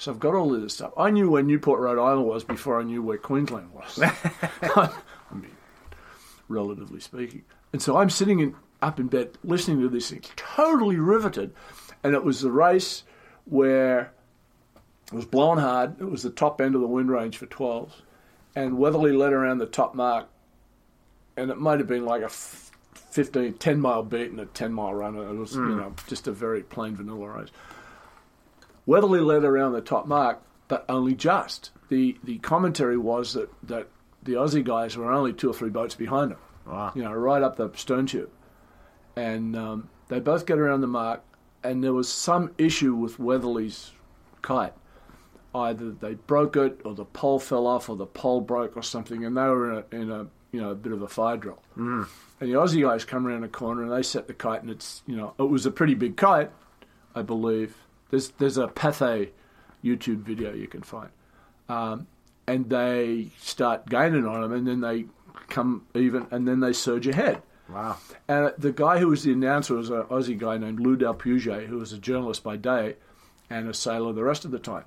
So 0.00 0.10
I've 0.10 0.18
got 0.18 0.34
all 0.34 0.54
of 0.54 0.62
this 0.62 0.72
stuff. 0.72 0.94
I 0.96 1.10
knew 1.10 1.30
where 1.30 1.42
Newport, 1.42 1.78
Rhode 1.78 2.02
Island 2.02 2.26
was 2.26 2.42
before 2.42 2.80
I 2.80 2.84
knew 2.84 3.02
where 3.02 3.18
Queensland 3.18 3.70
was. 3.74 4.00
I 4.62 4.90
mean, 5.30 5.54
relatively 6.48 7.00
speaking. 7.00 7.44
And 7.74 7.82
so 7.82 7.98
I'm 7.98 8.08
sitting 8.08 8.40
in, 8.40 8.54
up 8.80 8.98
in 8.98 9.08
bed 9.08 9.36
listening 9.44 9.82
to 9.82 9.90
this 9.90 10.08
thing, 10.08 10.22
totally 10.36 10.96
riveted. 10.96 11.52
And 12.02 12.14
it 12.14 12.24
was 12.24 12.40
the 12.40 12.50
race 12.50 13.02
where 13.44 14.14
it 15.08 15.12
was 15.12 15.26
blowing 15.26 15.58
hard. 15.58 16.00
It 16.00 16.08
was 16.08 16.22
the 16.22 16.30
top 16.30 16.62
end 16.62 16.74
of 16.74 16.80
the 16.80 16.86
wind 16.86 17.10
range 17.10 17.36
for 17.36 17.44
12s. 17.44 17.92
And 18.56 18.78
Weatherly 18.78 19.12
led 19.12 19.34
around 19.34 19.58
the 19.58 19.66
top 19.66 19.94
mark. 19.94 20.30
And 21.36 21.50
it 21.50 21.58
might 21.58 21.78
have 21.78 21.88
been 21.88 22.06
like 22.06 22.22
a 22.22 22.30
15, 22.30 23.52
10 23.52 23.78
mile 23.78 24.02
beat 24.02 24.30
and 24.30 24.40
a 24.40 24.46
10 24.46 24.72
mile 24.72 24.94
run. 24.94 25.16
It 25.16 25.36
was, 25.36 25.54
you 25.54 25.60
hmm. 25.60 25.76
know, 25.76 25.94
just 26.06 26.26
a 26.26 26.32
very 26.32 26.62
plain 26.62 26.96
vanilla 26.96 27.28
race. 27.28 27.50
Weatherly 28.86 29.20
led 29.20 29.44
around 29.44 29.72
the 29.72 29.80
top 29.80 30.06
mark, 30.06 30.42
but 30.68 30.84
only 30.88 31.14
just. 31.14 31.70
The 31.88 32.16
the 32.24 32.38
commentary 32.38 32.96
was 32.96 33.34
that, 33.34 33.50
that 33.64 33.88
the 34.22 34.32
Aussie 34.34 34.64
guys 34.64 34.96
were 34.96 35.10
only 35.12 35.32
two 35.32 35.50
or 35.50 35.54
three 35.54 35.70
boats 35.70 35.94
behind 35.94 36.32
him 36.32 36.38
Wow. 36.66 36.92
you 36.94 37.02
know, 37.02 37.12
right 37.12 37.42
up 37.42 37.56
the 37.56 37.70
stern 37.74 38.06
tube. 38.06 38.30
And 39.16 39.56
um, 39.56 39.88
they 40.08 40.20
both 40.20 40.46
get 40.46 40.58
around 40.58 40.82
the 40.82 40.86
mark, 40.86 41.22
and 41.64 41.82
there 41.82 41.92
was 41.92 42.08
some 42.08 42.52
issue 42.58 42.94
with 42.94 43.18
Weatherly's 43.18 43.92
kite. 44.42 44.74
Either 45.54 45.90
they 45.90 46.14
broke 46.14 46.56
it, 46.56 46.80
or 46.84 46.94
the 46.94 47.04
pole 47.04 47.40
fell 47.40 47.66
off, 47.66 47.88
or 47.88 47.96
the 47.96 48.06
pole 48.06 48.40
broke, 48.40 48.76
or 48.76 48.82
something, 48.82 49.24
and 49.24 49.36
they 49.36 49.42
were 49.42 49.72
in 49.72 49.84
a, 49.90 50.02
in 50.02 50.10
a 50.10 50.26
you 50.52 50.60
know 50.60 50.70
a 50.70 50.74
bit 50.74 50.92
of 50.92 51.02
a 51.02 51.08
fire 51.08 51.36
drill. 51.36 51.60
Mm. 51.76 52.06
And 52.40 52.48
the 52.48 52.54
Aussie 52.54 52.82
guys 52.82 53.04
come 53.04 53.26
around 53.26 53.42
the 53.42 53.48
corner 53.48 53.82
and 53.82 53.92
they 53.92 54.02
set 54.02 54.28
the 54.28 54.34
kite, 54.34 54.62
and 54.62 54.70
it's 54.70 55.02
you 55.06 55.16
know 55.16 55.34
it 55.38 55.42
was 55.48 55.66
a 55.66 55.70
pretty 55.72 55.94
big 55.94 56.16
kite, 56.16 56.50
I 57.16 57.22
believe. 57.22 57.76
There's 58.10 58.30
there's 58.30 58.58
a 58.58 58.68
Pathé 58.68 59.30
YouTube 59.84 60.18
video 60.18 60.52
you 60.52 60.66
can 60.66 60.82
find, 60.82 61.10
um, 61.68 62.06
and 62.46 62.68
they 62.68 63.28
start 63.38 63.88
gaining 63.88 64.26
on 64.26 64.42
them, 64.42 64.52
and 64.52 64.66
then 64.66 64.80
they 64.80 65.06
come 65.48 65.86
even, 65.94 66.26
and 66.30 66.46
then 66.46 66.60
they 66.60 66.72
surge 66.72 67.06
ahead. 67.06 67.42
Wow. 67.68 67.98
And 68.28 68.52
the 68.58 68.72
guy 68.72 68.98
who 68.98 69.08
was 69.08 69.22
the 69.22 69.32
announcer 69.32 69.74
was 69.74 69.90
an 69.90 70.02
Aussie 70.04 70.38
guy 70.38 70.58
named 70.58 70.80
Lou 70.80 70.96
d'Alpuget, 70.96 71.66
who 71.66 71.78
was 71.78 71.92
a 71.92 71.98
journalist 71.98 72.42
by 72.42 72.56
day 72.56 72.96
and 73.48 73.68
a 73.68 73.74
sailor 73.74 74.12
the 74.12 74.24
rest 74.24 74.44
of 74.44 74.50
the 74.50 74.58
time. 74.58 74.84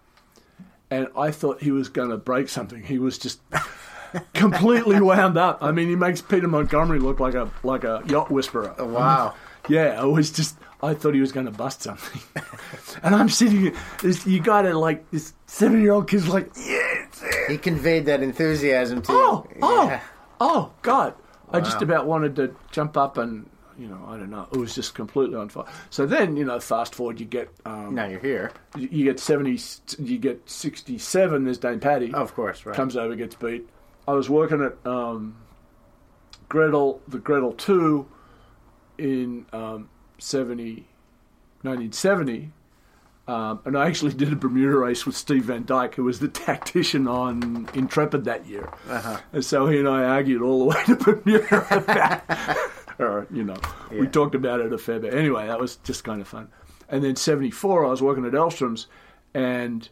And 0.90 1.08
I 1.18 1.32
thought 1.32 1.62
he 1.62 1.72
was 1.72 1.90
going 1.90 2.10
to 2.10 2.18
break 2.18 2.50
something. 2.50 2.84
He 2.84 3.00
was 3.00 3.18
just 3.18 3.40
completely 4.34 5.00
wound 5.02 5.38
up. 5.38 5.60
I 5.62 5.72
mean, 5.72 5.88
he 5.88 5.96
makes 5.96 6.22
Peter 6.22 6.48
Montgomery 6.48 7.00
look 7.00 7.20
like 7.20 7.34
a 7.34 7.50
like 7.64 7.84
a 7.84 8.04
yacht 8.08 8.30
whisperer. 8.30 8.76
Oh, 8.78 8.86
wow. 8.86 9.34
Yeah, 9.70 10.00
I 10.00 10.06
was 10.06 10.32
just. 10.32 10.58
I 10.84 10.94
thought 10.94 11.14
he 11.14 11.22
was 11.22 11.32
going 11.32 11.46
to 11.46 11.52
bust 11.52 11.82
something, 11.82 12.22
and 13.04 13.16
I'm 13.16 13.30
sitting. 13.30 13.74
This, 14.02 14.28
you 14.28 14.42
got 14.42 14.66
it 14.66 14.76
like 14.76 15.10
this 15.12 15.34
seven 15.48 15.82
year 15.82 15.94
old 15.94 16.10
kid's 16.10 16.28
like, 16.28 16.52
yeah, 16.58 17.06
He 17.48 17.58
conveyed 17.58 18.06
that 18.08 18.22
enthusiasm 18.22 19.02
to 19.04 19.12
oh, 19.14 19.48
you. 19.50 19.60
oh, 19.62 19.86
Yeah. 19.88 20.02
oh, 20.42 20.72
God! 20.82 21.16
I 21.52 21.62
just 21.62 21.82
about 21.82 22.06
wanted 22.06 22.36
to 22.36 22.56
jump 22.72 22.98
up 22.98 23.18
and 23.18 23.50
you 23.78 23.88
know, 23.88 24.04
I 24.08 24.18
don't 24.18 24.30
know. 24.30 24.48
It 24.52 24.58
was 24.58 24.76
just 24.76 24.94
completely 24.94 25.36
on 25.36 25.50
fire. 25.50 25.66
So 25.90 26.06
then, 26.06 26.38
you 26.38 26.46
know, 26.46 26.60
fast 26.60 26.94
forward, 26.94 27.20
you 27.20 27.26
get 27.26 27.50
um, 27.66 27.96
Now 27.96 28.06
you're 28.06 28.20
here. 28.20 28.52
you 28.78 29.04
get 29.04 29.20
seventy, 29.20 29.60
you 29.98 30.18
get 30.20 30.48
sixty 30.50 30.98
seven. 30.98 31.46
There's 31.46 31.58
Dame 31.58 31.80
Pattie 31.80 32.12
Oh, 32.14 32.22
of 32.22 32.36
course, 32.36 32.66
right. 32.66 32.76
comes 32.76 32.96
over, 32.98 33.16
gets 33.16 33.36
beat. 33.36 33.68
I 34.08 34.14
was 34.14 34.30
working 34.30 34.62
at 34.62 34.76
um, 34.86 35.38
Gretel, 36.50 37.02
the 37.08 37.20
Gretel 37.20 37.54
two, 37.54 38.08
in 38.98 39.46
um, 39.54 39.90
70, 40.24 40.88
1970. 41.62 42.52
Um, 43.28 43.60
and 43.66 43.78
I 43.78 43.88
actually 43.88 44.14
did 44.16 44.32
a 44.32 44.36
Bermuda 44.36 44.78
race 44.78 45.06
with 45.06 45.16
Steve 45.16 45.46
Van 45.46 45.64
Dyck, 45.64 45.96
who 45.96 46.04
was 46.04 46.20
the 46.20 46.28
tactician 46.28 47.08
on 47.08 47.70
Intrepid 47.74 48.26
that 48.26 48.46
year. 48.48 48.70
Uh-huh. 48.90 49.20
And 49.32 49.46
so 49.46 49.68
he 49.68 49.80
and 49.80 49.88
I 49.88 50.04
argued 50.04 50.42
all 50.42 50.60
the 50.60 50.66
way 50.66 50.84
to 50.86 50.96
Bermuda 51.24 51.68
about, 51.78 52.58
or, 53.00 53.28
you 53.32 53.44
know, 53.44 53.58
we 53.92 54.08
talked 54.08 54.36
about 54.36 54.62
it 54.62 54.74
a 54.74 54.78
fair 54.78 55.00
bit. 55.00 55.14
Anyway, 55.14 55.48
that 55.48 55.60
was 55.60 55.78
just 55.78 56.04
kind 56.04 56.22
of 56.22 56.28
fun. 56.28 56.50
And 56.90 57.04
then 57.04 57.16
74, 57.16 57.86
I 57.86 57.90
was 57.90 58.02
working 58.02 58.26
at 58.26 58.34
Elvstrom's, 58.34 58.88
and 59.34 59.88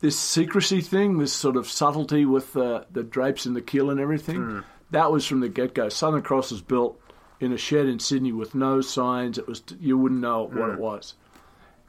this 0.00 0.18
secrecy 0.18 0.80
thing, 0.82 1.18
this 1.18 1.32
sort 1.32 1.56
of 1.56 1.68
subtlety 1.68 2.26
with 2.26 2.52
the, 2.52 2.86
the 2.92 3.02
drapes 3.02 3.46
and 3.46 3.56
the 3.56 3.62
keel 3.62 3.90
and 3.90 3.98
everything, 3.98 4.62
that 4.90 5.10
was 5.10 5.24
from 5.24 5.40
the 5.40 5.48
get 5.48 5.74
go. 5.74 5.88
Southern 5.88 6.22
Cross 6.22 6.50
was 6.50 6.60
built 6.60 7.00
in 7.40 7.52
a 7.52 7.58
shed 7.58 7.86
in 7.86 7.98
Sydney 7.98 8.32
with 8.32 8.54
no 8.54 8.80
signs. 8.80 9.38
It 9.38 9.46
was 9.46 9.62
you 9.80 9.98
wouldn't 9.98 10.20
know 10.20 10.44
what 10.44 10.70
it 10.70 10.78
was, 10.78 11.14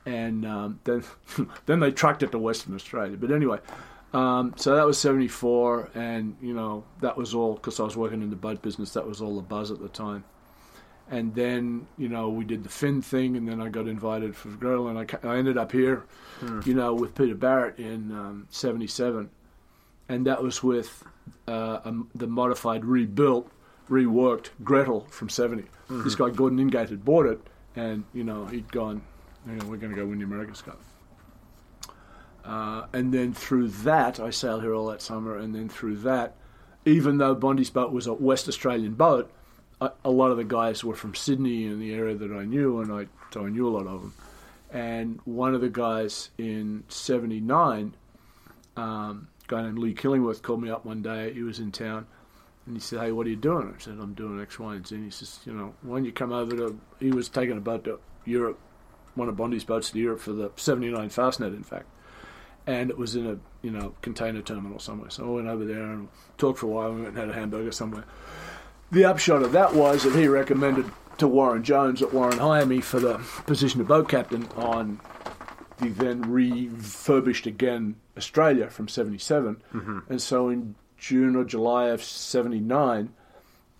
and 0.05 0.45
um, 0.45 0.79
then 0.83 1.03
then 1.65 1.79
they 1.79 1.91
trucked 1.91 2.23
it 2.23 2.31
to 2.31 2.39
Western 2.39 2.75
Australia. 2.75 3.17
But 3.17 3.31
anyway, 3.31 3.59
um, 4.13 4.53
so 4.55 4.75
that 4.75 4.85
was 4.85 4.97
seventy 4.97 5.27
four, 5.27 5.89
and 5.95 6.35
you 6.41 6.53
know 6.53 6.83
that 7.01 7.17
was 7.17 7.33
all 7.33 7.55
because 7.55 7.79
I 7.79 7.83
was 7.83 7.97
working 7.97 8.21
in 8.21 8.29
the 8.29 8.35
boat 8.35 8.61
business. 8.61 8.93
That 8.93 9.07
was 9.07 9.21
all 9.21 9.35
the 9.35 9.41
buzz 9.41 9.71
at 9.71 9.79
the 9.79 9.89
time. 9.89 10.23
And 11.07 11.35
then 11.35 11.85
you 11.97 12.09
know 12.09 12.29
we 12.29 12.45
did 12.45 12.63
the 12.63 12.69
Finn 12.69 13.01
thing, 13.01 13.37
and 13.37 13.47
then 13.47 13.61
I 13.61 13.69
got 13.69 13.87
invited 13.87 14.35
for 14.35 14.49
Gretel, 14.49 14.87
and 14.87 14.97
I, 14.97 15.27
I 15.27 15.37
ended 15.37 15.55
up 15.55 15.71
here, 15.71 16.03
you 16.65 16.73
know, 16.73 16.95
with 16.95 17.13
Peter 17.13 17.35
Barrett 17.35 17.77
in 17.77 18.11
um, 18.11 18.47
'77, 18.49 19.29
and 20.09 20.25
that 20.25 20.41
was 20.41 20.63
with 20.63 21.03
uh, 21.47 21.79
um, 21.85 22.09
the 22.15 22.25
modified, 22.25 22.85
rebuilt, 22.85 23.51
reworked 23.89 24.49
Gretel 24.63 25.01
from 25.09 25.29
'70. 25.29 25.65
This 25.89 26.15
guy 26.15 26.29
Gordon 26.29 26.59
Ingate 26.59 26.89
had 26.89 27.05
bought 27.05 27.25
it, 27.27 27.39
and 27.75 28.03
you 28.13 28.23
know 28.23 28.45
he'd 28.45 28.71
gone, 28.71 29.01
you 29.47 29.53
know, 29.53 29.65
we're 29.65 29.77
going 29.77 29.91
to 29.91 29.97
go 29.97 30.05
win 30.05 30.19
the 30.19 30.25
America's 30.25 30.61
Cup. 30.61 30.79
Uh, 32.43 32.85
and 32.93 33.13
then 33.13 33.33
through 33.33 33.67
that, 33.69 34.19
I 34.19 34.29
sailed 34.29 34.61
here 34.61 34.73
all 34.73 34.87
that 34.87 35.01
summer, 35.01 35.37
and 35.37 35.55
then 35.55 35.67
through 35.67 35.97
that, 35.97 36.35
even 36.85 37.17
though 37.17 37.33
Bondi's 37.33 37.71
boat 37.71 37.91
was 37.91 38.05
a 38.05 38.13
West 38.13 38.47
Australian 38.47 38.93
boat, 38.93 39.31
a, 39.81 39.91
a 40.03 40.11
lot 40.11 40.31
of 40.31 40.37
the 40.37 40.43
guys 40.43 40.83
were 40.83 40.95
from 40.95 41.15
Sydney 41.15 41.65
and 41.65 41.81
the 41.81 41.93
area 41.93 42.15
that 42.15 42.31
I 42.31 42.45
knew, 42.45 42.79
and 42.81 42.91
I 42.91 43.07
so 43.33 43.45
I 43.45 43.49
knew 43.49 43.67
a 43.67 43.73
lot 43.75 43.87
of 43.87 44.01
them. 44.01 44.13
And 44.71 45.19
one 45.25 45.55
of 45.55 45.61
the 45.61 45.69
guys 45.69 46.29
in 46.37 46.83
'79, 46.87 47.95
um, 48.77 49.27
a 49.43 49.47
guy 49.47 49.63
named 49.63 49.79
Lee 49.79 49.93
Killingworth, 49.93 50.41
called 50.41 50.61
me 50.61 50.69
up 50.69 50.85
one 50.85 51.01
day. 51.01 51.33
He 51.33 51.41
was 51.41 51.59
in 51.59 51.71
town, 51.71 52.05
and 52.65 52.75
he 52.75 52.79
said, 52.79 52.99
"Hey, 52.99 53.11
what 53.11 53.27
are 53.27 53.29
you 53.29 53.35
doing?" 53.35 53.73
I 53.75 53.81
said, 53.81 53.97
"I'm 53.99 54.13
doing 54.13 54.41
X, 54.41 54.59
Y, 54.59 54.75
and 54.75 54.87
Z." 54.87 54.95
And 54.95 55.05
he 55.05 55.11
says, 55.11 55.39
"You 55.45 55.53
know, 55.53 55.75
why 55.81 55.97
don't 55.97 56.05
you 56.05 56.11
come 56.11 56.31
over 56.31 56.55
to?" 56.55 56.79
He 56.99 57.11
was 57.11 57.29
taking 57.29 57.57
a 57.57 57.61
boat 57.61 57.83
to 57.85 57.99
Europe, 58.25 58.59
one 59.15 59.29
of 59.29 59.35
Bondi's 59.35 59.63
boats 59.63 59.91
to 59.91 59.99
Europe 59.99 60.19
for 60.19 60.33
the 60.33 60.51
'79 60.55 61.09
Fastnet, 61.09 61.55
in 61.55 61.63
fact 61.63 61.87
and 62.67 62.89
it 62.89 62.97
was 62.97 63.15
in 63.15 63.27
a 63.27 63.37
you 63.61 63.71
know 63.71 63.93
container 64.01 64.41
terminal 64.41 64.79
somewhere. 64.79 65.09
So 65.09 65.25
I 65.25 65.35
went 65.35 65.47
over 65.47 65.65
there 65.65 65.83
and 65.83 66.07
talked 66.37 66.59
for 66.59 66.67
a 66.67 66.69
while. 66.69 66.91
We 66.91 67.01
went 67.01 67.09
and 67.09 67.17
had 67.17 67.29
a 67.29 67.33
hamburger 67.33 67.71
somewhere. 67.71 68.05
The 68.91 69.05
upshot 69.05 69.41
of 69.41 69.51
that 69.53 69.73
was 69.73 70.03
that 70.03 70.15
he 70.15 70.27
recommended 70.27 70.91
to 71.17 71.27
Warren 71.27 71.63
Jones 71.63 71.99
that 71.99 72.13
Warren 72.13 72.39
hire 72.39 72.65
me 72.65 72.81
for 72.81 72.99
the 72.99 73.17
position 73.45 73.81
of 73.81 73.87
boat 73.87 74.09
captain 74.09 74.47
on 74.55 74.99
the 75.77 75.89
then 75.89 76.21
refurbished 76.21 77.45
again 77.45 77.95
Australia 78.17 78.69
from 78.69 78.87
'77. 78.87 79.61
Mm-hmm. 79.73 79.99
And 80.09 80.21
so 80.21 80.49
in 80.49 80.75
June 81.05 81.35
or 81.35 81.43
July 81.43 81.89
of 81.89 82.03
'79, 82.03 83.09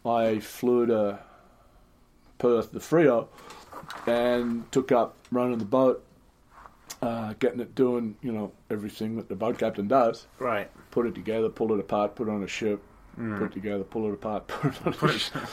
I 0.06 0.40
flew 0.40 0.86
to 0.86 1.20
Perth, 2.38 2.72
the 2.72 2.80
Freo, 2.80 3.28
and 4.06 4.72
took 4.72 4.92
up 4.92 5.16
running 5.32 5.58
the 5.58 5.66
boat 5.66 6.06
uh, 7.02 7.34
getting 7.40 7.60
it 7.60 7.74
doing, 7.74 8.16
you 8.22 8.32
know, 8.32 8.52
everything 8.70 9.16
that 9.16 9.28
the 9.28 9.36
boat 9.36 9.58
captain 9.58 9.88
does. 9.88 10.28
Right. 10.38 10.70
Put 10.92 11.08
it 11.08 11.16
together, 11.16 11.50
pull 11.50 11.74
it 11.74 11.80
apart, 11.80 12.16
put 12.16 12.28
it 12.28 12.32
on 12.32 12.44
a 12.44 12.48
ship, 12.48 12.82
put 13.16 13.44
it 13.44 13.52
together, 13.54 13.84
pull 13.84 14.08
it 14.08 14.14
apart, 14.14 14.48
put 14.48 14.74
it 14.74 14.88
on 15.04 15.10
a 15.10 15.18
ship. 15.18 15.44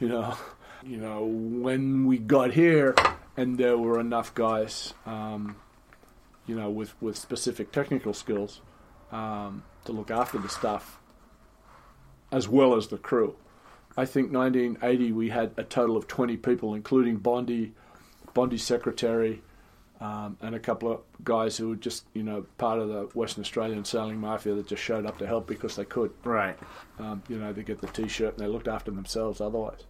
you 0.00 0.08
know, 0.08 0.36
you 0.82 0.96
know, 0.96 1.24
when 1.24 2.06
we 2.06 2.16
got 2.18 2.52
here, 2.52 2.94
and 3.36 3.58
there 3.58 3.76
were 3.76 4.00
enough 4.00 4.34
guys, 4.34 4.94
um, 5.04 5.56
you 6.46 6.54
know, 6.54 6.70
with 6.70 6.94
with 7.00 7.16
specific 7.16 7.72
technical 7.72 8.12
skills 8.12 8.60
um, 9.12 9.62
to 9.84 9.92
look 9.92 10.10
after 10.10 10.38
the 10.38 10.48
stuff, 10.48 10.98
as 12.30 12.48
well 12.48 12.74
as 12.74 12.88
the 12.88 12.98
crew. 12.98 13.36
I 13.96 14.06
think 14.06 14.32
1980 14.32 15.12
we 15.12 15.28
had 15.28 15.52
a 15.56 15.64
total 15.64 15.96
of 15.96 16.08
20 16.08 16.36
people, 16.38 16.74
including 16.74 17.16
Bondi, 17.16 17.72
Bondi's 18.32 18.62
secretary, 18.62 19.42
um, 20.00 20.36
and 20.40 20.54
a 20.54 20.58
couple 20.58 20.90
of 20.90 21.00
guys 21.22 21.56
who 21.56 21.68
were 21.68 21.76
just, 21.76 22.06
you 22.12 22.22
know, 22.24 22.44
part 22.58 22.80
of 22.80 22.88
the 22.88 23.02
Western 23.14 23.42
Australian 23.42 23.84
sailing 23.84 24.18
mafia 24.18 24.54
that 24.54 24.66
just 24.66 24.82
showed 24.82 25.06
up 25.06 25.18
to 25.18 25.26
help 25.26 25.46
because 25.46 25.76
they 25.76 25.84
could. 25.84 26.10
Right. 26.24 26.58
Um, 26.98 27.22
you 27.28 27.38
know, 27.38 27.52
they 27.52 27.62
get 27.62 27.80
the 27.80 27.86
T-shirt 27.86 28.34
and 28.34 28.42
they 28.42 28.48
looked 28.48 28.66
after 28.66 28.90
themselves 28.90 29.40
otherwise. 29.40 29.84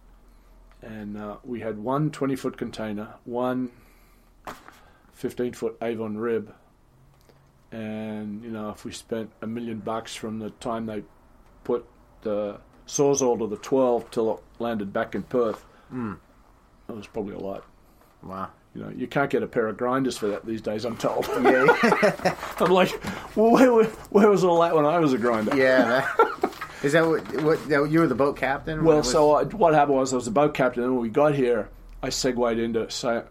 And 0.83 1.17
uh, 1.17 1.37
we 1.43 1.61
had 1.61 1.79
one 1.79 2.11
20-foot 2.11 2.57
container, 2.57 3.15
one 3.23 3.71
15-foot 5.19 5.77
Avon 5.81 6.17
rib, 6.17 6.53
and 7.73 8.43
you 8.43 8.51
know, 8.51 8.69
if 8.69 8.85
we 8.85 8.91
spent 8.91 9.31
a 9.41 9.47
million 9.47 9.79
bucks 9.79 10.15
from 10.15 10.37
the 10.37 10.51
time 10.51 10.85
they 10.85 11.03
put 11.63 11.85
the 12.21 12.59
sawzall 12.87 13.39
to 13.39 13.47
the 13.47 13.57
12 13.57 14.11
till 14.11 14.35
it 14.35 14.43
landed 14.59 14.93
back 14.93 15.15
in 15.15 15.23
Perth, 15.23 15.65
hmm. 15.89 16.13
that 16.87 16.95
was 16.95 17.07
probably 17.07 17.33
a 17.33 17.39
lot. 17.39 17.65
Wow. 18.21 18.49
You 18.75 18.83
know, 18.83 18.89
you 18.89 19.07
can't 19.07 19.29
get 19.29 19.43
a 19.43 19.47
pair 19.47 19.67
of 19.67 19.77
grinders 19.77 20.17
for 20.17 20.27
that 20.27 20.45
these 20.45 20.61
days. 20.61 20.85
I'm 20.85 20.97
told. 20.97 21.27
Yeah. 21.43 22.35
I'm 22.59 22.71
like, 22.71 23.03
well, 23.35 23.51
where, 23.51 23.73
where, 23.73 23.85
where 23.85 24.29
was 24.29 24.43
all 24.43 24.61
that 24.61 24.75
when 24.75 24.85
I 24.85 24.99
was 24.99 25.13
a 25.13 25.17
grinder? 25.17 25.55
yeah. 25.55 26.07
That, 26.17 26.87
is 26.87 26.91
that 26.91 27.07
what, 27.07 27.43
what? 27.43 27.69
That, 27.69 27.89
you 27.89 28.01
were 28.01 28.07
the 28.07 28.15
boat 28.15 28.35
captain? 28.35 28.83
Well, 28.83 28.97
was- 28.97 29.09
so 29.09 29.31
I, 29.35 29.45
what 29.45 29.73
happened 29.73 29.97
was 29.97 30.11
I 30.11 30.17
was 30.17 30.25
the 30.25 30.31
boat 30.31 30.53
captain, 30.53 30.83
and 30.83 30.91
when 30.91 31.01
we 31.01 31.07
got 31.07 31.33
here, 31.33 31.69
I 32.01 32.09
segued 32.09 32.59
into 32.59 32.91
say 32.91 33.23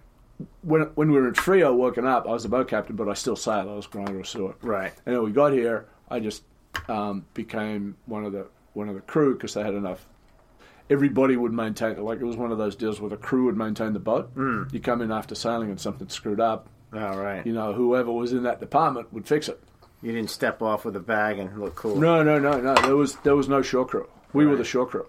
when 0.63 0.83
when 0.95 1.11
we 1.11 1.19
were 1.21 1.29
in 1.29 1.35
Freo 1.35 1.77
working 1.77 2.07
up, 2.07 2.27
I 2.27 2.31
was 2.31 2.43
the 2.43 2.49
boat 2.49 2.69
captain, 2.69 2.97
but 2.97 3.09
I 3.09 3.15
still 3.15 3.37
sailed. 3.37 3.69
I 3.69 3.75
was 3.75 3.87
grinder 3.87 4.21
or 4.21 4.25
sewer. 4.25 4.55
Right. 4.63 4.93
And 5.07 5.15
then 5.15 5.23
we 5.23 5.33
got 5.33 5.53
here, 5.53 5.87
I 6.11 6.21
just 6.21 6.43
um, 6.89 7.27
became 7.35 7.97
one 8.07 8.25
of 8.25 8.33
the 8.33 8.47
one 8.75 8.89
of 8.89 8.95
the 8.95 9.01
crew 9.01 9.35
because 9.35 9.55
they 9.55 9.63
had 9.63 9.75
enough. 9.75 10.07
Everybody 10.91 11.37
would 11.37 11.53
maintain 11.53 12.03
like 12.03 12.21
it 12.21 12.25
was 12.25 12.37
one 12.37 12.53
of 12.53 12.59
those 12.59 12.77
deals 12.77 13.01
where 13.01 13.11
the 13.11 13.17
crew 13.17 13.47
would 13.47 13.57
maintain 13.57 13.93
the 13.93 14.01
boat. 14.01 14.35
Mm. 14.35 14.73
You 14.73 14.81
come 14.81 15.01
in 15.01 15.13
after 15.13 15.35
sailing 15.35 15.71
and 15.71 15.81
something 15.81 16.09
screwed 16.09 16.41
up, 16.41 16.69
All 16.93 17.17
right. 17.19 17.47
you 17.47 17.53
know, 17.53 17.73
whoever 17.73 18.11
was 18.13 18.33
in 18.33 18.43
that 18.43 18.61
department 18.61 19.13
would 19.13 19.27
fix 19.27 19.49
it. 19.49 19.61
You 20.03 20.13
didn't 20.13 20.31
step 20.31 20.61
off 20.61 20.85
with 20.85 20.97
a 20.97 21.01
bag 21.01 21.39
and 21.39 21.61
look 21.61 21.77
cool. 21.77 21.97
No, 21.97 22.23
no, 22.23 22.39
no, 22.39 22.61
no. 22.61 22.75
There 22.75 22.97
was 22.97 23.15
there 23.17 23.37
was 23.37 23.49
no 23.49 23.63
shore 23.63 23.87
crew. 23.87 24.09
We 24.33 24.47
were 24.47 24.57
the 24.57 24.65
shore 24.65 24.87
crew. 24.87 25.07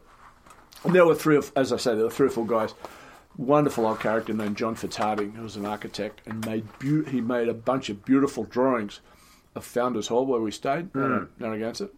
And 0.83 0.93
there 0.93 1.05
were 1.05 1.15
three, 1.15 1.37
of, 1.37 1.51
as 1.55 1.71
I 1.71 1.77
say, 1.77 1.95
there 1.95 2.03
were 2.03 2.11
three 2.11 2.27
or 2.27 2.31
four 2.31 2.45
guys 2.45 2.73
wonderful 3.37 3.85
old 3.85 3.99
character 3.99 4.33
named 4.33 4.57
John 4.57 4.75
Fitzharding, 4.75 5.35
who 5.35 5.43
was 5.43 5.55
an 5.55 5.65
architect 5.65 6.21
and 6.25 6.45
made 6.45 6.65
beau- 6.79 7.09
he 7.09 7.21
made 7.21 7.47
a 7.47 7.53
bunch 7.53 7.89
of 7.89 8.05
beautiful 8.05 8.43
drawings 8.43 8.99
of 9.55 9.65
Founders 9.65 10.07
Hall 10.07 10.25
where 10.25 10.41
we 10.41 10.51
stayed 10.51 10.95
at 10.95 11.39
Narragansett. 11.39 11.93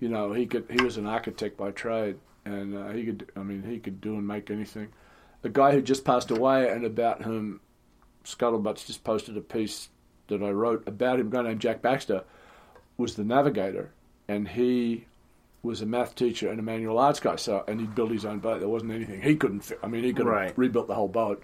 You 0.00 0.08
know, 0.08 0.32
he 0.32 0.46
could 0.46 0.66
he 0.70 0.82
was 0.82 0.96
an 0.96 1.06
architect 1.06 1.56
by 1.56 1.70
trade, 1.72 2.16
and 2.44 2.76
uh, 2.76 2.88
he 2.90 3.04
could 3.04 3.30
I 3.36 3.40
mean 3.40 3.62
he 3.62 3.78
could 3.78 4.00
do 4.00 4.14
and 4.14 4.26
make 4.26 4.50
anything. 4.50 4.88
A 5.44 5.48
guy 5.48 5.72
who 5.72 5.82
just 5.82 6.04
passed 6.04 6.30
away 6.30 6.68
and 6.68 6.84
about 6.84 7.22
whom 7.22 7.60
Scuttlebutt's 8.24 8.84
just 8.86 9.04
posted 9.04 9.36
a 9.36 9.40
piece 9.40 9.88
that 10.28 10.42
I 10.42 10.50
wrote 10.50 10.86
about 10.86 11.20
him, 11.20 11.28
a 11.28 11.30
guy 11.30 11.42
named 11.42 11.60
Jack 11.60 11.80
Baxter, 11.80 12.24
was 12.96 13.14
the 13.14 13.24
navigator, 13.24 13.92
and 14.26 14.48
he 14.48 15.06
was 15.62 15.80
a 15.82 15.86
math 15.86 16.14
teacher 16.14 16.50
and 16.50 16.60
a 16.60 16.62
manual 16.62 16.98
arts 16.98 17.20
guy. 17.20 17.36
So, 17.36 17.64
and 17.66 17.80
he'd 17.80 17.94
built 17.94 18.10
his 18.10 18.24
own 18.24 18.38
boat. 18.38 18.60
There 18.60 18.68
wasn't 18.68 18.92
anything 18.92 19.22
he 19.22 19.36
couldn't. 19.36 19.60
Fi- 19.60 19.76
I 19.82 19.88
mean, 19.88 20.04
he 20.04 20.12
could 20.12 20.26
Right. 20.26 20.56
rebuilt 20.56 20.86
the 20.86 20.94
whole 20.94 21.08
boat. 21.08 21.42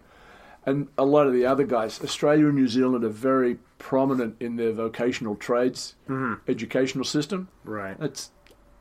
And 0.66 0.88
a 0.96 1.04
lot 1.04 1.26
of 1.26 1.34
the 1.34 1.44
other 1.44 1.64
guys, 1.64 2.00
Australia 2.02 2.46
and 2.46 2.54
New 2.54 2.68
Zealand 2.68 3.04
are 3.04 3.10
very 3.10 3.58
prominent 3.78 4.36
in 4.40 4.56
their 4.56 4.72
vocational 4.72 5.36
trades 5.36 5.94
mm-hmm. 6.08 6.34
educational 6.50 7.04
system. 7.04 7.48
Right. 7.64 7.98
That's, 8.00 8.30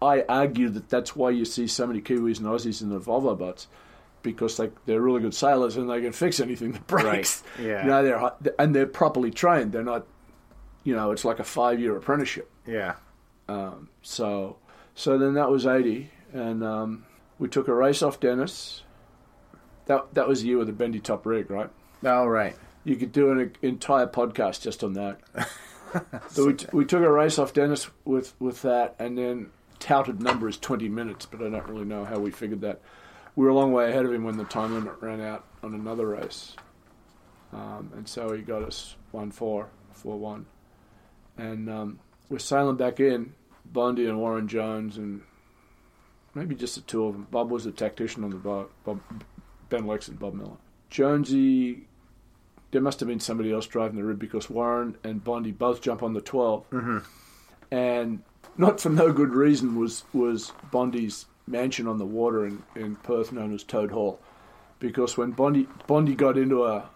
I 0.01 0.23
argue 0.29 0.69
that 0.69 0.89
that's 0.89 1.15
why 1.15 1.31
you 1.31 1.43
see 1.45 1.67
so 1.67 1.87
many 1.87 1.99
Kiwis 2.01 2.37
and 2.37 2.47
Aussies 2.47 2.81
in 2.81 2.89
the 2.89 2.99
Volvo 2.99 3.37
boats, 3.37 3.67
because 4.21 4.55
they 4.55 4.69
they're 4.85 5.01
really 5.01 5.19
good 5.21 5.33
sailors 5.33 5.75
and 5.75 5.89
they 5.89 6.01
can 6.01 6.13
fix 6.13 6.39
anything 6.39 6.71
that 6.73 6.87
breaks. 6.87 7.43
Right, 7.57 7.65
yeah. 7.65 7.81
You 7.83 7.89
know, 7.89 8.03
they're 8.39 8.53
and 8.59 8.73
they're 8.73 8.85
properly 8.85 9.31
trained. 9.31 9.73
They're 9.73 9.83
not, 9.83 10.05
you 10.85 10.95
know, 10.95 11.11
it's 11.11 11.25
like 11.25 11.39
a 11.39 11.43
five 11.43 11.79
year 11.81 11.97
apprenticeship. 11.97 12.49
Yeah. 12.65 12.95
Um, 13.49 13.89
so, 14.01 14.57
so 14.95 15.17
then 15.17 15.33
that 15.35 15.49
was 15.49 15.65
eighty, 15.65 16.11
and 16.31 16.63
um, 16.63 17.05
we 17.39 17.47
took 17.47 17.67
a 17.67 17.73
race 17.73 18.01
off 18.01 18.19
Dennis. 18.19 18.83
That 19.85 20.13
that 20.13 20.27
was 20.27 20.41
the 20.41 20.49
year 20.49 20.57
with 20.57 20.67
the 20.67 20.73
bendy 20.73 20.99
top 20.99 21.25
rig, 21.25 21.49
right? 21.49 21.69
All 22.05 22.29
right. 22.29 22.55
You 22.83 22.97
could 22.97 23.13
do 23.13 23.31
an 23.31 23.55
entire 23.61 24.07
podcast 24.07 24.61
just 24.61 24.83
on 24.83 24.93
that. 24.93 25.19
so 26.29 26.47
we, 26.47 26.55
we 26.73 26.85
took 26.85 27.01
a 27.01 27.09
race 27.11 27.39
off 27.39 27.53
Dennis 27.53 27.89
with, 28.03 28.33
with 28.39 28.61
that, 28.63 28.95
and 28.99 29.17
then 29.17 29.51
touted 29.79 30.21
number 30.21 30.49
is 30.49 30.57
20 30.57 30.89
minutes, 30.89 31.25
but 31.25 31.41
I 31.41 31.49
don't 31.49 31.67
really 31.67 31.85
know 31.85 32.03
how 32.03 32.19
we 32.19 32.31
figured 32.31 32.61
that. 32.61 32.81
We 33.35 33.45
were 33.45 33.51
a 33.51 33.55
long 33.55 33.71
way 33.71 33.89
ahead 33.89 34.05
of 34.05 34.13
him 34.13 34.23
when 34.23 34.37
the 34.37 34.43
time 34.43 34.73
limit 34.73 34.95
ran 34.99 35.21
out 35.21 35.45
on 35.63 35.73
another 35.73 36.07
race. 36.07 36.55
Um, 37.53 37.91
and 37.95 38.07
so 38.07 38.33
he 38.33 38.41
got 38.41 38.63
us 38.63 38.95
1 39.11 39.31
4, 39.31 39.69
4 39.93 40.17
1. 40.17 40.45
And 41.37 41.69
um, 41.69 41.99
we're 42.29 42.39
sailing 42.39 42.75
back 42.75 42.99
in, 42.99 43.33
Bondi 43.73 44.05
and 44.05 44.19
Warren 44.19 44.47
Jones, 44.47 44.97
and 44.97 45.21
maybe 46.33 46.55
just 46.55 46.75
the 46.75 46.81
two 46.81 47.05
of 47.05 47.13
them. 47.13 47.27
Bob 47.29 47.51
was 47.51 47.65
the 47.65 47.71
tactician 47.71 48.23
on 48.23 48.29
the 48.29 48.37
boat, 48.37 48.71
Bob, 48.85 49.01
Ben 49.69 49.83
Lexcen 49.83 50.17
Bob 50.17 50.35
Miller. 50.35 50.57
Jonesy 50.89 51.87
there 52.73 52.81
must 52.81 52.99
have 52.99 53.07
been 53.07 53.19
somebody 53.19 53.51
else 53.51 53.67
driving 53.67 53.97
the 53.97 54.03
rib 54.03 54.17
because 54.17 54.49
Warren 54.49 54.97
and 55.03 55.23
Bondi 55.23 55.51
both 55.51 55.79
jump 55.79 56.01
on 56.01 56.13
the 56.13 56.21
12. 56.21 56.69
Mm-hmm. 56.71 56.97
And 57.69 58.23
not 58.57 58.81
for 58.81 58.89
no 58.89 59.13
good 59.13 59.29
reason 59.29 59.75
was, 59.79 60.03
was 60.11 60.51
Bondi's 60.71 61.27
mansion 61.45 61.87
on 61.87 61.99
the 61.99 62.05
water 62.05 62.47
in, 62.47 62.63
in 62.75 62.95
Perth 62.97 63.31
known 63.31 63.53
as 63.53 63.63
Toad 63.63 63.91
Hall. 63.91 64.19
Because 64.79 65.15
when 65.17 65.31
Bondi, 65.31 65.67
Bondi 65.85 66.15
got 66.15 66.35
into 66.35 66.65
a 66.65 66.89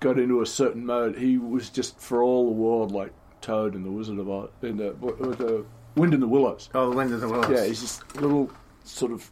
got 0.00 0.16
into 0.16 0.40
a 0.40 0.46
certain 0.46 0.86
mode, 0.86 1.18
he 1.18 1.36
was 1.36 1.68
just 1.68 1.98
for 1.98 2.22
all 2.22 2.46
the 2.46 2.52
world 2.52 2.92
like 2.92 3.12
Toad 3.40 3.74
in 3.74 3.82
the 3.82 3.90
Wizard 3.90 4.18
of 4.18 4.28
Oz, 4.28 4.50
in 4.62 4.76
the, 4.76 4.90
the 5.00 5.64
Wind 5.96 6.14
in 6.14 6.20
the 6.20 6.28
Willows. 6.28 6.68
Oh, 6.74 6.90
the 6.90 6.96
wind 6.96 7.12
of 7.12 7.20
the 7.20 7.28
willows. 7.28 7.50
Yeah, 7.50 7.64
he's 7.66 7.80
this 7.80 8.14
little 8.16 8.50
sort 8.84 9.12
of 9.12 9.30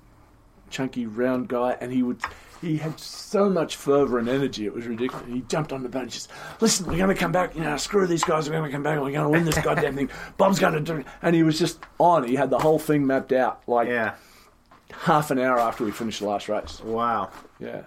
chunky 0.71 1.07
round 1.07 1.49
guy, 1.49 1.77
and 1.81 1.93
he 1.93 2.03
would 2.03 2.21
he 2.63 2.79
had 2.79 2.99
so 2.99 3.51
much 3.51 3.77
fervor 3.77 4.19
and 4.19 4.29
energy. 4.29 4.65
It 4.65 4.73
was 4.75 4.87
ridiculous. 4.87 5.27
He 5.29 5.43
jumped 5.43 5.73
on 5.73 5.83
the 5.83 5.89
boat 5.91 6.03
and 6.05 6.11
just 6.11 6.31
listen. 6.61 6.87
We're 6.87 6.97
going 6.97 7.15
to 7.15 7.15
come 7.15 7.31
back. 7.31 7.55
You 7.55 7.61
know, 7.63 7.77
screw 7.77 8.07
these 8.07 8.25
guys. 8.25 8.49
We're 8.49 8.57
going 8.57 8.71
to 8.71 8.75
come 8.75 8.83
back. 8.83 8.95
and 8.95 9.03
We're 9.05 9.13
going 9.13 9.25
to 9.25 9.31
win 9.31 9.45
this 9.45 9.59
goddamn 9.59 9.95
thing. 9.95 10.09
Bob's 10.39 10.59
going 10.59 10.73
to 10.73 10.81
do. 10.81 10.97
it. 11.01 11.07
And 11.23 11.37
he 11.37 11.43
was 11.43 11.59
just 11.59 11.79
on. 12.01 12.25
He 12.27 12.35
had 12.35 12.49
the 12.51 12.59
whole 12.59 12.79
thing 12.79 13.07
mapped 13.07 13.33
out 13.33 13.61
like 13.69 13.89
Yeah. 13.89 14.15
half 14.91 15.31
an 15.31 15.39
hour 15.39 15.59
after 15.61 15.85
we 15.85 15.91
finished 15.93 16.21
the 16.21 16.27
last 16.29 16.49
race. 16.49 16.81
Wow. 16.83 17.31
Yeah, 17.61 17.83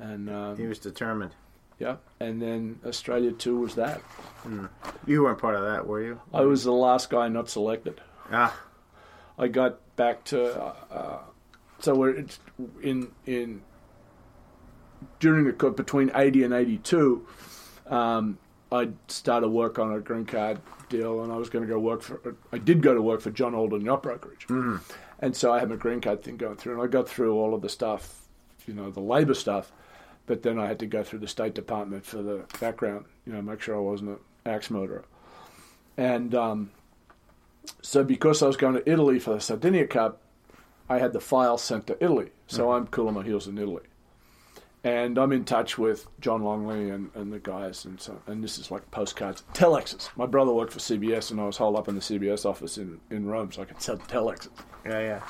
and 0.00 0.30
um, 0.30 0.56
He 0.56 0.66
was 0.66 0.78
determined. 0.78 1.32
Yeah, 1.78 1.96
and 2.20 2.40
then 2.40 2.80
Australia 2.84 3.32
two 3.32 3.58
was 3.58 3.74
that. 3.74 4.00
You 5.06 5.22
weren't 5.22 5.38
part 5.38 5.56
of 5.56 5.62
that, 5.62 5.86
were 5.86 6.02
you? 6.02 6.20
I 6.32 6.42
was 6.42 6.64
the 6.64 6.72
last 6.72 7.10
guy 7.10 7.28
not 7.28 7.48
selected. 7.48 8.00
Ah. 8.30 8.58
I 9.38 9.48
got 9.48 9.78
back 9.96 10.24
to 10.24 10.54
uh, 10.90 11.18
so 11.80 11.94
we're 11.94 12.24
in 12.82 13.12
in 13.26 13.62
during 15.20 15.44
the 15.44 15.70
between 15.70 16.10
eighty 16.14 16.42
and 16.42 16.54
eighty 16.54 16.78
two. 16.78 17.26
Um, 17.86 18.38
I 18.72 18.88
started 19.08 19.48
work 19.48 19.78
on 19.78 19.92
a 19.92 20.00
green 20.00 20.24
card 20.24 20.60
deal, 20.88 21.22
and 21.22 21.32
I 21.32 21.36
was 21.36 21.50
going 21.50 21.66
to 21.66 21.72
go 21.72 21.78
work 21.78 22.02
for. 22.02 22.34
I 22.52 22.58
did 22.58 22.82
go 22.82 22.94
to 22.94 23.02
work 23.02 23.20
for 23.20 23.30
John 23.30 23.54
Alden 23.54 23.82
Yacht 23.82 24.02
Brokerage, 24.02 24.46
and 25.20 25.36
so 25.36 25.52
I 25.52 25.58
had 25.58 25.68
my 25.68 25.76
green 25.76 26.00
card 26.00 26.22
thing 26.22 26.36
going 26.36 26.56
through, 26.56 26.74
and 26.74 26.82
I 26.82 26.86
got 26.86 27.08
through 27.08 27.34
all 27.34 27.54
of 27.54 27.62
the 27.62 27.68
stuff, 27.68 28.26
you 28.66 28.74
know, 28.74 28.90
the 28.90 29.00
labour 29.00 29.34
stuff, 29.34 29.70
but 30.26 30.42
then 30.42 30.58
I 30.58 30.66
had 30.66 30.78
to 30.80 30.86
go 30.86 31.02
through 31.02 31.20
the 31.20 31.28
State 31.28 31.54
Department 31.54 32.04
for 32.04 32.22
the 32.22 32.44
background, 32.60 33.06
you 33.26 33.32
know, 33.32 33.42
make 33.42 33.60
sure 33.60 33.76
I 33.76 33.80
wasn't 33.80 34.10
an 34.10 34.18
axe 34.44 34.70
murderer, 34.70 35.04
and 35.96 36.34
um, 36.34 36.70
so 37.82 38.04
because 38.04 38.42
I 38.42 38.46
was 38.46 38.56
going 38.56 38.74
to 38.74 38.90
Italy 38.90 39.18
for 39.18 39.34
the 39.34 39.40
Sardinia 39.40 39.86
Cup, 39.86 40.20
I 40.88 40.98
had 40.98 41.12
the 41.12 41.20
file 41.20 41.58
sent 41.58 41.86
to 41.88 42.02
Italy. 42.02 42.30
So 42.46 42.72
I'm 42.72 42.86
cool 42.86 43.08
on 43.08 43.14
my 43.14 43.24
heels 43.24 43.48
in 43.48 43.58
Italy. 43.58 43.82
And 44.84 45.18
I'm 45.18 45.32
in 45.32 45.44
touch 45.44 45.76
with 45.78 46.06
John 46.20 46.44
Longley 46.44 46.90
and, 46.90 47.10
and 47.16 47.32
the 47.32 47.40
guys, 47.40 47.84
and 47.84 48.00
so 48.00 48.20
and 48.28 48.44
this 48.44 48.56
is 48.56 48.70
like 48.70 48.88
postcards. 48.92 49.42
Telexes. 49.52 50.10
My 50.16 50.26
brother 50.26 50.52
worked 50.52 50.72
for 50.72 50.78
CBS, 50.78 51.32
and 51.32 51.40
I 51.40 51.44
was 51.44 51.56
holed 51.56 51.74
up 51.74 51.88
in 51.88 51.96
the 51.96 52.00
CBS 52.00 52.46
office 52.46 52.78
in, 52.78 53.00
in 53.10 53.26
Rome, 53.26 53.50
so 53.50 53.62
I 53.62 53.64
could 53.64 53.82
sell 53.82 53.96
telexes. 53.96 54.50
Yeah, 54.84 55.00
yeah. 55.00 55.22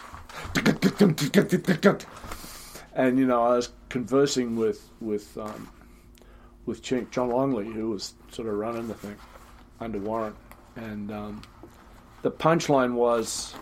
And 2.96 3.18
you 3.18 3.26
know, 3.26 3.42
I 3.42 3.56
was 3.56 3.70
conversing 3.90 4.56
with 4.56 4.88
with 5.00 5.36
um, 5.38 5.68
with 6.64 6.82
Chink, 6.82 7.10
John 7.10 7.28
Longley, 7.28 7.66
who 7.66 7.90
was 7.90 8.14
sort 8.32 8.48
of 8.48 8.54
running 8.54 8.88
the 8.88 8.94
thing 8.94 9.16
under 9.80 9.98
Warren, 9.98 10.34
and 10.76 11.12
um, 11.12 11.42
the 12.22 12.30
punchline 12.30 12.94
was, 12.94 13.54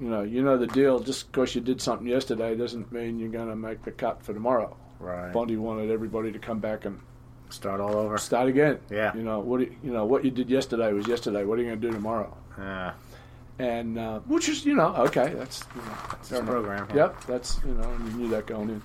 you 0.00 0.08
know, 0.08 0.22
you 0.22 0.42
know 0.42 0.58
the 0.58 0.66
deal. 0.66 0.98
Just 0.98 1.30
because 1.30 1.54
you 1.54 1.60
did 1.60 1.80
something 1.80 2.06
yesterday 2.06 2.56
doesn't 2.56 2.90
mean 2.92 3.18
you're 3.20 3.30
going 3.30 3.48
to 3.48 3.56
make 3.56 3.82
the 3.82 3.92
cut 3.92 4.22
for 4.22 4.34
tomorrow. 4.34 4.76
Right. 4.98 5.32
Bondi 5.32 5.56
wanted 5.56 5.90
everybody 5.90 6.32
to 6.32 6.38
come 6.38 6.58
back 6.58 6.84
and 6.84 7.00
Start 7.50 7.80
all 7.80 7.94
over. 7.96 8.16
start 8.16 8.48
again. 8.48 8.78
Yeah. 8.90 9.14
You 9.14 9.22
know 9.22 9.38
what? 9.40 9.60
You, 9.60 9.76
you 9.84 9.92
know 9.92 10.06
what 10.06 10.24
you 10.24 10.30
did 10.30 10.48
yesterday 10.48 10.92
was 10.92 11.06
yesterday. 11.06 11.44
What 11.44 11.58
are 11.58 11.62
you 11.62 11.68
going 11.68 11.80
to 11.80 11.86
do 11.86 11.92
tomorrow? 11.92 12.34
Yeah. 12.58 12.94
And 13.62 13.96
uh, 13.98 14.18
which 14.20 14.48
is, 14.48 14.64
you 14.66 14.74
know, 14.74 14.92
okay. 15.06 15.32
That's 15.36 15.64
you 15.76 15.82
know, 15.82 15.92
It's 16.14 16.28
fair 16.30 16.42
program. 16.42 16.88
yeah. 16.90 16.96
Yep, 16.96 17.24
that's 17.26 17.60
you 17.64 17.74
know, 17.74 17.88
and 17.88 18.08
you 18.12 18.18
knew 18.18 18.28
that 18.30 18.46
going 18.46 18.70
in. 18.70 18.82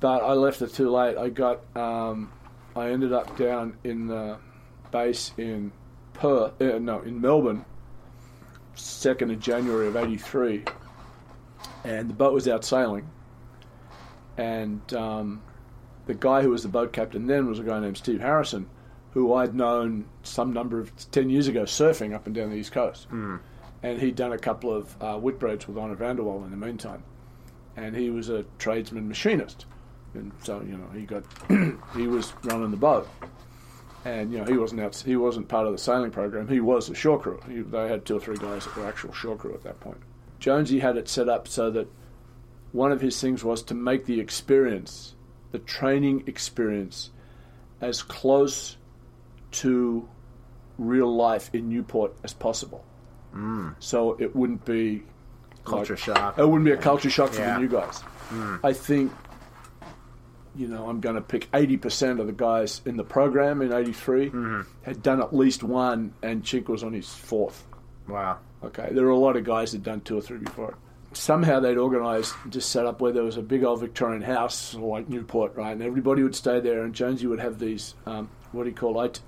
But 0.00 0.22
I 0.22 0.32
left 0.34 0.60
it 0.60 0.74
too 0.74 0.90
late. 0.90 1.16
I 1.16 1.28
got, 1.30 1.60
um, 1.76 2.30
I 2.76 2.90
ended 2.90 3.12
up 3.14 3.36
down 3.38 3.76
in 3.84 4.08
the 4.08 4.36
base 4.90 5.32
in 5.38 5.72
Perth, 6.12 6.60
uh, 6.60 6.78
no, 6.78 7.00
in 7.00 7.20
Melbourne, 7.22 7.64
second 8.74 9.30
of 9.30 9.40
January 9.40 9.86
of 9.86 9.96
'83, 9.96 10.64
and 11.84 12.10
the 12.10 12.14
boat 12.14 12.34
was 12.34 12.46
out 12.48 12.64
sailing, 12.66 13.08
and 14.36 14.92
um, 14.94 15.40
the 16.06 16.14
guy 16.14 16.42
who 16.42 16.50
was 16.50 16.62
the 16.62 16.68
boat 16.68 16.92
captain 16.92 17.26
then 17.26 17.46
was 17.48 17.58
a 17.58 17.62
guy 17.62 17.80
named 17.80 17.96
Steve 17.96 18.20
Harrison, 18.20 18.68
who 19.12 19.32
I'd 19.34 19.54
known 19.54 20.04
some 20.22 20.52
number 20.52 20.80
of 20.80 20.92
ten 21.10 21.30
years 21.30 21.48
ago 21.48 21.62
surfing 21.62 22.12
up 22.14 22.26
and 22.26 22.34
down 22.34 22.50
the 22.50 22.56
east 22.56 22.72
coast 22.72 23.06
and 23.82 24.00
he'd 24.00 24.16
done 24.16 24.32
a 24.32 24.38
couple 24.38 24.72
of 24.72 24.96
uh, 25.00 25.18
Whitbreads 25.18 25.66
with 25.66 25.76
Honor 25.76 25.96
Vanderwall 25.96 26.44
in 26.44 26.50
the 26.50 26.56
meantime. 26.56 27.02
And 27.76 27.96
he 27.96 28.10
was 28.10 28.28
a 28.28 28.44
tradesman 28.58 29.08
machinist, 29.08 29.66
and 30.14 30.30
so 30.42 30.60
you 30.60 30.76
know 30.76 30.88
he 30.94 31.02
got 31.02 31.24
he 31.96 32.06
was 32.06 32.34
running 32.44 32.70
the 32.70 32.76
boat, 32.76 33.08
and 34.04 34.30
you 34.30 34.38
know 34.38 34.44
he 34.44 34.58
wasn't 34.58 34.82
out, 34.82 34.94
he 34.94 35.16
wasn't 35.16 35.48
part 35.48 35.66
of 35.66 35.72
the 35.72 35.78
sailing 35.78 36.10
program. 36.10 36.48
He 36.48 36.60
was 36.60 36.88
the 36.88 36.94
shore 36.94 37.18
crew. 37.18 37.40
He, 37.48 37.62
they 37.62 37.88
had 37.88 38.04
two 38.04 38.18
or 38.18 38.20
three 38.20 38.36
guys 38.36 38.66
that 38.66 38.76
were 38.76 38.86
actual 38.86 39.12
shore 39.14 39.36
crew 39.36 39.54
at 39.54 39.62
that 39.62 39.80
point. 39.80 39.96
Jonesy 40.38 40.80
had 40.80 40.98
it 40.98 41.08
set 41.08 41.30
up 41.30 41.48
so 41.48 41.70
that 41.70 41.88
one 42.72 42.92
of 42.92 43.00
his 43.00 43.18
things 43.18 43.42
was 43.42 43.62
to 43.64 43.74
make 43.74 44.04
the 44.04 44.20
experience, 44.20 45.14
the 45.50 45.58
training 45.58 46.24
experience, 46.26 47.10
as 47.80 48.02
close 48.02 48.76
to 49.52 50.06
real 50.76 51.14
life 51.14 51.48
in 51.54 51.70
Newport 51.70 52.14
as 52.22 52.34
possible 52.34 52.84
Mm. 53.34 53.74
so 53.78 54.16
it 54.18 54.34
wouldn't 54.36 54.64
be 54.64 55.02
Culture 55.64 55.94
like- 55.94 56.02
shock. 56.02 56.38
It 56.38 56.44
wouldn't 56.46 56.64
be 56.64 56.72
a 56.72 56.76
culture 56.76 57.10
shock 57.10 57.30
for 57.30 57.40
Yeah. 57.40 57.54
the 57.54 57.60
new 57.60 57.68
guys. 57.68 58.02
Mm. 58.30 58.60
I 58.64 58.72
think, 58.72 59.12
you 60.54 60.68
know, 60.68 60.88
I'm 60.88 61.00
going 61.00 61.14
to 61.14 61.20
pick 61.22 61.48
80% 61.52 62.20
of 62.20 62.26
the 62.26 62.32
guys 62.32 62.82
in 62.84 62.96
the 62.96 63.04
program 63.04 63.62
in 63.62 63.72
'83 63.72 64.26
mm-hmm. 64.30 64.60
had 64.82 65.02
done 65.02 65.20
at 65.22 65.34
least 65.34 65.62
one, 65.62 66.12
and 66.22 66.42
Chink 66.42 66.68
was 66.68 66.82
on 66.84 66.92
his 66.92 67.08
fourth. 67.12 67.64
Wow. 68.08 68.38
Okay, 68.64 68.88
there 68.92 69.04
were 69.04 69.10
a 69.10 69.16
lot 69.18 69.36
of 69.36 69.44
guys 69.44 69.72
that 69.72 69.78
had 69.78 69.84
done 69.84 70.00
two 70.02 70.18
or 70.18 70.20
three 70.20 70.38
before. 70.38 70.74
somehow 71.14 71.60
they'd 71.60 71.76
organised 71.76 72.34
and 72.42 72.52
just 72.52 72.70
set 72.70 72.86
up 72.86 73.00
where 73.00 73.12
there 73.12 73.22
was 73.22 73.36
a 73.36 73.42
big 73.42 73.62
old 73.64 73.80
Victorian 73.80 74.22
house 74.22 74.72
like 74.74 75.08
Newport, 75.08 75.54
right, 75.56 75.72
and 75.72 75.82
everybody 75.82 76.22
would 76.22 76.34
stay 76.34 76.58
there, 76.60 76.84
and 76.84 76.94
Jonesy 76.94 77.26
would 77.26 77.40
have 77.40 77.58
these 77.58 77.94
um, 78.06 78.28
what 78.52 78.64
do 78.64 78.70
you 78.70 78.74
call 78.76 79.00
IT, 79.02 79.20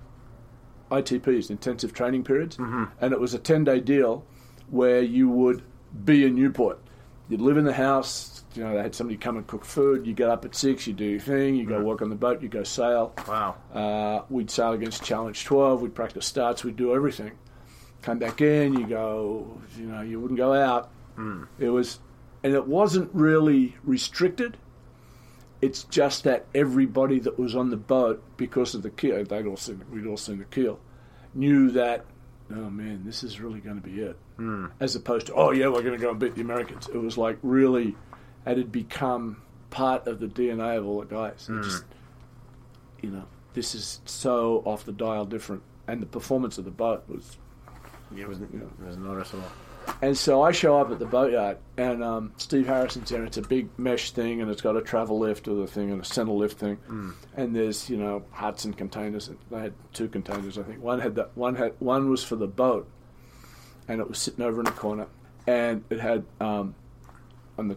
ITPs, 0.90 1.50
intensive 1.50 1.92
training 1.92 2.24
periods, 2.24 2.56
mm-hmm. 2.56 2.84
and 3.00 3.12
it 3.12 3.20
was 3.20 3.34
a 3.34 3.38
ten 3.38 3.64
day 3.64 3.80
deal 3.80 4.24
where 4.70 5.02
you 5.02 5.28
would 5.28 5.62
be 6.04 6.24
in 6.24 6.34
Newport. 6.34 6.80
You'd 7.28 7.40
live 7.40 7.56
in 7.56 7.64
the 7.64 7.72
house. 7.72 8.44
You 8.54 8.64
know, 8.64 8.74
they 8.74 8.82
had 8.82 8.94
somebody 8.94 9.16
come 9.16 9.36
and 9.36 9.46
cook 9.46 9.64
food. 9.64 10.06
You 10.06 10.12
get 10.12 10.28
up 10.28 10.44
at 10.44 10.54
six, 10.54 10.86
you 10.86 10.92
do 10.92 11.04
your 11.04 11.20
thing. 11.20 11.56
You 11.56 11.66
go 11.66 11.76
mm-hmm. 11.76 11.84
work 11.84 12.02
on 12.02 12.10
the 12.10 12.16
boat. 12.16 12.42
You 12.42 12.48
go 12.48 12.62
sail. 12.62 13.14
Wow. 13.26 13.56
Uh, 13.72 14.24
we'd 14.28 14.50
sail 14.50 14.72
against 14.72 15.02
Challenge 15.02 15.42
12. 15.42 15.82
We'd 15.82 15.94
practice 15.94 16.26
starts. 16.26 16.64
We'd 16.64 16.76
do 16.76 16.94
everything. 16.94 17.32
Come 18.02 18.18
back 18.18 18.42
in. 18.42 18.74
You 18.74 18.86
go. 18.86 19.58
You 19.76 19.86
know, 19.86 20.02
you 20.02 20.20
wouldn't 20.20 20.36
go 20.36 20.52
out. 20.52 20.90
Hmm. 21.16 21.44
It 21.58 21.70
was, 21.70 21.98
and 22.42 22.52
it 22.52 22.66
wasn't 22.66 23.10
really 23.14 23.74
restricted. 23.84 24.58
It's 25.64 25.84
just 25.84 26.24
that 26.24 26.44
everybody 26.54 27.20
that 27.20 27.38
was 27.38 27.56
on 27.56 27.70
the 27.70 27.78
boat, 27.78 28.22
because 28.36 28.74
of 28.74 28.82
the 28.82 28.90
keel, 28.90 29.24
they'd 29.24 29.46
all 29.46 29.56
seen, 29.56 29.82
we'd 29.90 30.06
all 30.06 30.18
seen 30.18 30.38
the 30.38 30.44
keel, 30.44 30.78
knew 31.32 31.70
that. 31.70 32.04
Oh 32.50 32.68
man, 32.68 33.00
this 33.06 33.24
is 33.24 33.40
really 33.40 33.60
going 33.60 33.80
to 33.80 33.82
be 33.82 34.02
it. 34.02 34.18
Hmm. 34.36 34.66
As 34.78 34.94
opposed 34.94 35.28
to, 35.28 35.32
oh 35.32 35.52
yeah, 35.52 35.68
we're 35.68 35.80
going 35.80 35.98
to 35.98 36.02
go 36.02 36.10
and 36.10 36.20
beat 36.20 36.34
the 36.34 36.42
Americans. 36.42 36.86
It 36.88 36.98
was 36.98 37.16
like 37.16 37.38
really, 37.42 37.96
it 38.46 38.58
had 38.58 38.70
become 38.70 39.40
part 39.70 40.06
of 40.06 40.20
the 40.20 40.26
DNA 40.26 40.76
of 40.76 40.86
all 40.86 41.00
the 41.00 41.06
guys. 41.06 41.46
It 41.48 41.52
hmm. 41.52 41.62
just, 41.62 41.84
you 43.00 43.08
know, 43.08 43.24
this 43.54 43.74
is 43.74 44.02
so 44.04 44.62
off 44.66 44.84
the 44.84 44.92
dial 44.92 45.24
different, 45.24 45.62
and 45.88 46.02
the 46.02 46.06
performance 46.06 46.58
of 46.58 46.66
the 46.66 46.70
boat 46.70 47.04
was. 47.08 47.38
It 48.14 48.28
was, 48.28 48.38
it 48.38 48.50
was 48.84 48.98
noticeable. 48.98 49.48
And 50.02 50.16
so 50.16 50.42
I 50.42 50.52
show 50.52 50.78
up 50.78 50.90
at 50.90 50.98
the 50.98 51.06
boatyard, 51.06 51.58
and 51.76 52.02
um, 52.02 52.32
Steve 52.36 52.66
Harrison's 52.66 53.10
there. 53.10 53.24
It's 53.24 53.36
a 53.36 53.42
big 53.42 53.68
mesh 53.78 54.10
thing, 54.10 54.40
and 54.42 54.50
it's 54.50 54.60
got 54.60 54.76
a 54.76 54.82
travel 54.82 55.18
lift 55.18 55.46
with 55.48 55.62
a 55.62 55.66
thing 55.66 55.90
and 55.90 56.02
a 56.02 56.04
center 56.04 56.32
lift 56.32 56.58
thing. 56.58 56.78
And 57.36 57.56
there's 57.56 57.88
you 57.88 57.96
know 57.96 58.24
huts 58.32 58.64
and 58.64 58.76
containers. 58.76 59.30
They 59.50 59.60
had 59.60 59.72
two 59.92 60.08
containers, 60.08 60.58
I 60.58 60.62
think. 60.62 60.82
One 60.82 61.00
had 61.00 61.14
that. 61.16 61.36
One 61.36 61.54
had 61.54 61.72
one 61.78 62.10
was 62.10 62.22
for 62.22 62.36
the 62.36 62.46
boat, 62.46 62.88
and 63.88 64.00
it 64.00 64.08
was 64.08 64.18
sitting 64.18 64.44
over 64.44 64.60
in 64.60 64.66
a 64.66 64.72
corner, 64.72 65.06
and 65.46 65.84
it 65.90 66.00
had 66.00 66.24
um, 66.40 66.74
on 67.58 67.68
the 67.68 67.76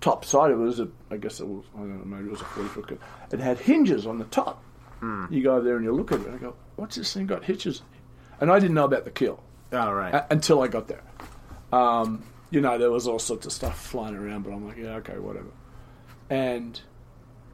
top 0.00 0.24
side 0.24 0.50
of 0.50 0.60
it 0.60 0.62
was 0.64 0.80
a, 0.80 0.88
I 1.10 1.16
guess 1.16 1.40
it 1.40 1.46
was, 1.46 1.64
I 1.74 1.78
don't 1.78 1.98
know, 1.98 2.16
maybe 2.16 2.28
it 2.28 2.32
was 2.32 2.40
a 2.40 2.44
40 2.44 2.68
foot. 2.68 3.00
It 3.30 3.40
had 3.40 3.58
hinges 3.58 4.06
on 4.06 4.18
the 4.18 4.24
top. 4.26 4.62
You 5.30 5.42
go 5.42 5.54
over 5.54 5.64
there 5.64 5.76
and 5.76 5.84
you 5.84 5.92
look 5.92 6.10
at 6.12 6.20
it, 6.20 6.26
and 6.26 6.34
I 6.34 6.38
go, 6.38 6.54
what's 6.76 6.96
this 6.96 7.12
thing 7.12 7.26
got 7.26 7.44
hitches? 7.44 7.82
And 8.40 8.50
I 8.50 8.58
didn't 8.58 8.74
know 8.74 8.84
about 8.84 9.04
the 9.04 9.10
keel 9.10 9.42
All 9.72 9.94
right. 9.94 10.12
uh, 10.12 10.24
until 10.30 10.60
I 10.62 10.68
got 10.68 10.88
there. 10.88 11.02
Um, 11.72 12.24
you 12.50 12.60
know, 12.60 12.78
there 12.78 12.90
was 12.90 13.06
all 13.06 13.18
sorts 13.18 13.46
of 13.46 13.52
stuff 13.52 13.80
flying 13.80 14.14
around, 14.14 14.42
but 14.44 14.52
I'm 14.52 14.66
like, 14.66 14.76
yeah, 14.76 14.96
okay, 14.96 15.18
whatever. 15.18 15.50
And, 16.30 16.80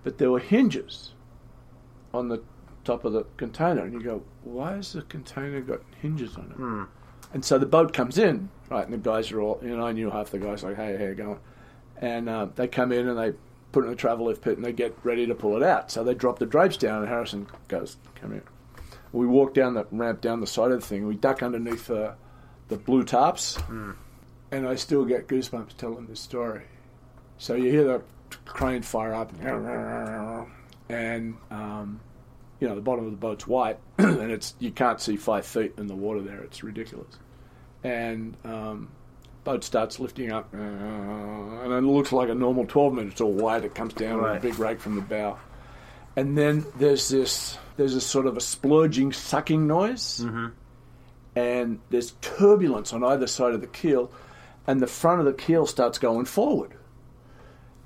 but 0.04 0.18
there 0.18 0.30
were 0.30 0.38
hinges 0.38 1.12
on 2.12 2.28
the 2.28 2.42
top 2.84 3.04
of 3.04 3.12
the 3.12 3.24
container, 3.36 3.82
and 3.82 3.94
you 3.94 4.02
go, 4.02 4.22
why 4.44 4.72
has 4.72 4.92
the 4.92 5.02
container 5.02 5.60
got 5.60 5.80
hinges 6.00 6.36
on 6.36 6.50
it? 6.50 6.58
And 7.34 7.44
so 7.44 7.58
the 7.58 7.66
boat 7.66 7.94
comes 7.94 8.18
in, 8.18 8.50
right, 8.70 8.84
and 8.84 8.92
the 8.92 8.98
guys 8.98 9.32
are 9.32 9.40
all, 9.40 9.58
you 9.62 9.76
know, 9.76 9.86
I 9.86 9.92
knew 9.92 10.10
half 10.10 10.30
the 10.30 10.38
guys, 10.38 10.62
like, 10.62 10.76
hey, 10.76 10.96
how 10.98 11.04
you 11.04 11.14
going? 11.14 11.38
And 11.96 12.28
uh, 12.28 12.48
they 12.54 12.68
come 12.68 12.92
in 12.92 13.08
and 13.08 13.18
they 13.18 13.32
put 13.70 13.84
it 13.84 13.86
in 13.86 13.92
a 13.94 13.96
travel 13.96 14.26
lift 14.26 14.42
pit 14.42 14.56
and 14.56 14.64
they 14.64 14.72
get 14.72 14.94
ready 15.02 15.26
to 15.26 15.34
pull 15.34 15.56
it 15.56 15.62
out. 15.62 15.90
So 15.90 16.04
they 16.04 16.14
drop 16.14 16.38
the 16.38 16.46
drapes 16.46 16.76
down, 16.76 17.00
and 17.00 17.08
Harrison 17.08 17.46
goes, 17.68 17.96
come 18.16 18.32
here. 18.32 18.44
We 19.12 19.26
walk 19.26 19.54
down 19.54 19.74
the 19.74 19.86
ramp 19.90 20.20
down 20.20 20.40
the 20.40 20.46
side 20.46 20.72
of 20.72 20.80
the 20.80 20.86
thing. 20.86 21.06
We 21.06 21.14
duck 21.14 21.42
underneath 21.42 21.90
uh, 21.90 22.12
the 22.68 22.76
blue 22.76 23.04
tarps, 23.04 23.62
and 24.50 24.66
I 24.68 24.74
still 24.76 25.04
get 25.04 25.28
goosebumps 25.28 25.76
telling 25.76 26.06
this 26.06 26.20
story. 26.20 26.62
So 27.38 27.54
you 27.54 27.70
hear 27.70 27.84
the 27.84 28.02
crane 28.44 28.82
fire 28.82 29.14
up, 29.14 29.32
and 30.88 31.36
um, 31.50 32.00
you 32.60 32.68
know 32.68 32.74
the 32.74 32.80
bottom 32.80 33.04
of 33.04 33.10
the 33.10 33.16
boat's 33.16 33.46
white, 33.46 33.78
and 33.98 34.30
it's 34.30 34.54
you 34.58 34.70
can't 34.70 35.00
see 35.00 35.16
five 35.16 35.44
feet 35.46 35.74
in 35.78 35.86
the 35.86 35.94
water 35.94 36.20
there. 36.20 36.40
It's 36.42 36.62
ridiculous. 36.62 37.18
And 37.84 38.36
um, 38.44 38.90
boat 39.44 39.64
starts 39.64 39.98
lifting 39.98 40.30
up, 40.30 40.52
and 40.54 41.72
it 41.72 41.80
looks 41.82 42.12
like 42.12 42.28
a 42.28 42.34
normal 42.34 42.66
twelve 42.66 42.94
minutes 42.94 43.20
all 43.20 43.32
white. 43.32 43.64
It 43.64 43.74
comes 43.74 43.94
down 43.94 44.16
with 44.18 44.24
Right. 44.26 44.38
a 44.38 44.40
big 44.40 44.58
rake 44.58 44.80
from 44.80 44.94
the 44.94 45.00
bow, 45.02 45.38
and 46.16 46.38
then 46.38 46.64
there's 46.76 47.08
this 47.08 47.58
there's 47.76 47.94
a 47.94 48.00
sort 48.00 48.26
of 48.26 48.36
a 48.36 48.40
splurging, 48.40 49.12
sucking 49.12 49.66
noise, 49.66 50.24
and 51.34 51.80
there's 51.90 52.12
turbulence 52.20 52.92
on 52.92 53.02
either 53.04 53.26
side 53.26 53.54
of 53.54 53.60
the 53.60 53.66
keel, 53.66 54.10
and 54.66 54.80
the 54.80 54.86
front 54.86 55.20
of 55.20 55.26
the 55.26 55.32
keel 55.32 55.66
starts 55.66 55.98
going 55.98 56.24
forward. 56.24 56.72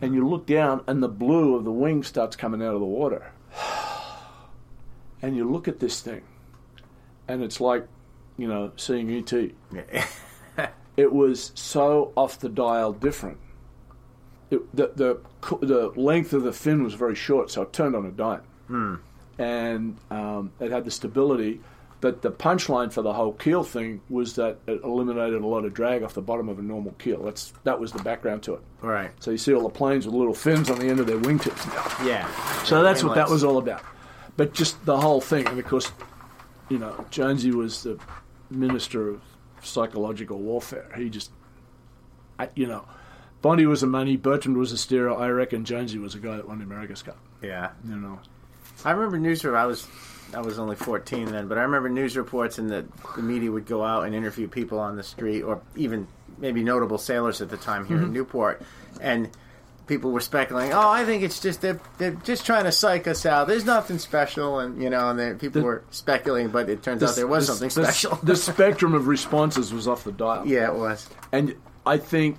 And 0.00 0.14
you 0.14 0.28
look 0.28 0.46
down, 0.46 0.82
and 0.86 1.02
the 1.02 1.08
blue 1.08 1.54
of 1.56 1.64
the 1.64 1.72
wing 1.72 2.02
starts 2.02 2.36
coming 2.36 2.62
out 2.62 2.74
of 2.74 2.80
the 2.80 2.86
water. 2.86 3.32
And 5.22 5.34
you 5.34 5.50
look 5.50 5.66
at 5.66 5.80
this 5.80 6.02
thing, 6.02 6.22
and 7.26 7.42
it's 7.42 7.58
like, 7.58 7.88
you 8.36 8.46
know, 8.46 8.70
seeing 8.76 9.10
ET. 9.10 9.32
Yeah. 9.72 10.06
It 10.96 11.12
was 11.12 11.52
so 11.54 12.12
off 12.16 12.38
the 12.38 12.48
dial 12.48 12.92
different. 12.92 13.38
It, 14.50 14.74
the, 14.74 14.92
the 14.94 15.20
the 15.66 15.92
length 16.00 16.32
of 16.32 16.42
the 16.42 16.52
fin 16.52 16.82
was 16.82 16.94
very 16.94 17.14
short, 17.14 17.50
so 17.50 17.62
it 17.62 17.72
turned 17.72 17.94
on 17.94 18.06
a 18.06 18.10
dime, 18.10 18.42
and 19.38 19.98
um, 20.10 20.52
it 20.60 20.70
had 20.70 20.84
the 20.84 20.90
stability. 20.90 21.60
But 22.00 22.20
the 22.22 22.30
punchline 22.30 22.92
for 22.92 23.02
the 23.02 23.12
whole 23.12 23.32
keel 23.32 23.64
thing 23.64 24.02
was 24.10 24.34
that 24.36 24.58
it 24.66 24.82
eliminated 24.84 25.42
a 25.42 25.46
lot 25.46 25.64
of 25.64 25.72
drag 25.72 26.02
off 26.02 26.12
the 26.12 26.22
bottom 26.22 26.48
of 26.48 26.58
a 26.58 26.62
normal 26.62 26.92
keel. 26.92 27.22
That's 27.22 27.52
that 27.64 27.80
was 27.80 27.92
the 27.92 28.02
background 28.02 28.42
to 28.44 28.54
it. 28.54 28.60
right. 28.82 29.10
So 29.20 29.30
you 29.30 29.38
see 29.38 29.54
all 29.54 29.62
the 29.62 29.70
planes 29.70 30.06
with 30.06 30.14
little 30.14 30.34
fins 30.34 30.70
on 30.70 30.78
the 30.78 30.86
end 30.86 31.00
of 31.00 31.06
their 31.06 31.18
wingtips 31.18 31.66
now. 31.66 32.06
Yeah. 32.06 32.62
So 32.64 32.82
that's 32.82 33.02
what 33.02 33.14
that 33.14 33.30
was 33.30 33.44
all 33.44 33.58
about. 33.58 33.82
But 34.36 34.52
just 34.52 34.84
the 34.84 34.98
whole 34.98 35.22
thing, 35.22 35.46
and 35.46 35.58
of 35.58 35.64
course, 35.64 35.90
you 36.68 36.78
know, 36.78 37.06
Jonesy 37.10 37.50
was 37.50 37.84
the 37.84 37.98
minister 38.50 39.08
of 39.08 39.22
psychological 39.62 40.38
warfare. 40.38 40.90
He 40.96 41.08
just, 41.08 41.30
I, 42.38 42.50
you 42.54 42.66
know, 42.66 42.86
Bondi 43.40 43.64
was 43.64 43.82
a 43.82 43.86
money, 43.86 44.16
Bertrand 44.16 44.58
was 44.58 44.72
a 44.72 44.78
steerer. 44.78 45.14
I 45.14 45.28
reckon 45.28 45.64
Jonesy 45.64 45.98
was 45.98 46.14
a 46.14 46.18
guy 46.18 46.36
that 46.36 46.46
won 46.46 46.58
the 46.58 46.64
America's 46.64 47.02
Cup. 47.02 47.16
Yeah. 47.42 47.70
You 47.88 47.96
know, 47.96 48.18
I 48.84 48.90
remember 48.90 49.18
news. 49.18 49.44
I 49.44 49.64
was 49.64 49.86
I 50.36 50.40
was 50.40 50.58
only 50.58 50.76
14 50.76 51.26
then, 51.32 51.48
but 51.48 51.58
I 51.58 51.62
remember 51.62 51.88
news 51.88 52.16
reports 52.16 52.58
and 52.58 52.68
the 52.70 52.84
the 53.16 53.22
media 53.22 53.50
would 53.50 53.66
go 53.66 53.82
out 53.82 54.04
and 54.04 54.14
interview 54.14 54.46
people 54.48 54.78
on 54.78 54.96
the 54.96 55.02
street, 55.02 55.42
or 55.42 55.62
even 55.74 56.06
maybe 56.38 56.62
notable 56.62 56.98
sailors 56.98 57.40
at 57.40 57.48
the 57.48 57.56
time 57.56 57.86
here 57.86 57.96
in 57.98 58.12
Newport, 58.12 58.60
and 59.00 59.30
people 59.86 60.10
were 60.10 60.20
speculating. 60.20 60.72
Oh, 60.74 60.88
I 60.90 61.04
think 61.04 61.22
it's 61.22 61.40
just 61.40 61.60
they're 61.62 61.80
they're 61.98 62.10
just 62.12 62.44
trying 62.44 62.64
to 62.64 62.72
psych 62.72 63.06
us 63.08 63.24
out. 63.24 63.48
There's 63.48 63.64
nothing 63.64 63.98
special, 63.98 64.58
and 64.58 64.82
you 64.82 64.90
know, 64.90 65.08
and 65.08 65.40
people 65.40 65.62
The- 65.62 65.66
were 65.66 65.84
speculating, 65.90 66.50
but 66.50 66.68
it 66.68 66.82
turns 66.82 67.02
out 67.02 67.16
there 67.16 67.26
was 67.26 67.46
the- 67.46 67.54
something 67.54 67.82
the- 67.82 67.90
special. 67.90 68.16
The, 68.22 68.36
spectrum 68.52 68.94
of 68.94 69.06
responses 69.08 69.72
was 69.72 69.88
off 69.88 70.04
the 70.04 70.12
dial. 70.12 70.46
yeah, 70.46 70.68
it 70.68 70.74
was. 70.74 71.08
And 71.32 71.54
I 71.86 71.96
think 71.98 72.36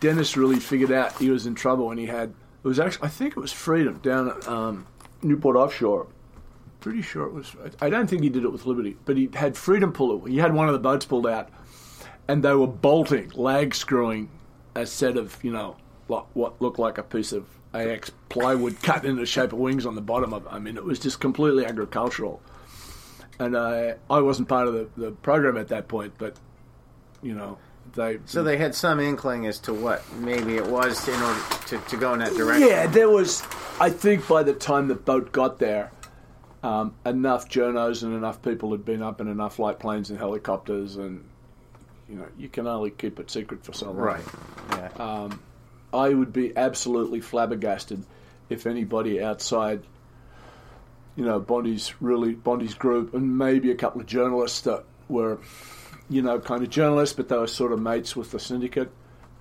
Dennis 0.00 0.36
really 0.36 0.60
figured 0.60 0.92
out 0.92 1.16
he 1.18 1.30
was 1.30 1.46
in 1.46 1.54
trouble 1.54 1.86
when 1.86 1.98
he 1.98 2.06
had 2.06 2.34
it 2.64 2.68
was 2.68 2.78
actually 2.80 3.06
I 3.06 3.10
think 3.10 3.36
it 3.36 3.40
was 3.40 3.52
Freedom 3.52 3.98
down 4.02 4.28
at 4.28 4.46
um, 4.48 4.86
Newport 5.22 5.56
Offshore. 5.56 6.08
Pretty 6.80 7.02
sure 7.02 7.26
it 7.26 7.32
was. 7.32 7.54
I 7.80 7.90
don't 7.90 8.08
think 8.08 8.22
he 8.22 8.28
did 8.28 8.44
it 8.44 8.52
with 8.52 8.66
Liberty, 8.66 8.96
but 9.04 9.16
he 9.16 9.28
had 9.34 9.56
Freedom 9.56 9.92
pull 9.92 10.26
it. 10.26 10.30
He 10.30 10.38
had 10.38 10.54
one 10.54 10.68
of 10.68 10.72
the 10.72 10.78
boats 10.78 11.04
pulled 11.04 11.26
out, 11.26 11.48
and 12.28 12.42
they 12.42 12.54
were 12.54 12.66
bolting, 12.66 13.30
lag 13.34 13.74
screwing 13.74 14.28
a 14.74 14.86
set 14.86 15.16
of 15.16 15.42
you 15.42 15.52
know 15.52 15.76
what, 16.06 16.26
what 16.34 16.60
looked 16.60 16.78
like 16.78 16.98
a 16.98 17.02
piece 17.02 17.32
of 17.32 17.46
AX 17.74 18.10
plywood 18.28 18.80
cut 18.82 19.04
in 19.04 19.16
the 19.16 19.26
shape 19.26 19.52
of 19.52 19.58
wings 19.58 19.86
on 19.86 19.94
the 19.94 20.00
bottom 20.00 20.32
of 20.32 20.46
it. 20.46 20.52
I 20.52 20.58
mean, 20.58 20.76
it 20.76 20.84
was 20.84 20.98
just 20.98 21.20
completely 21.20 21.64
agricultural. 21.64 22.40
And 23.38 23.56
I 23.56 23.96
I 24.08 24.20
wasn't 24.20 24.48
part 24.48 24.68
of 24.68 24.74
the, 24.74 24.88
the 24.96 25.10
program 25.10 25.56
at 25.56 25.68
that 25.68 25.88
point, 25.88 26.14
but 26.18 26.36
you 27.22 27.34
know 27.34 27.58
they 27.94 28.18
So 28.26 28.42
they 28.42 28.56
had 28.56 28.74
some 28.74 29.00
inkling 29.00 29.46
as 29.46 29.58
to 29.60 29.74
what 29.74 30.02
maybe 30.14 30.56
it 30.56 30.66
was 30.66 31.06
in 31.08 31.20
order 31.20 31.40
to, 31.66 31.78
to 31.78 31.96
go 31.96 32.12
in 32.12 32.20
that 32.20 32.34
direction. 32.34 32.68
Yeah, 32.68 32.86
there 32.86 33.10
was. 33.10 33.42
I 33.78 33.90
think 33.90 34.26
by 34.26 34.42
the 34.42 34.54
time 34.54 34.88
the 34.88 34.94
boat 34.94 35.32
got 35.32 35.58
there, 35.58 35.92
um, 36.66 36.94
enough 37.06 37.48
journos 37.48 38.02
and 38.02 38.12
enough 38.12 38.42
people 38.42 38.72
had 38.72 38.84
been 38.84 39.00
up 39.00 39.20
in 39.20 39.28
enough 39.28 39.60
light 39.60 39.78
planes 39.78 40.10
and 40.10 40.18
helicopters, 40.18 40.96
and 40.96 41.24
you 42.08 42.16
know, 42.16 42.26
you 42.36 42.48
can 42.48 42.66
only 42.66 42.90
keep 42.90 43.20
it 43.20 43.30
secret 43.30 43.64
for 43.64 43.72
so 43.72 43.86
long. 43.86 43.96
Right. 43.96 44.24
Yeah. 44.70 44.88
Uh, 44.98 45.28
I 45.94 46.12
would 46.12 46.32
be 46.32 46.56
absolutely 46.56 47.20
flabbergasted 47.20 48.04
if 48.48 48.66
anybody 48.66 49.22
outside, 49.22 49.84
you 51.14 51.24
know, 51.24 51.38
Bondi's 51.38 51.94
really 52.02 52.34
Bondi's 52.34 52.74
group, 52.74 53.14
and 53.14 53.38
maybe 53.38 53.70
a 53.70 53.76
couple 53.76 54.00
of 54.00 54.08
journalists 54.08 54.62
that 54.62 54.84
were, 55.08 55.38
you 56.10 56.20
know, 56.20 56.40
kind 56.40 56.64
of 56.64 56.70
journalists, 56.70 57.14
but 57.14 57.28
they 57.28 57.38
were 57.38 57.46
sort 57.46 57.70
of 57.70 57.80
mates 57.80 58.16
with 58.16 58.32
the 58.32 58.40
syndicate, 58.40 58.90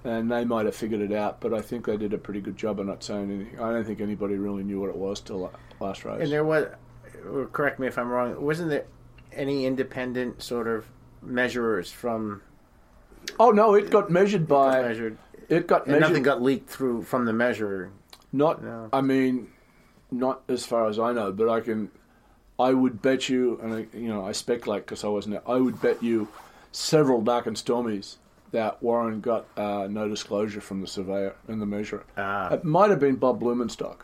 and 0.04 0.32
they 0.32 0.46
might 0.46 0.66
have 0.68 0.76
figured 0.76 1.02
it 1.02 1.12
out. 1.12 1.42
But 1.42 1.56
I 1.56 1.62
think 1.62 1.88
they 1.88 1.98
did 1.98 2.14
a 2.14 2.20
pretty 2.20 2.42
good 2.42 2.56
job 2.56 2.80
of 2.80 2.86
not 2.86 3.04
saying 3.04 3.32
anything. 3.32 3.60
I 3.60 3.72
don't 3.72 3.84
think 3.84 4.00
anybody 4.00 4.36
really 4.36 4.64
knew 4.64 4.80
what 4.80 4.90
it 4.90 4.96
was 4.96 5.22
till 5.22 5.52
last 5.80 6.06
race. 6.06 6.22
And 6.22 6.32
there 6.32 6.44
was, 6.44 6.66
or 6.66 6.78
correct 7.52 7.80
me 7.80 7.88
if 7.88 7.98
I'm 7.98 8.10
wrong, 8.10 8.42
wasn't 8.42 8.70
there 8.70 8.86
any 9.34 9.66
independent 9.66 10.42
sort 10.42 10.68
of 10.68 10.86
measurers 11.22 11.92
from 11.92 12.42
oh 13.40 13.52
no, 13.52 13.74
it 13.76 13.90
got 13.90 14.10
measured 14.10 14.48
by 14.48 14.82
measured? 14.82 15.18
it 15.50 15.68
got 15.68 15.88
measured. 15.88 16.02
nothing 16.02 16.24
got 16.24 16.42
leaked 16.42 16.70
through 16.70 17.04
from 17.04 17.26
the 17.26 17.34
measurer. 17.34 17.92
Not, 18.32 18.64
No. 18.64 18.90
I 18.92 19.02
mean, 19.02 19.48
not 20.12 20.42
as 20.50 20.66
far 20.66 20.88
as 20.90 21.00
I 21.00 21.14
know, 21.14 21.32
but 21.32 21.50
I 21.50 21.62
can. 21.62 21.90
I 22.58 22.74
would 22.74 23.02
bet 23.02 23.28
you, 23.28 23.60
and 23.62 23.74
I, 23.74 23.98
you 23.98 24.08
know, 24.08 24.26
I 24.26 24.32
speculate 24.32 24.86
because 24.86 25.04
I 25.04 25.08
wasn't 25.08 25.36
there. 25.36 25.50
I 25.50 25.58
would 25.58 25.82
bet 25.82 26.02
you 26.02 26.28
several 26.72 27.22
dark 27.22 27.48
and 27.48 27.56
stormies 27.58 28.16
that 28.52 28.82
Warren 28.82 29.20
got 29.20 29.46
uh, 29.58 29.88
no 29.90 30.08
disclosure 30.08 30.62
from 30.62 30.80
the 30.80 30.88
surveyor 30.88 31.36
and 31.48 31.62
the 31.62 31.66
measurer. 31.66 32.06
Ah. 32.18 32.54
It 32.54 32.64
might 32.64 32.90
have 32.90 33.00
been 33.00 33.18
Bob 33.18 33.42
Blumenstock, 33.42 33.98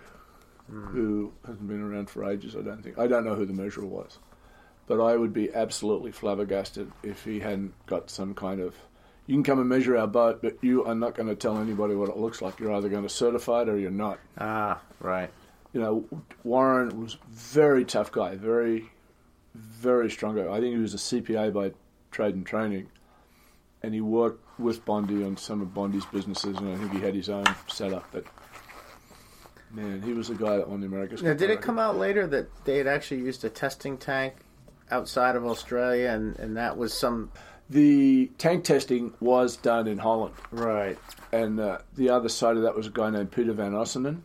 who 0.71 1.31
hasn't 1.45 1.67
been 1.67 1.81
around 1.81 2.09
for 2.09 2.23
ages. 2.29 2.55
I 2.55 2.61
don't 2.61 2.81
think. 2.81 2.97
I 2.97 3.07
don't 3.07 3.25
know 3.25 3.35
who 3.35 3.45
the 3.45 3.53
measurer 3.53 3.85
was, 3.85 4.17
but 4.87 5.01
I 5.01 5.15
would 5.17 5.33
be 5.33 5.53
absolutely 5.53 6.11
flabbergasted 6.11 6.91
if 7.03 7.23
he 7.25 7.39
hadn't 7.41 7.73
got 7.85 8.09
some 8.09 8.33
kind 8.33 8.59
of. 8.61 8.75
You 9.27 9.35
can 9.35 9.43
come 9.43 9.59
and 9.59 9.69
measure 9.69 9.95
our 9.97 10.07
boat, 10.07 10.41
but 10.41 10.57
you 10.61 10.83
are 10.85 10.95
not 10.95 11.15
going 11.15 11.29
to 11.29 11.35
tell 11.35 11.57
anybody 11.57 11.93
what 11.95 12.09
it 12.09 12.17
looks 12.17 12.41
like. 12.41 12.59
You're 12.59 12.73
either 12.73 12.89
going 12.89 13.03
to 13.03 13.09
certify 13.09 13.61
it 13.61 13.69
or 13.69 13.77
you're 13.77 13.91
not 13.91 14.19
Ah, 14.37 14.81
right. 14.99 15.29
you 15.73 15.79
know, 15.79 16.05
Warren 16.43 16.99
was 17.01 17.17
very 17.29 17.85
tough 17.85 18.11
guy, 18.11 18.35
very, 18.35 18.89
very 19.53 20.09
strong 20.09 20.35
guy. 20.35 20.51
I 20.51 20.59
think 20.59 20.75
he 20.75 20.81
was 20.81 20.93
a 20.93 20.97
CPA 20.97 21.53
by 21.53 21.71
trade 22.11 22.35
and 22.35 22.45
training, 22.45 22.87
and 23.83 23.93
he 23.93 24.01
worked 24.01 24.43
with 24.59 24.83
Bondi 24.85 25.23
on 25.23 25.37
some 25.37 25.61
of 25.61 25.73
Bondi's 25.73 26.05
businesses, 26.07 26.57
and 26.57 26.69
I 26.69 26.75
think 26.77 26.91
he 26.93 26.99
had 26.99 27.15
his 27.15 27.29
own 27.29 27.45
setup. 27.67 28.05
But 28.11 28.25
man, 29.73 30.01
he 30.01 30.13
was 30.13 30.27
the 30.27 30.35
guy 30.35 30.57
that 30.57 30.69
won 30.69 30.81
the 30.81 30.87
America's. 30.87 31.21
Now, 31.23 31.33
did 31.33 31.49
it 31.49 31.61
come 31.61 31.79
out 31.79 31.97
later 31.97 32.27
that 32.27 32.65
they 32.65 32.77
had 32.77 32.87
actually 32.87 33.21
used 33.21 33.43
a 33.45 33.49
testing 33.49 33.97
tank 33.97 34.33
outside 34.89 35.35
of 35.35 35.45
Australia, 35.45 36.09
and, 36.09 36.37
and 36.39 36.57
that 36.57 36.77
was 36.77 36.93
some 36.93 37.31
The 37.69 38.27
tank 38.37 38.63
testing 38.65 39.13
was 39.19 39.55
done 39.57 39.87
in 39.87 39.97
Holland. 39.97 40.35
right? 40.51 40.97
and 41.31 41.59
uh, 41.59 41.77
the 41.95 42.09
other 42.09 42.27
side 42.29 42.57
of 42.57 42.63
that 42.63 42.75
was 42.75 42.87
a 42.87 42.89
guy 42.91 43.09
named 43.09 43.31
Peter 43.31 43.53
van 43.53 43.71
Oossanen. 43.71 44.21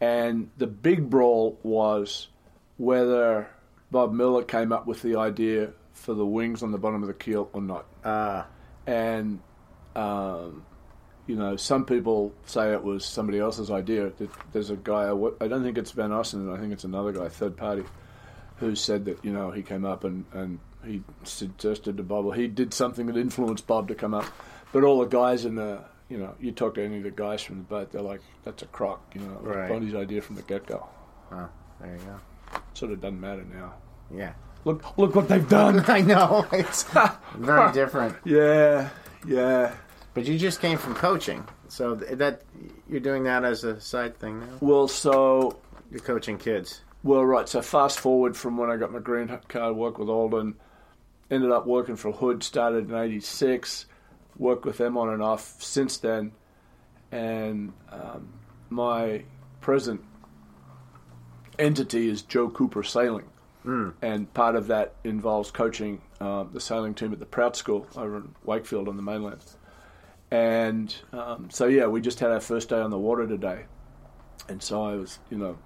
And 0.00 0.50
the 0.56 0.68
big 0.68 1.10
brawl 1.10 1.58
was 1.64 2.28
whether 2.76 3.48
Bob 3.90 4.12
Miller 4.12 4.44
came 4.44 4.70
up 4.72 4.86
with 4.86 5.02
the 5.02 5.16
idea 5.16 5.72
for 5.92 6.14
the 6.14 6.24
wings 6.24 6.62
on 6.62 6.70
the 6.70 6.78
bottom 6.78 7.02
of 7.02 7.08
the 7.08 7.14
keel 7.14 7.50
or 7.52 7.60
not. 7.60 7.84
Ah, 8.04 8.46
And, 8.86 9.40
um, 9.96 10.64
you 11.28 11.36
know, 11.36 11.54
some 11.56 11.84
people 11.84 12.32
say 12.46 12.72
it 12.72 12.82
was 12.82 13.04
somebody 13.04 13.38
else's 13.38 13.70
idea. 13.70 14.10
There's 14.52 14.70
a 14.70 14.76
guy, 14.76 15.02
I 15.40 15.46
don't 15.46 15.62
think 15.62 15.78
it's 15.78 15.92
van 15.92 16.10
Oossanen, 16.10 16.52
I 16.52 16.58
think 16.58 16.72
it's 16.72 16.84
another 16.84 17.12
guy, 17.12 17.28
third 17.28 17.56
party, 17.56 17.84
who 18.56 18.74
said 18.74 19.04
that, 19.04 19.24
you 19.24 19.32
know, 19.32 19.50
he 19.52 19.62
came 19.62 19.84
up 19.84 20.02
and, 20.04 20.24
and 20.32 20.58
he 20.84 21.02
suggested 21.24 21.96
to 21.98 22.02
Bob, 22.02 22.24
or 22.24 22.34
he 22.34 22.48
did 22.48 22.72
something 22.74 23.06
that 23.06 23.16
influenced 23.16 23.66
Bob 23.66 23.88
to 23.88 23.94
come 23.94 24.14
up. 24.14 24.24
But 24.72 24.82
all 24.84 24.98
the 24.98 25.06
guys 25.06 25.44
in 25.44 25.54
the, 25.54 25.84
you 26.08 26.16
know, 26.18 26.34
you 26.40 26.50
talk 26.50 26.74
to 26.76 26.82
any 26.84 26.96
of 26.96 27.02
the 27.04 27.10
guys 27.10 27.42
from 27.42 27.58
the 27.58 27.62
boat, 27.64 27.92
they're 27.92 28.02
like, 28.02 28.20
that's 28.42 28.62
a 28.62 28.66
crock, 28.66 29.12
you 29.14 29.20
know, 29.20 29.38
Right. 29.42 29.70
Bondi's 29.70 29.94
idea 29.94 30.22
from 30.22 30.36
the 30.36 30.42
get 30.42 30.66
go. 30.66 30.88
oh, 31.30 31.48
there 31.80 31.92
you 31.94 31.98
go. 32.04 32.58
Sort 32.74 32.92
of 32.92 33.00
doesn't 33.02 33.20
matter 33.20 33.44
now. 33.44 33.74
Yeah, 34.10 34.32
Look, 34.64 34.96
look 34.98 35.14
what 35.14 35.28
they've 35.28 35.48
done. 35.48 35.84
I 35.88 36.00
know 36.00 36.46
it's 36.52 36.82
very 37.36 37.70
different. 37.72 38.16
yeah, 38.24 38.88
yeah. 39.26 39.74
But 40.14 40.26
you 40.26 40.38
just 40.38 40.60
came 40.60 40.78
from 40.78 40.94
coaching, 40.94 41.46
so 41.68 41.94
that 41.94 42.42
you're 42.88 43.00
doing 43.00 43.24
that 43.24 43.44
as 43.44 43.62
a 43.64 43.80
side 43.80 44.18
thing 44.18 44.40
now. 44.40 44.46
Well, 44.60 44.88
so 44.88 45.58
You're 45.90 46.00
coaching 46.00 46.38
kids. 46.38 46.80
Well, 47.02 47.24
right. 47.24 47.48
So 47.48 47.62
fast 47.62 47.98
forward 48.00 48.36
from 48.36 48.56
when 48.56 48.70
I 48.70 48.76
got 48.76 48.92
my 48.92 48.98
green 48.98 49.28
card, 49.48 49.76
worked 49.76 49.98
with 49.98 50.08
Alden, 50.08 50.56
ended 51.30 51.50
up 51.50 51.66
working 51.66 51.96
for 51.96 52.12
Hood, 52.12 52.42
started 52.42 52.90
in 52.90 52.94
'86, 52.94 53.86
worked 54.36 54.64
with 54.64 54.78
them 54.78 54.96
on 54.98 55.10
and 55.10 55.22
off 55.22 55.62
since 55.62 55.96
then, 55.98 56.32
and 57.12 57.72
um, 57.90 58.32
my 58.70 59.22
present 59.60 60.02
entity 61.58 62.08
is 62.08 62.22
Joe 62.22 62.48
Cooper 62.50 62.82
Sailing, 62.82 63.26
and 64.02 64.32
part 64.34 64.56
of 64.56 64.66
that 64.68 64.94
involves 65.04 65.50
coaching 65.50 66.00
um, 66.20 66.50
the 66.52 66.60
sailing 66.60 66.94
team 66.94 67.12
at 67.12 67.18
the 67.20 67.26
Prout 67.26 67.56
School 67.56 67.86
over 67.96 68.16
in 68.18 68.34
Wakefield 68.44 68.88
on 68.88 68.96
the 68.96 69.02
mainland. 69.02 69.40
And 70.30 70.94
um, 71.12 71.48
so, 71.50 71.66
yeah, 71.66 71.86
we 71.86 72.00
just 72.00 72.20
had 72.20 72.30
our 72.30 72.40
first 72.40 72.68
day 72.68 72.78
on 72.78 72.90
the 72.90 72.98
water 72.98 73.26
today, 73.26 73.64
and 74.48 74.62
so 74.62 74.82
I 74.84 74.94
was, 74.96 75.18
you 75.30 75.38
know, 75.38 75.56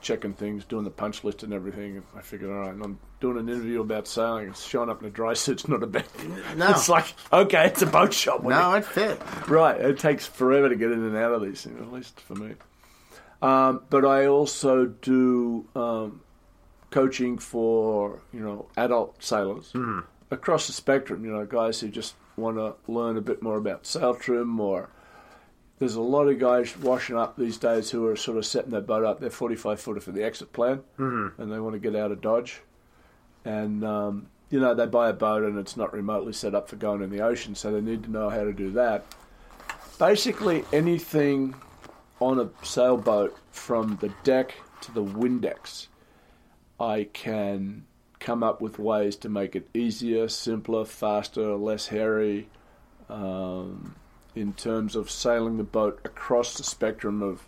checking 0.00 0.32
things, 0.34 0.64
doing 0.64 0.84
the 0.84 0.90
punch 0.90 1.22
list 1.24 1.42
and 1.42 1.52
everything. 1.52 1.96
And 1.98 2.04
I 2.16 2.20
figured, 2.22 2.50
all 2.50 2.58
right, 2.60 2.70
I'm 2.70 2.98
doing 3.20 3.38
an 3.38 3.48
interview 3.48 3.80
about 3.82 4.06
sailing. 4.08 4.48
It's 4.48 4.62
showing 4.64 4.88
up 4.88 5.02
in 5.02 5.08
a 5.08 5.10
dry 5.10 5.32
suit's 5.34 5.68
not 5.68 5.82
a 5.82 5.86
bad 5.86 6.06
thing. 6.06 6.34
No. 6.56 6.70
It's 6.70 6.88
like, 6.88 7.12
okay, 7.32 7.66
it's 7.66 7.82
a 7.82 7.86
boat 7.86 8.12
shop. 8.14 8.42
When 8.42 8.56
No, 8.56 8.72
it 8.74 8.84
fit. 8.86 9.20
right. 9.48 9.78
It 9.80 9.98
takes 9.98 10.26
forever 10.26 10.68
to 10.70 10.76
get 10.76 10.90
in 10.92 11.02
and 11.04 11.16
out 11.16 11.32
of 11.32 11.42
these 11.42 11.62
things, 11.62 11.80
at 11.80 11.92
least 11.92 12.20
for 12.20 12.34
me. 12.36 12.54
Um, 13.42 13.82
but 13.90 14.06
I 14.06 14.26
also 14.26 14.86
do 14.86 15.66
um, 15.76 16.22
coaching 16.90 17.36
for, 17.38 18.20
you 18.32 18.40
know, 18.40 18.66
adult 18.78 19.22
sailors 19.22 19.72
across 20.30 20.66
the 20.66 20.72
spectrum, 20.72 21.24
you 21.24 21.32
know, 21.32 21.44
guys 21.44 21.80
who 21.80 21.88
just 21.88 22.14
want 22.36 22.56
to 22.56 22.74
learn 22.90 23.16
a 23.16 23.20
bit 23.20 23.42
more 23.42 23.56
about 23.56 23.86
sail 23.86 24.14
trim 24.14 24.58
or 24.60 24.90
there's 25.78 25.96
a 25.96 26.00
lot 26.00 26.28
of 26.28 26.38
guys 26.38 26.76
washing 26.78 27.16
up 27.16 27.36
these 27.36 27.58
days 27.58 27.90
who 27.90 28.06
are 28.06 28.16
sort 28.16 28.38
of 28.38 28.46
setting 28.46 28.70
their 28.70 28.80
boat 28.80 29.04
up. 29.04 29.20
They're 29.20 29.30
45 29.30 29.80
footer 29.80 30.00
for 30.00 30.12
the 30.12 30.22
exit 30.22 30.52
plan, 30.52 30.82
mm-hmm. 30.98 31.40
and 31.40 31.52
they 31.52 31.58
want 31.58 31.74
to 31.74 31.80
get 31.80 31.96
out 31.96 32.12
of 32.12 32.20
Dodge. 32.20 32.60
And 33.44 33.84
um, 33.84 34.28
you 34.50 34.60
know 34.60 34.72
they 34.72 34.86
buy 34.86 35.10
a 35.10 35.12
boat 35.12 35.42
and 35.42 35.58
it's 35.58 35.76
not 35.76 35.92
remotely 35.92 36.32
set 36.32 36.54
up 36.54 36.68
for 36.68 36.76
going 36.76 37.02
in 37.02 37.10
the 37.10 37.20
ocean, 37.20 37.54
so 37.54 37.72
they 37.72 37.80
need 37.80 38.04
to 38.04 38.10
know 38.10 38.30
how 38.30 38.44
to 38.44 38.52
do 38.52 38.70
that. 38.72 39.04
Basically, 39.98 40.64
anything 40.72 41.54
on 42.20 42.38
a 42.38 42.48
sailboat 42.64 43.36
from 43.50 43.98
the 44.00 44.12
deck 44.22 44.54
to 44.82 44.92
the 44.92 45.02
windex, 45.02 45.88
I 46.78 47.08
can 47.12 47.86
come 48.24 48.42
up 48.42 48.60
with 48.60 48.78
ways 48.78 49.16
to 49.16 49.28
make 49.28 49.54
it 49.54 49.68
easier, 49.74 50.28
simpler, 50.28 50.84
faster, 50.84 51.54
less 51.54 51.88
hairy. 51.88 52.48
Um, 53.08 53.94
in 54.34 54.52
terms 54.54 54.96
of 54.96 55.10
sailing 55.10 55.58
the 55.58 55.62
boat 55.62 56.00
across 56.04 56.56
the 56.56 56.64
spectrum 56.64 57.22
of 57.22 57.46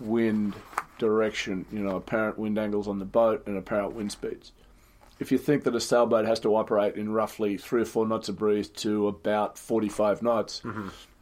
wind 0.00 0.54
direction, 0.98 1.64
you 1.72 1.78
know, 1.78 1.96
apparent 1.96 2.38
wind 2.38 2.58
angles 2.58 2.88
on 2.88 2.98
the 2.98 3.04
boat 3.04 3.46
and 3.46 3.56
apparent 3.56 3.94
wind 3.94 4.12
speeds. 4.12 4.52
If 5.20 5.30
you 5.30 5.38
think 5.38 5.64
that 5.64 5.74
a 5.74 5.80
sailboat 5.80 6.26
has 6.26 6.40
to 6.40 6.56
operate 6.56 6.96
in 6.96 7.12
roughly 7.12 7.56
three 7.56 7.82
or 7.82 7.86
four 7.86 8.06
knots 8.06 8.28
of 8.28 8.36
breeze 8.38 8.68
to 8.68 9.06
about 9.06 9.56
45 9.56 10.22
knots, 10.22 10.62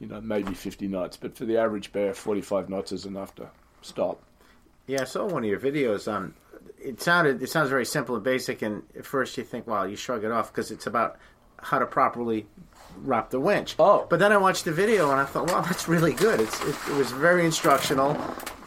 you 0.01 0.07
know, 0.07 0.20
maybe 0.20 0.55
50 0.55 0.89
knots, 0.89 1.16
but 1.16 1.37
for 1.37 1.45
the 1.45 1.59
average 1.59 1.93
bear, 1.93 2.14
45 2.14 2.70
knots 2.70 2.93
is 2.93 3.05
enough 3.05 3.35
to 3.37 3.49
stop. 3.83 4.22
Yeah, 4.87 5.03
I 5.03 5.05
saw 5.05 5.26
one 5.26 5.45
of 5.45 5.51
your 5.51 5.61
videos 5.61 6.11
on. 6.11 6.35
It 6.83 7.01
sounded 7.01 7.43
it 7.43 7.51
sounds 7.51 7.68
very 7.70 7.85
simple 7.85 8.14
and 8.14 8.24
basic, 8.24 8.62
and 8.62 8.83
at 8.97 9.05
first 9.07 9.37
you 9.39 9.45
think, 9.45 9.66
"Wow," 9.66 9.85
you 9.85 9.97
shrug 9.97 10.24
it 10.24 10.33
off 10.33 10.53
because 10.53 10.70
it's 10.70 10.87
about 10.87 11.16
how 11.62 11.78
to 11.78 11.87
properly 11.87 12.47
wrap 13.03 13.31
the 13.31 13.39
winch. 13.39 13.76
Oh. 13.78 14.07
but 14.11 14.18
then 14.18 14.33
I 14.33 14.37
watched 14.37 14.64
the 14.64 14.72
video 14.72 15.11
and 15.11 15.20
I 15.20 15.24
thought, 15.24 15.49
"Wow, 15.49 15.61
that's 15.61 15.89
really 15.89 16.12
good." 16.12 16.41
It's 16.41 16.61
it, 16.64 16.74
it 16.89 16.97
was 16.97 17.11
very 17.12 17.45
instructional, 17.45 18.14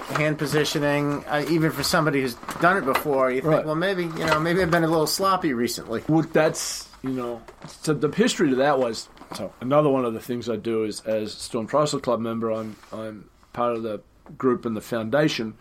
hand 0.10 0.38
positioning. 0.38 1.26
Uh, 1.26 1.44
even 1.50 1.72
for 1.72 1.84
somebody 1.84 2.22
who's 2.22 2.36
done 2.62 2.78
it 2.78 2.86
before, 2.86 3.32
you 3.32 3.42
think, 3.42 3.54
Right. 3.54 3.66
"Well, 3.66 3.76
maybe 3.76 4.04
you 4.06 4.26
know, 4.26 4.40
maybe 4.40 4.62
I've 4.62 4.72
been 4.72 4.84
a 4.84 4.88
little 4.88 5.08
sloppy 5.08 5.54
recently." 5.54 6.04
Well, 6.08 6.26
that's 6.32 6.88
you 7.02 7.10
know, 7.12 7.42
so 7.68 7.94
the 7.94 8.10
history 8.10 8.50
to 8.52 8.56
that 8.58 8.80
was 8.80 9.10
so 9.36 9.52
another 9.60 9.90
one 9.90 10.06
of 10.06 10.14
the 10.14 10.20
things 10.22 10.50
I 10.50 10.56
do 10.56 10.84
is 10.84 11.02
as 11.02 11.34
Storm 11.34 11.68
Trysail 11.68 12.02
Club 12.02 12.20
member, 12.20 12.52
I'm 12.52 12.76
I'm 12.94 13.30
part 13.54 13.76
of 13.76 13.84
the 13.84 14.02
group 14.38 14.66
and 14.66 14.78
the 14.78 14.82
foundation 14.82 15.56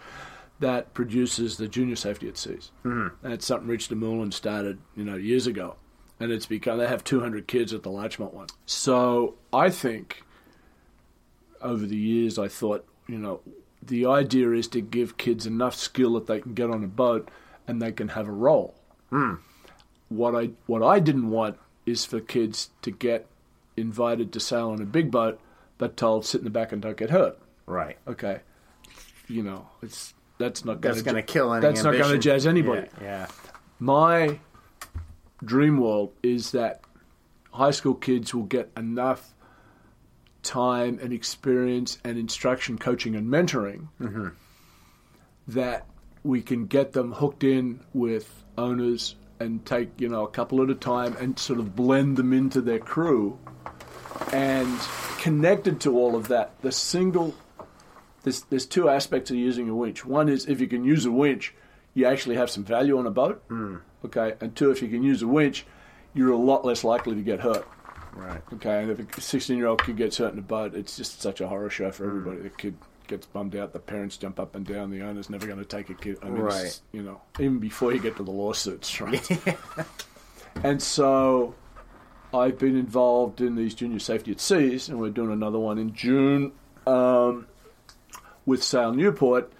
that 0.63 0.95
produces 0.95 1.59
the 1.59 1.69
junior 1.69 1.97
safety 1.97 2.29
at 2.29 2.37
seas. 2.37 2.73
Mm-hmm. 2.85 3.29
That's 3.29 3.47
something 3.47 3.69
Rich 3.69 3.89
du 3.89 3.95
Moulin 3.95 4.33
started 4.33 4.79
you 4.97 5.05
know 5.05 5.17
years 5.17 5.47
ago, 5.47 5.77
and 6.19 6.33
it's 6.33 6.47
become 6.47 6.79
they 6.79 6.89
have 6.89 7.05
200 7.05 7.47
kids 7.47 7.73
at 7.73 7.83
the 7.83 7.91
Larchmont 7.91 8.35
one. 8.35 8.49
So 8.67 9.35
I 9.53 9.71
think 9.71 10.25
over 11.61 11.87
the 11.87 11.97
years 11.97 12.39
I 12.39 12.49
thought 12.49 12.85
you 13.07 13.19
know 13.19 13.41
the 13.83 14.07
idea 14.07 14.51
is 14.53 14.69
to 14.69 14.81
give 14.81 15.17
kids 15.17 15.47
enough 15.47 15.75
skill 15.75 16.15
that 16.15 16.27
they 16.27 16.41
can 16.41 16.55
get 16.55 16.71
on 16.71 16.83
a 16.83 16.89
boat 16.89 17.31
and 17.69 17.81
they 17.81 17.93
can 17.93 18.09
have 18.09 18.27
a 18.27 18.33
role 18.33 18.75
what 20.17 20.35
I 20.35 20.51
what 20.67 20.83
I 20.83 21.01
didn't 21.01 21.31
want 21.31 21.59
is 21.87 22.05
for 22.05 22.21
kids 22.21 22.71
to 22.83 22.91
get 22.91 23.27
invited 23.77 24.33
to 24.33 24.41
sail 24.41 24.71
on 24.71 24.81
a 24.81 24.87
big 24.87 25.11
boat, 25.11 25.41
but 25.79 25.97
told 25.97 26.25
sit 26.25 26.41
in 26.41 26.45
the 26.45 26.51
back 26.51 26.73
and 26.73 26.83
don't 26.83 26.97
get 26.97 27.11
hurt. 27.11 27.39
Right. 27.67 27.99
Okay, 28.07 28.41
you 29.29 29.43
know 29.43 29.69
it's 29.83 30.15
that's 30.43 30.65
not 30.65 30.81
going 30.81 31.03
to 31.03 31.23
kill 31.23 31.53
any. 31.53 31.63
that's 31.63 31.83
not 31.83 31.93
going 31.93 32.13
to 32.13 32.19
jazz 32.19 32.47
anybody. 32.47 32.89
Yeah. 33.01 33.05
yeah. 33.05 33.27
My 33.79 34.39
dream 35.45 35.79
world 35.79 36.13
is 36.23 36.53
that 36.53 36.83
high 37.53 37.71
school 37.71 37.95
kids 37.95 38.35
will 38.35 38.45
get 38.45 38.71
enough 38.77 39.33
time 40.43 40.99
and 41.01 41.13
experience 41.13 41.99
and 42.05 42.19
instruction, 42.19 42.79
coaching, 42.79 43.15
and 43.15 43.29
mentoring 43.29 43.89
mm-hmm. 44.01 44.29
that 45.49 45.87
we 46.25 46.43
can 46.43 46.67
get 46.67 46.93
them 46.93 47.13
hooked 47.13 47.45
in 47.45 47.81
with 47.95 48.45
owners 48.59 49.17
and 49.41 49.65
take 49.65 49.89
you 50.01 50.09
know 50.09 50.25
a 50.25 50.31
couple 50.31 50.63
at 50.63 50.71
a 50.71 50.75
time 50.75 51.17
and 51.19 51.39
sort 51.39 51.59
of 51.59 51.75
blend 51.75 52.17
them 52.17 52.33
into 52.33 52.61
their 52.61 52.79
crew 52.79 53.39
And 54.33 54.79
connected 55.19 55.81
to 55.83 55.97
all 55.97 56.15
of 56.17 56.29
that, 56.29 56.61
the 56.63 56.73
single 56.73 57.35
there's 58.23 58.43
there's 58.43 58.67
two 58.67 58.89
aspects 58.89 59.31
of 59.31 59.37
using 59.37 59.69
a 59.69 59.75
winch. 59.75 60.05
One 60.05 60.29
is 60.29 60.47
if 60.47 60.61
you 60.61 60.67
can 60.69 60.85
use 60.85 61.05
a 61.07 61.11
winch, 61.13 61.55
you 61.95 62.07
actually 62.07 62.37
have 62.37 62.51
some 62.51 62.65
value 62.65 62.99
on 62.99 63.07
a 63.07 63.11
boat. 63.11 63.43
Okay, 64.05 64.35
and 64.41 64.55
two, 64.57 64.71
if 64.71 64.83
you 64.83 64.89
can 64.89 65.03
use 65.03 65.23
a 65.23 65.29
winch, 65.29 65.65
you're 66.15 66.31
a 66.33 66.37
lot 66.37 66.65
less 66.65 66.83
likely 66.85 67.15
to 67.15 67.23
get 67.23 67.41
hurt. 67.41 67.67
Right. 68.15 68.41
Okay, 68.55 68.83
and 68.83 68.91
if 68.91 69.17
a 69.17 69.21
16 69.21 69.57
year 69.57 69.67
old 69.69 69.83
kid 69.85 69.97
gets 69.97 70.19
hurt 70.19 70.33
in 70.33 70.39
a 70.39 70.43
boat, 70.43 70.75
it's 70.75 70.97
just 70.97 71.23
such 71.23 71.41
a 71.41 71.49
horror 71.49 71.71
show 71.71 71.91
for 71.91 72.05
everybody. 72.07 72.41
The 72.41 72.51
kid 72.51 72.77
gets 73.07 73.27
bummed 73.27 73.57
out, 73.57 73.73
the 73.73 73.79
parents 73.79 74.17
jump 74.17 74.39
up 74.39 74.55
and 74.55 74.67
down, 74.67 74.91
the 74.91 75.01
owner's 75.03 75.31
never 75.31 75.47
going 75.47 75.59
to 75.59 75.65
take 75.65 75.89
a 75.91 75.95
kid. 75.95 76.19
I 76.23 76.27
mean, 76.27 76.43
Right. 76.43 76.81
you 76.93 77.03
know, 77.03 77.21
even 77.39 77.59
before 77.59 77.93
you 77.93 78.01
get 78.01 78.17
to 78.17 78.23
the 78.23 78.31
lawsuits, 78.31 79.01
right? 79.01 79.57
and 80.63 80.83
so 80.83 81.55
I've 82.35 82.59
been 82.59 82.77
involved 82.77 83.41
in 83.41 83.57
these 83.57 83.75
junior 83.75 83.99
safety 83.99 84.33
at 84.33 84.41
seas, 84.41 84.89
and 84.89 84.99
we're 84.99 85.11
doing 85.11 85.31
another 85.33 85.59
one 85.59 85.79
in 85.79 85.95
June 85.95 86.53
um, 86.87 87.47
with 88.47 88.63
Sail 88.63 88.93
Newport. 88.93 89.53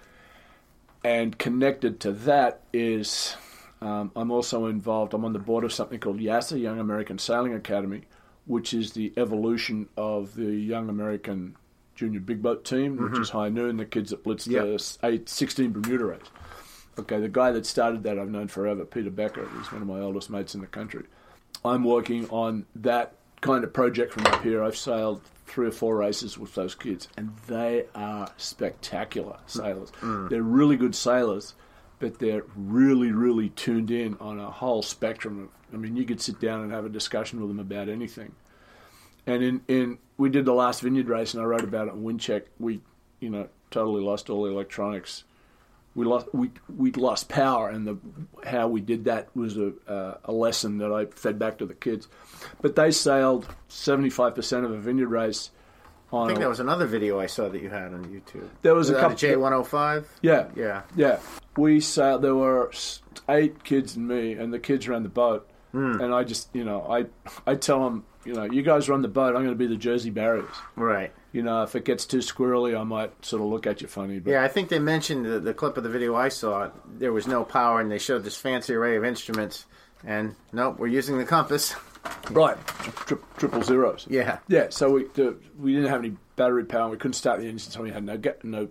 And 1.03 1.37
connected 1.37 1.99
to 2.01 2.11
that 2.13 2.61
is 2.71 3.35
um, 3.81 4.11
I'm 4.15 4.31
also 4.31 4.67
involved, 4.67 5.13
I'm 5.13 5.25
on 5.25 5.33
the 5.33 5.39
board 5.39 5.65
of 5.65 5.73
something 5.73 5.99
called 5.99 6.19
YASA, 6.19 6.61
Young 6.61 6.79
American 6.79 7.17
Sailing 7.17 7.53
Academy, 7.53 8.03
which 8.45 8.73
is 8.73 8.93
the 8.93 9.11
evolution 9.17 9.89
of 9.97 10.35
the 10.35 10.45
Young 10.53 10.87
American 10.87 11.57
Junior 11.95 12.21
Big 12.21 12.41
Boat 12.41 12.63
team, 12.63 12.95
which 12.97 13.19
is 13.19 13.29
High 13.29 13.49
Noon, 13.49 13.77
the 13.77 13.85
kids 13.85 14.11
that 14.11 14.23
blitzed 14.23 14.47
Yep. 14.47 14.63
the 15.01 15.07
eight, 15.07 15.29
16 15.29 15.73
Bermuda 15.73 16.05
race. 16.05 16.21
Okay, 16.97 17.19
the 17.19 17.27
guy 17.27 17.51
that 17.51 17.65
started 17.65 18.03
that 18.03 18.17
I've 18.17 18.29
known 18.29 18.47
forever, 18.47 18.85
Peter 18.85 19.09
Becker. 19.09 19.47
He's 19.57 19.71
one 19.71 19.81
of 19.81 19.87
my 19.87 19.99
oldest 19.99 20.29
mates 20.29 20.55
in 20.55 20.61
the 20.61 20.67
country. 20.67 21.03
I'm 21.65 21.83
working 21.83 22.29
on 22.29 22.65
that 22.75 23.15
kind 23.41 23.63
of 23.63 23.73
project 23.73 24.13
from 24.13 24.25
up 24.27 24.41
here. 24.43 24.63
I've 24.63 24.77
sailed 24.77 25.21
three 25.45 25.67
or 25.67 25.71
four 25.71 25.95
races 25.97 26.37
with 26.37 26.55
those 26.55 26.75
kids, 26.75 27.07
and 27.17 27.35
they 27.47 27.85
are 27.95 28.31
spectacular 28.37 29.37
sailors. 29.45 29.91
Mm. 30.01 30.25
Mm. 30.25 30.29
They're 30.29 30.43
really 30.43 30.77
good 30.77 30.95
sailors, 30.95 31.53
but 31.99 32.19
they're 32.19 32.43
really, 32.55 33.11
really 33.11 33.49
tuned 33.49 33.91
in 33.91 34.17
on 34.19 34.39
a 34.39 34.49
whole 34.49 34.81
spectrum 34.81 35.43
of. 35.43 35.49
I 35.73 35.77
mean, 35.77 35.95
you 35.95 36.05
could 36.05 36.21
sit 36.21 36.39
down 36.39 36.61
and 36.61 36.71
have 36.71 36.85
a 36.85 36.89
discussion 36.89 37.39
with 37.39 37.49
them 37.49 37.59
about 37.59 37.89
anything. 37.89 38.33
And 39.25 39.41
in, 39.43 39.61
in 39.67 39.97
we 40.17 40.29
did 40.29 40.45
the 40.45 40.53
last 40.53 40.81
vineyard 40.81 41.07
race, 41.09 41.33
and 41.33 41.41
I 41.41 41.45
wrote 41.45 41.63
about 41.63 41.87
it 41.87 41.93
in 41.93 42.03
Windcheck. 42.03 42.43
We, 42.59 42.81
you 43.19 43.29
know, 43.29 43.47
totally 43.71 44.03
lost 44.03 44.29
all 44.29 44.43
the 44.43 44.51
electronics 44.51 45.23
we 45.95 46.05
lost 46.05 46.27
we 46.33 46.51
we 46.75 46.91
lost 46.91 47.29
power, 47.29 47.69
and 47.69 47.85
the 47.87 47.97
how 48.47 48.67
we 48.67 48.81
did 48.81 49.05
that 49.05 49.27
was 49.35 49.57
a 49.57 49.73
uh, 49.87 50.17
a 50.25 50.31
lesson 50.31 50.77
that 50.79 50.91
I 50.91 51.05
fed 51.05 51.37
back 51.39 51.57
to 51.59 51.65
the 51.65 51.73
kids. 51.75 52.07
But 52.61 52.75
they 52.75 52.91
sailed 52.91 53.47
seventy 53.67 54.09
five 54.09 54.35
percent 54.35 54.65
of 54.65 54.71
a 54.71 54.77
vineyard 54.77 55.09
race. 55.09 55.51
On 56.11 56.25
I 56.25 56.27
think 56.27 56.37
a- 56.39 56.41
that 56.43 56.49
was 56.49 56.59
another 56.59 56.85
video 56.85 57.19
I 57.19 57.25
saw 57.25 57.49
that 57.49 57.61
you 57.61 57.69
had 57.69 57.93
on 57.93 58.05
YouTube. 58.05 58.47
There 58.61 58.75
was 58.75 58.89
a 58.89 58.93
that 58.93 59.01
couple- 59.01 59.17
J 59.17 59.35
one 59.35 59.51
hundred 59.51 59.63
five. 59.65 60.07
yeah 60.21 60.47
Yeah. 60.55 60.83
yeah 60.95 61.19
we 61.57 61.79
sailed. 61.79 62.21
There 62.21 62.35
were 62.35 62.71
eight 63.29 63.63
kids 63.63 63.95
and 63.95 64.07
me, 64.07 64.33
and 64.33 64.53
the 64.53 64.59
kids 64.59 64.87
ran 64.87 65.03
the 65.03 65.09
boat. 65.09 65.49
And 65.75 66.13
I 66.13 66.23
just 66.23 66.49
you 66.53 66.63
know 66.63 66.81
I 66.87 67.05
I 67.51 67.55
tell 67.55 67.83
them 67.83 68.03
you 68.25 68.33
know 68.33 68.43
you 68.43 68.61
guys 68.61 68.87
run 68.89 69.01
the 69.01 69.07
boat. 69.07 69.29
I'm 69.35 69.41
going 69.43 69.47
to 69.49 69.55
be 69.55 69.65
the 69.65 69.75
Jersey 69.75 70.11
barriers. 70.11 70.53
Right. 70.75 71.11
You 71.33 71.41
know 71.41 71.63
if 71.63 71.75
it 71.75 71.83
gets 71.83 72.05
too 72.05 72.19
squirrely, 72.19 72.79
I 72.79 72.83
might 72.83 73.25
sort 73.25 73.41
of 73.41 73.49
look 73.49 73.65
at 73.65 73.81
you 73.81 73.87
funny. 73.87 74.19
But 74.19 74.31
Yeah, 74.31 74.43
I 74.43 74.47
think 74.47 74.69
they 74.69 74.79
mentioned 74.79 75.25
the, 75.25 75.39
the 75.39 75.53
clip 75.53 75.75
of 75.77 75.83
the 75.83 75.89
video 75.89 76.15
I 76.15 76.29
saw. 76.29 76.69
There 76.85 77.11
was 77.11 77.27
no 77.27 77.43
power, 77.43 77.81
and 77.81 77.91
they 77.91 77.97
showed 77.97 78.23
this 78.23 78.37
fancy 78.37 78.75
array 78.75 78.95
of 78.95 79.03
instruments. 79.03 79.65
And 80.05 80.35
nope, 80.51 80.77
we're 80.77 80.87
using 80.87 81.17
the 81.17 81.25
compass. 81.25 81.75
right, 82.29 82.55
tri- 82.67 83.17
triple 83.37 83.63
zeros. 83.63 84.05
Yeah. 84.09 84.39
Yeah, 84.47 84.67
so 84.69 84.91
we 84.91 85.05
the, 85.15 85.35
we 85.57 85.73
didn't 85.73 85.89
have 85.89 86.01
any 86.01 86.15
battery 86.35 86.65
power. 86.65 86.83
and 86.83 86.91
We 86.91 86.97
couldn't 86.97 87.13
start 87.13 87.39
the 87.39 87.47
engine, 87.47 87.71
so 87.71 87.81
we 87.81 87.91
had 87.91 88.03
no 88.03 88.15
get 88.17 88.43
no 88.43 88.69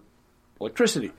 electricity. 0.61 1.11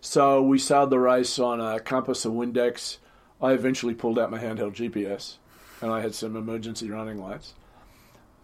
So 0.00 0.42
we 0.42 0.58
sailed 0.58 0.90
the 0.90 0.98
race 0.98 1.38
on 1.38 1.60
a 1.60 1.78
compass 1.78 2.24
and 2.24 2.34
Windex. 2.34 2.98
I 3.40 3.52
eventually 3.52 3.94
pulled 3.94 4.18
out 4.18 4.32
my 4.32 4.38
handheld 4.40 4.74
GPS, 4.74 5.36
and 5.80 5.92
I 5.92 6.00
had 6.00 6.16
some 6.16 6.34
emergency 6.34 6.90
running 6.90 7.18
lights. 7.18 7.54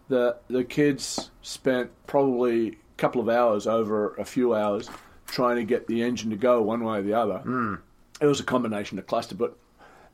The 0.09 0.37
the 0.49 0.65
kids 0.65 1.31
spent 1.43 1.91
probably 2.07 2.69
a 2.69 2.75
couple 2.97 3.21
of 3.21 3.29
hours 3.29 3.67
over 3.67 4.15
a 4.15 4.25
few 4.25 4.55
hours 4.55 4.89
trying 5.27 5.57
to 5.57 5.65
get 5.65 5.87
the 5.87 6.03
engine 6.03 6.31
to 6.31 6.37
go 6.37 6.63
one 6.63 6.83
way 6.85 6.99
or 6.99 7.03
the 7.03 7.15
other. 7.15 7.79
It 8.21 8.27
was 8.27 8.41
a 8.41 8.45
combination 8.45 8.99
of 8.99 9.07
cluster, 9.07 9.35
but 9.35 9.57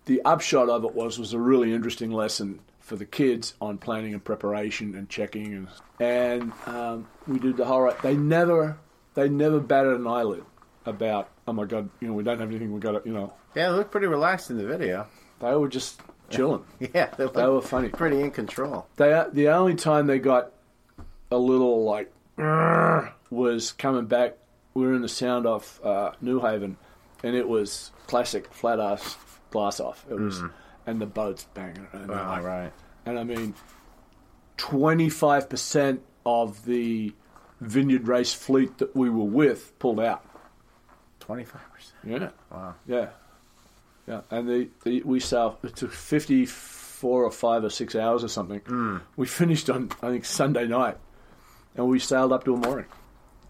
the 0.07 0.21
upshot 0.25 0.69
of 0.69 0.85
it 0.85 0.95
was 0.95 1.19
was 1.19 1.33
a 1.33 1.39
really 1.39 1.73
interesting 1.73 2.11
lesson 2.11 2.61
for 2.81 2.97
the 2.97 3.07
kids 3.07 3.55
on 3.63 3.79
planning 3.79 4.13
and 4.13 4.23
preparation 4.23 4.95
and 4.95 5.09
checking 5.09 5.55
and 5.55 5.69
and 6.01 6.53
um, 6.67 7.07
we 7.27 7.39
did 7.39 7.57
the 7.57 7.65
whole 7.65 7.81
right. 7.81 8.03
They 8.03 8.15
never 8.17 8.77
they 9.15 9.29
never 9.29 9.61
batted 9.61 9.95
an 10.01 10.07
eyelid 10.07 10.45
about 10.85 11.31
oh 11.49 11.53
my 11.55 11.65
god 11.65 11.89
you 12.01 12.09
know 12.09 12.13
we 12.15 12.23
don't 12.23 12.39
have 12.39 12.51
anything 12.51 12.73
we 12.75 12.81
got 12.81 12.93
to 12.93 13.09
you 13.09 13.15
know 13.15 13.33
Yeah, 13.55 13.71
they 13.71 13.77
looked 13.79 13.91
pretty 13.91 14.07
relaxed 14.09 14.51
in 14.51 14.59
the 14.59 14.67
video. 14.67 15.07
they 15.41 15.55
were 15.55 15.69
just 15.69 15.99
chilling. 16.31 16.65
Yeah, 16.81 17.07
they, 17.17 17.27
They 17.27 17.47
were 17.47 17.61
funny. 17.63 17.89
pretty 17.89 18.21
in 18.21 18.31
control. 18.31 18.87
They 18.97 19.25
the 19.33 19.49
only 19.49 19.75
time 19.75 20.07
they 20.07 20.19
got 20.19 20.53
a 21.31 21.37
little 21.39 21.85
like 21.85 22.13
was 23.31 23.73
coming 23.73 24.07
back. 24.07 24.37
We 24.75 24.85
were 24.87 24.95
in 24.95 25.03
the 25.03 25.09
sound 25.09 25.47
off 25.47 25.81
uh, 25.85 26.13
New 26.21 26.41
Haven, 26.41 26.77
and 27.23 27.37
it 27.37 27.49
was 27.49 27.93
classic 28.07 28.53
flat 28.53 28.81
ass 28.81 29.17
glass 29.51 29.79
off. 29.81 30.05
It 30.11 30.15
was, 30.19 30.43
and 30.87 31.01
the 31.01 31.07
boats 31.07 31.47
banging. 31.55 31.87
And, 31.93 32.09
they're 32.11 32.17
like- 32.17 32.43
right. 32.45 32.73
and 33.07 33.19
I 33.19 33.25
mean, 33.25 33.55
twenty 34.57 35.09
five 35.11 35.49
percent 35.49 36.03
of 36.27 36.65
the 36.65 37.13
vineyard 37.61 38.09
race 38.09 38.35
fleet 38.35 38.79
that 38.79 38.95
we 38.97 39.09
were 39.11 39.25
with 39.25 39.79
pulled 39.79 40.01
out. 40.01 40.25
Twenty 41.21 41.45
five 41.45 41.63
percent. 41.73 41.95
Yeah, 42.05 42.31
Wow. 42.51 42.75
yeah, 42.87 43.09
yeah. 44.07 44.21
And 44.31 44.49
the, 44.85 45.03
we 45.03 45.21
sailed. 45.21 45.57
It 45.63 45.77
took 45.77 45.93
fifty 45.93 46.47
four 46.47 47.25
or 47.25 47.31
five 47.31 47.65
or 47.65 47.71
six 47.71 47.95
hours 47.95 48.25
or 48.25 48.29
something. 48.29 48.61
We 49.17 49.27
finished 49.27 49.69
on 49.71 49.91
I 50.03 50.11
think 50.11 50.25
Sunday 50.25 50.67
night, 50.67 50.97
and 51.75 51.89
we 51.89 51.99
sailed 51.99 52.33
up 52.33 52.45
to 52.45 52.55
a 52.55 52.57
mooring. 52.57 52.87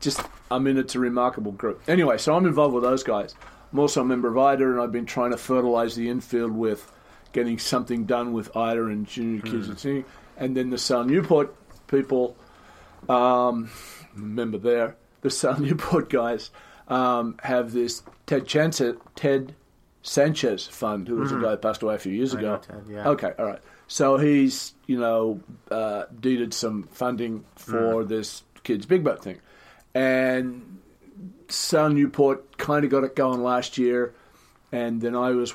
Just, 0.00 0.20
I 0.50 0.58
mean, 0.58 0.76
it's 0.76 0.94
a 0.94 0.98
remarkable 0.98 1.52
group. 1.52 1.80
Anyway, 1.88 2.18
so 2.18 2.34
I'm 2.34 2.46
involved 2.46 2.74
with 2.74 2.82
those 2.82 3.02
guys. 3.02 3.34
I'm 3.72 3.78
also 3.78 4.02
a 4.02 4.04
member 4.04 4.28
of 4.28 4.36
IDA, 4.36 4.70
and 4.72 4.80
I've 4.80 4.92
been 4.92 5.06
trying 5.06 5.30
to 5.30 5.36
fertilize 5.36 5.94
the 5.94 6.08
infield 6.08 6.52
with 6.52 6.90
getting 7.32 7.58
something 7.58 8.04
done 8.04 8.32
with 8.32 8.54
IDA 8.56 8.84
and 8.86 9.06
junior 9.06 9.40
kids 9.40 9.68
and 9.68 9.78
singing. 9.78 10.04
And 10.36 10.56
then 10.56 10.70
the 10.70 10.78
Sail 10.78 11.04
Newport 11.04 11.54
people, 11.86 12.36
um, 13.08 13.70
member 14.14 14.58
there, 14.58 14.96
the 15.22 15.30
Sail 15.30 15.58
Newport 15.58 16.10
guys 16.10 16.50
um, 16.88 17.36
have 17.42 17.72
this 17.72 18.02
Ted 18.26 18.46
Chancet, 18.46 18.98
Ted 19.16 19.54
Sanchez 20.06 20.66
fund, 20.66 21.08
who 21.08 21.16
was 21.16 21.32
a 21.32 21.36
guy 21.40 21.52
who 21.52 21.56
passed 21.56 21.82
away 21.82 21.94
a 21.94 21.98
few 21.98 22.12
years 22.12 22.34
I 22.34 22.38
ago. 22.38 22.60
Ted, 22.62 22.84
yeah. 22.90 23.08
Okay, 23.08 23.32
all 23.38 23.46
right. 23.46 23.60
So 23.88 24.18
he's, 24.18 24.74
you 24.86 24.98
know, 24.98 25.40
uh, 25.70 26.04
deeded 26.20 26.52
some 26.52 26.84
funding 26.84 27.44
for 27.56 28.04
this 28.04 28.42
kid's 28.64 28.84
big 28.84 29.02
boat 29.02 29.24
thing. 29.24 29.40
And 29.94 30.78
Sail 31.48 31.88
Newport 31.88 32.58
kind 32.58 32.84
of 32.84 32.90
got 32.90 33.04
it 33.04 33.16
going 33.16 33.42
last 33.42 33.78
year. 33.78 34.14
And 34.70 35.00
then 35.00 35.16
I 35.16 35.30
was 35.30 35.54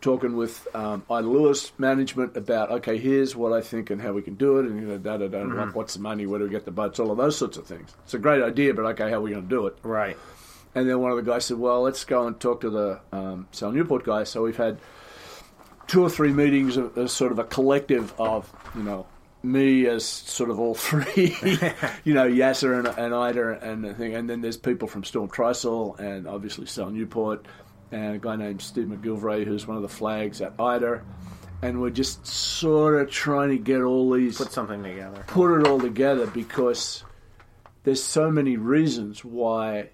talking 0.00 0.36
with 0.36 0.66
um, 0.74 1.04
Ida 1.08 1.28
Lewis 1.28 1.70
management 1.78 2.36
about, 2.36 2.72
okay, 2.72 2.98
here's 2.98 3.36
what 3.36 3.52
I 3.52 3.60
think 3.60 3.90
and 3.90 4.02
how 4.02 4.12
we 4.12 4.22
can 4.22 4.34
do 4.34 4.58
it. 4.58 4.66
And, 4.66 4.80
you 4.80 4.88
know, 4.88 4.98
da 4.98 5.18
da 5.18 5.28
da, 5.28 5.42
like, 5.42 5.74
what's 5.74 5.94
the 5.94 6.00
money? 6.00 6.26
Where 6.26 6.40
do 6.40 6.46
we 6.46 6.50
get 6.50 6.64
the 6.64 6.72
boats? 6.72 6.98
All 6.98 7.12
of 7.12 7.16
those 7.16 7.38
sorts 7.38 7.56
of 7.56 7.66
things. 7.66 7.94
It's 8.02 8.14
a 8.14 8.18
great 8.18 8.42
idea, 8.42 8.74
but 8.74 8.86
okay, 8.86 9.08
how 9.08 9.18
are 9.18 9.20
we 9.20 9.30
going 9.30 9.44
to 9.44 9.48
do 9.48 9.66
it? 9.68 9.76
Right. 9.84 10.16
And 10.74 10.88
then 10.88 11.00
one 11.00 11.10
of 11.10 11.16
the 11.16 11.22
guys 11.22 11.44
said, 11.46 11.58
"Well, 11.58 11.82
let's 11.82 12.04
go 12.04 12.26
and 12.26 12.38
talk 12.38 12.62
to 12.62 12.70
the 12.70 13.00
um, 13.12 13.48
Sail 13.52 13.72
Newport 13.72 14.04
guy." 14.04 14.24
So 14.24 14.42
we've 14.42 14.56
had 14.56 14.78
two 15.86 16.02
or 16.02 16.10
three 16.10 16.32
meetings, 16.32 16.76
of, 16.76 16.96
as 16.98 17.12
sort 17.12 17.32
of 17.32 17.38
a 17.38 17.44
collective 17.44 18.12
of 18.18 18.52
you 18.74 18.82
know 18.82 19.06
me 19.44 19.86
as 19.86 20.04
sort 20.04 20.50
of 20.50 20.58
all 20.58 20.74
three, 20.74 21.36
you 22.04 22.14
know, 22.14 22.28
YASA 22.28 22.78
and, 22.78 22.98
and 22.98 23.14
Ida 23.14 23.58
and 23.62 23.84
the 23.84 23.94
thing, 23.94 24.14
and 24.14 24.28
then 24.28 24.40
there's 24.40 24.56
people 24.56 24.88
from 24.88 25.04
Storm 25.04 25.28
Trysail 25.28 25.98
and 26.00 26.26
obviously 26.26 26.66
Sail 26.66 26.90
Newport 26.90 27.46
and 27.92 28.16
a 28.16 28.18
guy 28.18 28.36
named 28.36 28.62
Steve 28.62 28.86
McGilvray 28.86 29.44
who's 29.44 29.66
one 29.66 29.76
of 29.76 29.82
the 29.82 29.88
flags 29.88 30.40
at 30.40 30.58
Ida, 30.58 31.02
and 31.62 31.80
we're 31.80 31.90
just 31.90 32.26
sort 32.26 33.00
of 33.00 33.10
trying 33.10 33.50
to 33.50 33.58
get 33.58 33.82
all 33.82 34.10
these 34.10 34.38
Put 34.38 34.50
something 34.50 34.82
together. 34.82 35.22
put 35.26 35.60
it 35.60 35.66
all 35.66 35.78
together 35.78 36.26
because 36.26 37.04
there's 37.84 38.02
so 38.02 38.30
many 38.30 38.56
reasons 38.56 39.24
why 39.24 39.90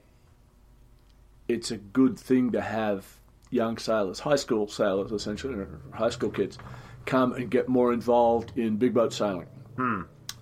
it's 1.52 1.70
a 1.70 1.76
good 1.76 2.18
thing 2.18 2.52
to 2.52 2.60
have 2.60 3.06
young 3.50 3.78
sailors, 3.78 4.20
high 4.20 4.36
school 4.36 4.68
sailors 4.68 5.12
essentially, 5.12 5.54
or 5.54 5.68
high 5.92 6.10
school 6.10 6.30
kids, 6.30 6.58
come 7.06 7.32
and 7.32 7.50
get 7.50 7.68
more 7.68 7.92
involved 7.92 8.56
in 8.56 8.76
big 8.76 8.94
boat 8.94 9.12
sailing. 9.12 9.46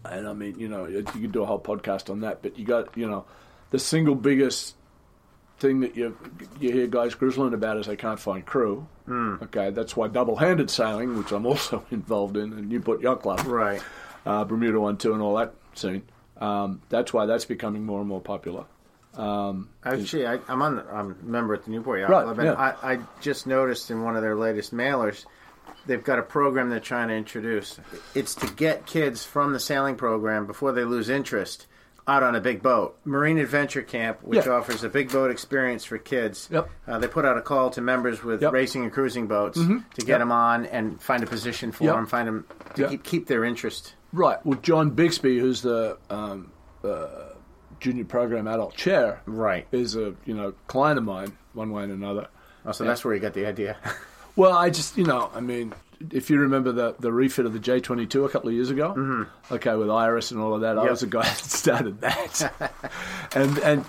And 0.04 0.26
I 0.28 0.32
mean, 0.32 0.58
you 0.58 0.68
know, 0.68 0.86
you 0.86 1.02
could 1.04 1.32
do 1.32 1.42
a 1.42 1.46
whole 1.46 1.60
podcast 1.60 2.10
on 2.10 2.20
that, 2.20 2.42
but 2.42 2.58
you 2.58 2.64
got, 2.64 2.96
you 2.96 3.08
know, 3.08 3.24
the 3.70 3.78
single 3.78 4.14
biggest 4.14 4.74
thing 5.58 5.80
that 5.80 5.96
you 5.96 6.16
you 6.60 6.70
hear 6.72 6.86
guys 6.86 7.14
grizzling 7.14 7.52
about 7.54 7.76
is 7.78 7.86
they 7.86 7.96
can't 7.96 8.18
find 8.20 8.44
crew. 8.46 8.86
Okay, 9.08 9.70
that's 9.70 9.96
why 9.96 10.06
double-handed 10.08 10.70
sailing, 10.70 11.16
which 11.18 11.32
I'm 11.32 11.46
also 11.52 11.84
involved 11.90 12.36
in, 12.36 12.52
and 12.52 12.68
Newport 12.68 13.00
Yacht 13.00 13.22
Club, 13.22 13.40
Right. 13.46 13.82
uh, 14.26 14.44
Bermuda 14.44 14.80
One 14.80 14.96
Two 14.98 15.12
and 15.14 15.22
all 15.22 15.36
that 15.36 15.54
scene. 15.74 16.02
Um, 16.38 16.80
that's 16.88 17.12
why 17.12 17.26
that's 17.26 17.44
becoming 17.44 17.84
more 17.84 18.00
and 18.00 18.08
more 18.08 18.20
popular. 18.20 18.64
Um, 19.18 19.68
Actually, 19.84 20.26
I, 20.26 20.38
I'm 20.48 20.62
on. 20.62 20.76
The, 20.76 20.84
I'm 20.92 21.16
a 21.20 21.24
member 21.24 21.54
at 21.54 21.64
the 21.64 21.70
Newport 21.70 22.00
Yacht 22.00 22.10
Right, 22.10 22.24
Club, 22.24 22.38
and 22.38 22.46
yeah. 22.48 22.74
I, 22.82 22.92
I 22.94 22.98
just 23.20 23.46
noticed 23.46 23.90
in 23.90 24.02
one 24.02 24.14
of 24.16 24.22
their 24.22 24.36
latest 24.36 24.72
mailers, 24.72 25.24
they've 25.86 26.02
got 26.04 26.18
a 26.18 26.22
program 26.22 26.70
they're 26.70 26.78
trying 26.80 27.08
to 27.08 27.14
introduce. 27.14 27.80
It's 28.14 28.34
to 28.36 28.46
get 28.54 28.86
kids 28.86 29.24
from 29.24 29.52
the 29.52 29.60
sailing 29.60 29.96
program 29.96 30.46
before 30.46 30.72
they 30.72 30.84
lose 30.84 31.08
interest 31.08 31.66
out 32.06 32.22
on 32.22 32.34
a 32.36 32.40
big 32.40 32.62
boat. 32.62 32.96
Marine 33.04 33.36
Adventure 33.38 33.82
Camp, 33.82 34.22
which 34.22 34.46
Yeah. 34.46 34.52
offers 34.52 34.82
a 34.82 34.88
big 34.88 35.10
boat 35.12 35.30
experience 35.30 35.84
for 35.84 35.98
kids. 35.98 36.48
Yep. 36.50 36.70
Uh, 36.86 36.98
they 36.98 37.06
put 37.08 37.26
out 37.26 37.36
a 37.36 37.42
call 37.42 37.68
to 37.70 37.82
members 37.82 38.22
with 38.24 38.40
Yep. 38.40 38.48
Mm-hmm. 38.48 38.54
racing 38.54 38.82
and 38.84 38.92
cruising 38.92 39.26
boats 39.26 39.58
to 39.58 39.82
get 39.96 40.08
Yep. 40.08 40.18
them 40.20 40.32
on 40.32 40.64
and 40.66 41.02
find 41.02 41.22
a 41.22 41.26
position 41.26 41.70
for 41.70 41.84
them, 41.84 42.06
find 42.06 42.26
them 42.28 42.46
to 42.76 42.88
keep, 42.88 43.02
keep 43.04 43.26
their 43.26 43.44
interest. 43.44 43.94
right. 44.14 44.38
Well, 44.46 44.58
John 44.62 44.90
Bixby, 44.90 45.38
who's 45.38 45.60
the 45.60 45.98
um, 46.08 46.50
uh, 46.82 47.08
junior 47.80 48.04
program 48.04 48.46
adult 48.46 48.76
chair, 48.76 49.20
Right. 49.26 49.66
is 49.72 49.96
a 49.96 50.14
you 50.24 50.34
know 50.34 50.54
client 50.66 50.98
of 50.98 51.04
mine, 51.04 51.36
one 51.52 51.70
way 51.70 51.84
and 51.84 51.92
another. 51.92 52.28
Oh, 52.64 52.72
so 52.72 52.84
that's 52.84 53.04
where 53.04 53.14
you 53.14 53.20
got 53.20 53.34
the 53.34 53.46
idea. 53.46 53.76
Well, 54.38 54.52
I 54.56 54.70
just, 54.70 54.96
you 54.96 55.02
know, 55.02 55.32
I 55.34 55.40
mean, 55.40 55.74
if 56.12 56.30
you 56.30 56.38
remember 56.38 56.70
the, 56.70 56.94
the 57.00 57.10
refit 57.10 57.44
of 57.44 57.52
the 57.52 57.58
J22 57.58 58.24
a 58.24 58.28
couple 58.28 58.48
of 58.48 58.54
years 58.54 58.70
ago, 58.70 58.94
mm-hmm. 58.96 59.54
okay, 59.54 59.74
with 59.74 59.90
Iris 59.90 60.30
and 60.30 60.40
all 60.40 60.54
of 60.54 60.60
that, 60.60 60.78
I 60.78 60.88
was 60.88 61.00
the 61.00 61.08
guy 61.08 61.22
that 61.24 61.38
started 61.38 62.00
that. 62.02 62.72
and 63.34 63.58
and 63.58 63.84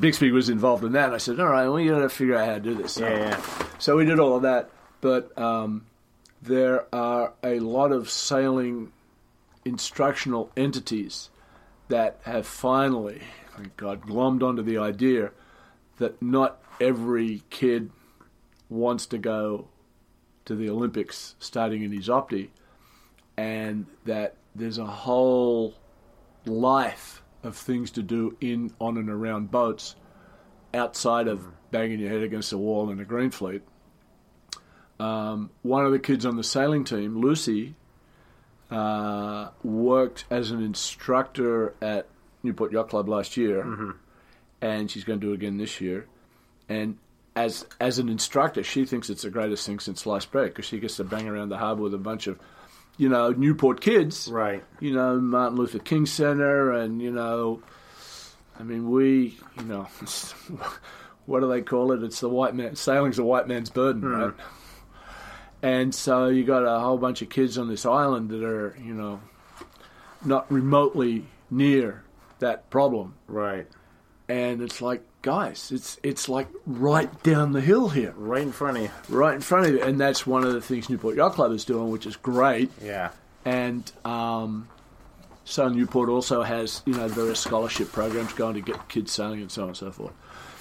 Bixby 0.00 0.32
was 0.32 0.48
involved 0.48 0.82
in 0.82 0.90
that. 0.92 1.06
And 1.06 1.14
I 1.14 1.18
said, 1.18 1.38
all 1.38 1.46
right, 1.46 1.68
we 1.68 1.86
got 1.86 2.00
to 2.00 2.08
figure 2.08 2.34
out 2.34 2.48
how 2.48 2.54
to 2.54 2.60
do 2.60 2.74
this. 2.74 2.94
So, 2.94 3.06
yeah, 3.06 3.16
yeah. 3.16 3.66
so 3.78 3.96
we 3.96 4.04
did 4.04 4.18
all 4.18 4.34
of 4.34 4.42
that. 4.42 4.70
But 5.00 5.38
um, 5.38 5.86
there 6.42 6.92
are 6.92 7.32
a 7.44 7.60
lot 7.60 7.92
of 7.92 8.10
sailing 8.10 8.90
instructional 9.64 10.50
entities 10.56 11.30
that 11.92 12.18
have 12.22 12.46
finally, 12.46 13.20
thank 13.54 13.76
God, 13.76 14.00
glommed 14.00 14.42
onto 14.42 14.62
the 14.62 14.78
idea 14.78 15.30
that 15.98 16.22
not 16.22 16.58
every 16.80 17.42
kid 17.50 17.90
wants 18.70 19.04
to 19.04 19.18
go 19.18 19.68
to 20.46 20.54
the 20.54 20.70
Olympics 20.70 21.36
starting 21.38 21.82
in 21.82 21.92
his 21.92 22.08
opti, 22.08 22.48
and 23.36 23.84
that 24.06 24.36
there's 24.54 24.78
a 24.78 24.86
whole 24.86 25.74
life 26.46 27.22
of 27.42 27.58
things 27.58 27.90
to 27.90 28.02
do 28.02 28.38
in, 28.40 28.72
on, 28.80 28.96
and 28.96 29.10
around 29.10 29.50
boats 29.50 29.94
outside 30.72 31.28
of 31.28 31.46
banging 31.70 32.00
your 32.00 32.08
head 32.08 32.22
against 32.22 32.54
a 32.54 32.58
wall 32.58 32.88
in 32.88 33.00
a 33.00 33.04
green 33.04 33.30
fleet. 33.30 33.60
Um, 34.98 35.50
one 35.60 35.84
of 35.84 35.92
the 35.92 35.98
kids 35.98 36.24
on 36.24 36.36
the 36.36 36.44
sailing 36.44 36.84
team, 36.84 37.20
Lucy, 37.20 37.74
uh, 38.72 39.50
worked 39.62 40.24
as 40.30 40.50
an 40.50 40.62
instructor 40.62 41.74
at 41.82 42.08
Newport 42.42 42.72
Yacht 42.72 42.88
Club 42.88 43.08
last 43.08 43.36
year, 43.36 43.94
and 44.60 44.90
she's 44.90 45.04
going 45.04 45.20
to 45.20 45.26
do 45.26 45.32
it 45.32 45.36
again 45.36 45.58
this 45.58 45.80
year. 45.80 46.06
And 46.68 46.96
as 47.36 47.66
as 47.80 47.98
an 47.98 48.08
instructor, 48.08 48.62
she 48.62 48.84
thinks 48.84 49.10
it's 49.10 49.22
the 49.22 49.30
greatest 49.30 49.66
thing 49.66 49.78
since 49.78 50.00
sliced 50.02 50.30
bread 50.30 50.48
because 50.48 50.64
she 50.64 50.80
gets 50.80 50.96
to 50.96 51.04
bang 51.04 51.28
around 51.28 51.50
the 51.50 51.58
harbour 51.58 51.82
with 51.82 51.94
a 51.94 51.98
bunch 51.98 52.26
of, 52.26 52.38
you 52.96 53.08
know, 53.08 53.30
Newport 53.30 53.80
kids, 53.80 54.28
Right. 54.28 54.64
You 54.80 54.92
know, 54.94 55.20
Martin 55.20 55.58
Luther 55.58 55.78
King 55.78 56.06
Center, 56.06 56.72
and 56.72 57.02
you 57.02 57.10
know, 57.10 57.62
I 58.58 58.62
mean, 58.62 58.90
we, 58.90 59.38
you 59.58 59.64
know, 59.64 59.82
what 61.26 61.40
do 61.40 61.48
they 61.48 61.62
call 61.62 61.92
it? 61.92 62.02
It's 62.02 62.20
the 62.20 62.28
white 62.28 62.54
man. 62.54 62.76
Sailing's 62.76 63.18
a 63.18 63.24
white 63.24 63.48
man's 63.48 63.70
burden, 63.70 64.04
right? 64.04 64.34
And 65.62 65.94
so 65.94 66.26
you 66.28 66.44
got 66.44 66.64
a 66.64 66.80
whole 66.80 66.98
bunch 66.98 67.22
of 67.22 67.28
kids 67.30 67.56
on 67.56 67.68
this 67.68 67.86
island 67.86 68.30
that 68.30 68.42
are, 68.42 68.76
you 68.82 68.94
know, 68.94 69.20
not 70.24 70.50
remotely 70.50 71.24
near 71.50 72.02
that 72.40 72.68
problem. 72.70 73.14
Right. 73.28 73.66
And 74.28 74.60
it's 74.62 74.80
like, 74.82 75.02
guys, 75.22 75.70
it's 75.72 75.98
it's 76.02 76.28
like 76.28 76.48
right 76.66 77.22
down 77.22 77.52
the 77.52 77.60
hill 77.60 77.88
here, 77.90 78.12
Right 78.16 78.42
in 78.42 78.50
front 78.52 78.76
of 78.78 78.82
you. 78.84 78.90
right 79.08 79.34
in 79.34 79.40
front 79.40 79.66
of 79.66 79.72
you. 79.74 79.82
And 79.82 80.00
that's 80.00 80.26
one 80.26 80.44
of 80.44 80.52
the 80.52 80.60
things 80.60 80.88
Newport 80.88 81.16
Yacht 81.16 81.34
Club 81.34 81.52
is 81.52 81.64
doing, 81.64 81.90
which 81.90 82.06
is 82.06 82.16
great. 82.16 82.70
Yeah. 82.82 83.10
And 83.44 83.90
um, 84.04 84.68
so 85.44 85.68
Newport 85.68 86.08
also 86.08 86.42
has, 86.42 86.82
you 86.86 86.94
know, 86.94 87.08
various 87.08 87.40
scholarship 87.40 87.92
programs 87.92 88.32
going 88.32 88.54
to 88.54 88.60
get 88.60 88.88
kids 88.88 89.12
sailing 89.12 89.40
and 89.42 89.50
so 89.50 89.62
on 89.62 89.68
and 89.68 89.76
so 89.76 89.90
forth. 89.92 90.12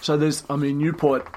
So 0.02 0.18
there's, 0.18 0.44
I 0.50 0.56
mean, 0.56 0.80
Newport, 0.80 1.28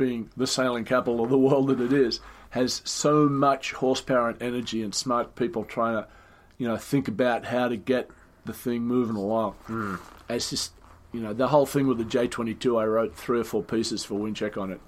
being 0.00 0.30
the 0.34 0.46
sailing 0.46 0.86
capital 0.86 1.22
of 1.22 1.28
the 1.28 1.38
world 1.38 1.68
that 1.68 1.78
it 1.78 1.92
is, 1.92 2.20
has 2.48 2.80
so 2.86 3.28
much 3.28 3.72
horsepower 3.72 4.30
and 4.30 4.42
energy 4.42 4.82
and 4.82 4.94
smart 4.94 5.36
people 5.36 5.62
trying 5.62 5.94
to, 5.94 6.08
you 6.56 6.66
know, 6.66 6.78
think 6.78 7.06
about 7.06 7.44
how 7.44 7.68
to 7.68 7.76
get 7.76 8.10
the 8.46 8.54
thing 8.54 8.82
moving 8.82 9.14
along. 9.14 9.52
Hmm. 9.66 9.96
It's 10.30 10.48
just, 10.48 10.72
you 11.12 11.20
know, 11.20 11.34
the 11.34 11.48
whole 11.48 11.66
thing 11.66 11.86
with 11.86 11.98
the 11.98 12.04
J22, 12.04 12.80
I 12.80 12.86
wrote 12.86 13.14
three 13.14 13.40
or 13.40 13.44
four 13.44 13.62
pieces 13.62 14.02
for 14.02 14.18
Windcheck 14.18 14.56
on 14.56 14.72
it. 14.72 14.80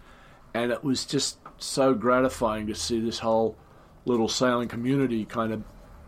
And 0.55 0.73
it 0.73 0.83
was 0.83 1.05
just 1.05 1.39
so 1.59 1.93
gratifying 1.93 2.67
to 2.69 2.75
see 2.75 2.99
this 2.99 3.19
whole 3.19 3.57
little 4.07 4.29
sailing 4.29 4.69
community 4.69 5.27
kind 5.27 5.53
of 5.53 5.63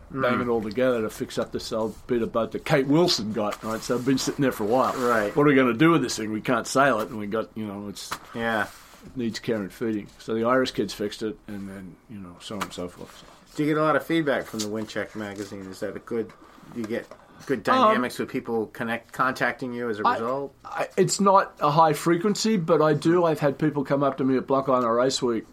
hmm. 0.09 0.23
bang 0.23 0.41
it 0.41 0.47
all 0.47 0.63
together 0.63 1.03
to 1.03 1.11
fix 1.11 1.37
up 1.37 1.51
this 1.51 1.71
old 1.71 1.95
bit 2.07 2.23
of 2.23 2.31
boat 2.31 2.53
that 2.53 2.65
Kate 2.65 2.87
Wilson 2.87 3.33
got. 3.33 3.63
Right, 3.63 3.81
so 3.81 3.95
I've 3.95 4.05
been 4.05 4.17
sitting 4.17 4.41
there 4.41 4.51
for 4.51 4.63
a 4.63 4.67
while. 4.67 4.93
Right. 4.93 5.33
What 5.35 5.43
are 5.43 5.49
we 5.49 5.55
going 5.55 5.71
to 5.71 5.77
do 5.77 5.91
with 5.91 6.01
this 6.01 6.17
thing? 6.17 6.31
We 6.31 6.41
can't 6.41 6.65
sail 6.65 6.99
it, 7.01 7.09
and 7.09 7.19
we 7.19 7.27
got 7.27 7.49
you 7.55 7.67
know 7.67 7.87
it's 7.87 8.11
Yeah. 8.33 8.67
Needs 9.15 9.39
care 9.39 9.57
and 9.57 9.71
feeding. 9.71 10.07
So 10.19 10.33
the 10.33 10.45
Irish 10.45 10.71
kids 10.71 10.93
fixed 10.93 11.23
it, 11.23 11.37
and 11.47 11.69
then 11.69 11.95
you 12.09 12.19
know 12.19 12.35
so 12.39 12.55
on 12.55 12.63
and 12.63 12.73
so 12.73 12.87
forth. 12.87 13.17
So. 13.19 13.55
Do 13.55 13.63
you 13.63 13.73
get 13.73 13.79
a 13.79 13.83
lot 13.83 13.95
of 13.95 14.05
feedback 14.05 14.45
from 14.45 14.59
the 14.59 14.65
Windcheck 14.65 15.15
magazine? 15.15 15.61
Is 15.61 15.79
that 15.79 15.95
a 15.95 15.99
good? 15.99 16.31
You 16.75 16.83
get 16.83 17.07
good 17.45 17.63
dynamics 17.63 18.17
with 18.19 18.29
people 18.29 18.67
connect 18.67 19.11
contacting 19.11 19.73
you 19.73 19.89
as 19.89 19.99
a 19.99 20.03
result? 20.03 20.53
I, 20.63 20.87
it's 20.97 21.19
not 21.19 21.53
a 21.59 21.71
high 21.71 21.93
frequency, 21.93 22.57
but 22.57 22.81
I 22.81 22.93
do. 22.93 23.25
I've 23.25 23.39
had 23.39 23.57
people 23.57 23.83
come 23.83 24.03
up 24.03 24.17
to 24.17 24.23
me 24.23 24.37
at 24.37 24.47
Block 24.47 24.67
Island 24.67 24.93
Race 24.93 25.21
Week. 25.21 25.45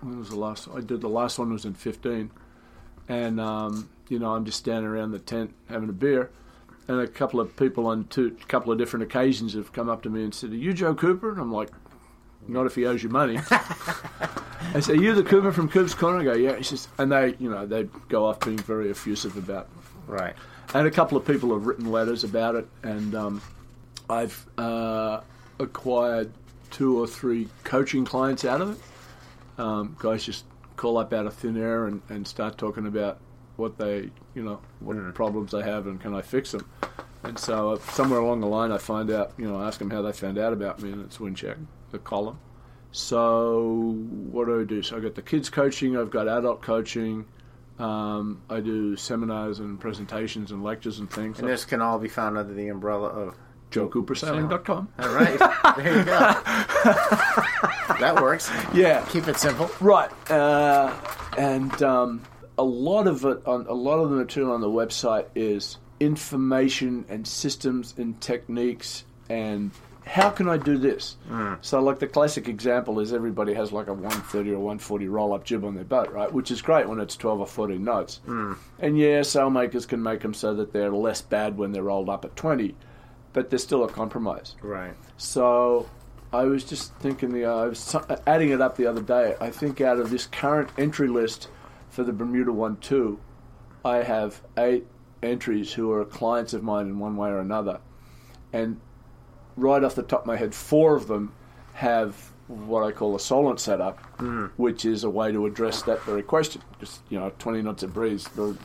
When 0.00 0.18
was 0.18 0.30
the 0.30 0.36
last? 0.36 0.68
I 0.74 0.80
did 0.80 1.00
the 1.00 1.08
last 1.08 1.38
one 1.38 1.52
was 1.52 1.64
in 1.64 1.74
fifteen, 1.74 2.30
and 3.08 3.40
um, 3.40 3.88
you 4.08 4.18
know 4.18 4.34
I'm 4.34 4.44
just 4.44 4.58
standing 4.58 4.86
around 4.86 5.12
the 5.12 5.18
tent 5.18 5.54
having 5.68 5.88
a 5.88 5.92
beer, 5.92 6.30
and 6.86 7.00
a 7.00 7.08
couple 7.08 7.40
of 7.40 7.56
people 7.56 7.86
on 7.86 8.04
two, 8.04 8.36
couple 8.46 8.70
of 8.70 8.78
different 8.78 9.04
occasions 9.04 9.54
have 9.54 9.72
come 9.72 9.88
up 9.88 10.02
to 10.02 10.10
me 10.10 10.22
and 10.22 10.34
said, 10.34 10.50
"Are 10.50 10.56
you 10.56 10.72
Joe 10.72 10.94
Cooper?" 10.94 11.30
And 11.30 11.40
I'm 11.40 11.52
like, 11.52 11.70
"Not 12.48 12.66
if 12.66 12.74
he 12.74 12.86
owes 12.86 13.02
you 13.02 13.08
money." 13.08 13.38
I 14.74 14.80
say, 14.80 14.94
"Are 14.94 14.96
you 14.96 15.14
the 15.14 15.22
Cooper 15.22 15.52
from 15.52 15.68
Coop's 15.68 15.94
Corner?" 15.94 16.20
I 16.20 16.24
go, 16.24 16.34
"Yeah." 16.34 16.56
He 16.56 16.62
says, 16.62 16.88
and 16.98 17.10
they, 17.10 17.34
you 17.38 17.50
know, 17.50 17.66
they 17.66 17.84
go 18.08 18.26
off 18.26 18.40
being 18.40 18.58
very 18.58 18.90
effusive 18.90 19.36
about 19.36 19.68
right. 20.06 20.34
and 20.74 20.86
a 20.86 20.90
couple 20.90 21.16
of 21.16 21.26
people 21.26 21.52
have 21.52 21.66
written 21.66 21.90
letters 21.90 22.24
about 22.24 22.54
it, 22.54 22.66
and 22.82 23.14
um, 23.14 23.42
I've 24.08 24.46
uh, 24.58 25.20
acquired 25.58 26.32
two 26.70 27.00
or 27.00 27.06
three 27.06 27.48
coaching 27.64 28.04
clients 28.04 28.44
out 28.44 28.60
of 28.60 28.72
it. 28.72 29.60
Um, 29.60 29.96
guys 29.98 30.24
just 30.24 30.44
call 30.76 30.98
up 30.98 31.12
out 31.12 31.26
of 31.26 31.34
thin 31.34 31.56
air 31.56 31.86
and, 31.86 32.02
and 32.08 32.26
start 32.26 32.58
talking 32.58 32.86
about 32.86 33.18
what 33.56 33.78
they, 33.78 34.10
you 34.34 34.42
know, 34.42 34.60
what 34.80 35.14
problems 35.14 35.52
they 35.52 35.62
have 35.62 35.86
and 35.86 36.00
can 36.00 36.14
I 36.14 36.22
fix 36.22 36.52
them. 36.52 36.68
And 37.22 37.38
so 37.38 37.70
uh, 37.70 37.78
somewhere 37.78 38.20
along 38.20 38.40
the 38.40 38.46
line, 38.46 38.70
I 38.70 38.78
find 38.78 39.10
out, 39.10 39.32
you 39.38 39.48
know, 39.48 39.56
I 39.56 39.66
ask 39.66 39.78
them 39.78 39.90
how 39.90 40.02
they 40.02 40.12
found 40.12 40.38
out 40.38 40.52
about 40.52 40.80
me, 40.80 40.92
and 40.92 41.04
it's 41.04 41.18
Windcheck, 41.18 41.56
the 41.96 42.02
column. 42.04 42.38
So 42.92 43.94
what 44.30 44.46
do 44.46 44.60
I 44.60 44.64
do? 44.64 44.82
So 44.82 44.96
I 44.96 45.00
got 45.00 45.14
the 45.14 45.22
kids 45.22 45.50
coaching, 45.50 45.96
I've 45.96 46.10
got 46.10 46.28
adult 46.28 46.62
coaching. 46.62 47.26
Um, 47.78 48.40
I 48.48 48.60
do 48.60 48.96
seminars 48.96 49.58
and 49.58 49.78
presentations 49.78 50.50
and 50.50 50.64
lectures 50.64 50.98
and 50.98 51.10
things. 51.10 51.38
And 51.38 51.46
this 51.48 51.66
can 51.66 51.82
all 51.82 51.98
be 51.98 52.08
found 52.08 52.38
under 52.38 52.54
the 52.54 52.68
umbrella 52.68 53.08
of. 53.08 53.36
JoeCooperSailing.com. 53.72 54.88
All 55.00 55.08
right. 55.14 55.38
there 55.76 55.98
you 55.98 56.04
go. 56.04 56.12
that 58.00 58.18
works. 58.22 58.48
Yeah, 58.72 59.04
Keep 59.10 59.26
it 59.28 59.36
simple. 59.36 59.68
right. 59.80 60.08
Uh, 60.30 60.94
and 61.36 61.82
um, 61.82 62.22
a 62.56 62.62
lot 62.62 63.08
of 63.08 63.24
it, 63.24 63.44
on 63.44 63.66
a 63.66 63.74
lot 63.74 63.98
of 63.98 64.10
the 64.10 64.16
material 64.16 64.52
on 64.52 64.60
the 64.60 64.70
website 64.70 65.26
is 65.34 65.78
information 65.98 67.04
and 67.08 67.26
systems 67.26 67.92
and 67.98 68.18
techniques 68.20 69.04
and 69.28 69.72
how 70.06 70.30
can 70.30 70.48
I 70.48 70.56
do 70.56 70.78
this? 70.78 71.16
Hmm. 71.28 71.54
So, 71.60 71.80
like 71.80 71.98
the 71.98 72.06
classic 72.06 72.48
example 72.48 73.00
is 73.00 73.12
everybody 73.12 73.52
has 73.54 73.72
like 73.72 73.88
a 73.88 73.92
130 73.92 74.50
or 74.52 74.58
140 74.60 75.08
roll 75.08 75.34
up 75.34 75.44
jib 75.44 75.64
on 75.64 75.74
their 75.74 75.84
boat, 75.84 76.12
right? 76.12 76.32
Which 76.32 76.50
is 76.50 76.62
great 76.62 76.88
when 76.88 77.00
it's 77.00 77.16
12 77.16 77.40
or 77.40 77.46
14 77.46 77.82
knots. 77.82 78.20
Hmm. 78.24 78.54
And 78.78 78.96
yeah, 78.96 79.20
sailmakers 79.20 79.86
can 79.86 80.02
make 80.02 80.20
them 80.20 80.32
so 80.32 80.54
that 80.54 80.72
they're 80.72 80.90
less 80.90 81.20
bad 81.20 81.58
when 81.58 81.72
they're 81.72 81.82
rolled 81.82 82.08
up 82.08 82.24
at 82.24 82.36
20, 82.36 82.74
but 83.32 83.50
they're 83.50 83.58
still 83.58 83.82
a 83.82 83.88
compromise. 83.88 84.54
Right. 84.62 84.94
So 85.16 85.88
I 86.32 86.44
was 86.44 86.62
just 86.62 86.94
thinking 86.96 87.32
the 87.32 87.44
uh, 87.44 87.64
I 87.64 87.66
was 87.66 87.94
uh, 87.94 88.16
adding 88.28 88.50
it 88.50 88.60
up 88.60 88.76
the 88.76 88.86
other 88.86 89.02
day. 89.02 89.34
I 89.40 89.50
think 89.50 89.80
out 89.80 89.98
of 89.98 90.10
this 90.10 90.26
current 90.26 90.70
entry 90.78 91.08
list 91.08 91.48
for 91.90 92.04
the 92.04 92.12
Bermuda 92.12 92.52
One 92.52 92.76
Two, 92.76 93.18
I 93.84 93.98
have 93.98 94.40
eight 94.56 94.86
entries 95.20 95.72
who 95.72 95.90
are 95.90 96.04
clients 96.04 96.52
of 96.52 96.62
mine 96.62 96.86
in 96.86 96.98
one 97.00 97.16
way 97.16 97.28
or 97.28 97.40
another, 97.40 97.80
and 98.52 98.80
right 99.56 99.82
off 99.82 99.94
the 99.94 100.02
top 100.02 100.20
of 100.20 100.26
my 100.26 100.36
head, 100.36 100.54
four 100.54 100.96
of 100.96 101.08
them 101.08 101.32
have 101.74 102.14
what 102.48 102.84
I 102.84 102.92
call 102.92 103.16
a 103.16 103.20
Solent 103.20 103.58
setup, 103.58 103.98
mm-hmm. 104.18 104.46
which 104.56 104.84
is 104.84 105.04
a 105.04 105.10
way 105.10 105.32
to 105.32 105.46
address 105.46 105.82
that 105.82 106.02
very 106.02 106.22
question. 106.22 106.62
Just 106.78 107.00
you 107.08 107.18
know, 107.18 107.32
20 107.38 107.62
knots 107.62 107.82
of 107.82 107.92
breeze. 107.92 108.24
The, 108.28 108.56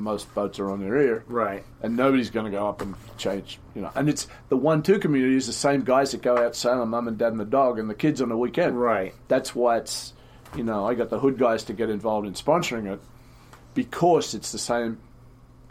most 0.00 0.34
boats 0.34 0.58
are 0.58 0.70
on 0.70 0.80
their 0.80 0.96
ear, 0.96 1.24
Right. 1.28 1.64
and 1.82 1.96
nobody's 1.96 2.30
going 2.30 2.46
to 2.46 2.50
go 2.50 2.66
up 2.66 2.80
and 2.82 2.94
change. 3.18 3.58
You 3.74 3.82
know, 3.82 3.90
and 3.94 4.08
it's 4.08 4.26
the 4.48 4.56
one-two 4.56 4.98
community 4.98 5.36
is 5.36 5.46
the 5.46 5.52
same 5.52 5.82
guys 5.82 6.12
that 6.12 6.22
go 6.22 6.36
out 6.36 6.56
sailing, 6.56 6.88
mum 6.88 7.06
and 7.06 7.18
dad 7.18 7.32
and 7.32 7.40
the 7.40 7.44
dog, 7.44 7.78
and 7.78 7.88
the 7.88 7.94
kids 7.94 8.20
on 8.20 8.30
the 8.30 8.36
weekend. 8.36 8.80
Right. 8.80 9.14
That's 9.28 9.54
why 9.54 9.76
it's, 9.76 10.14
you 10.56 10.64
know, 10.64 10.86
I 10.86 10.94
got 10.94 11.10
the 11.10 11.18
hood 11.20 11.38
guys 11.38 11.64
to 11.64 11.72
get 11.72 11.90
involved 11.90 12.26
in 12.26 12.34
sponsoring 12.34 12.92
it 12.92 13.00
because 13.74 14.34
it's 14.34 14.52
the 14.52 14.58
same 14.58 14.98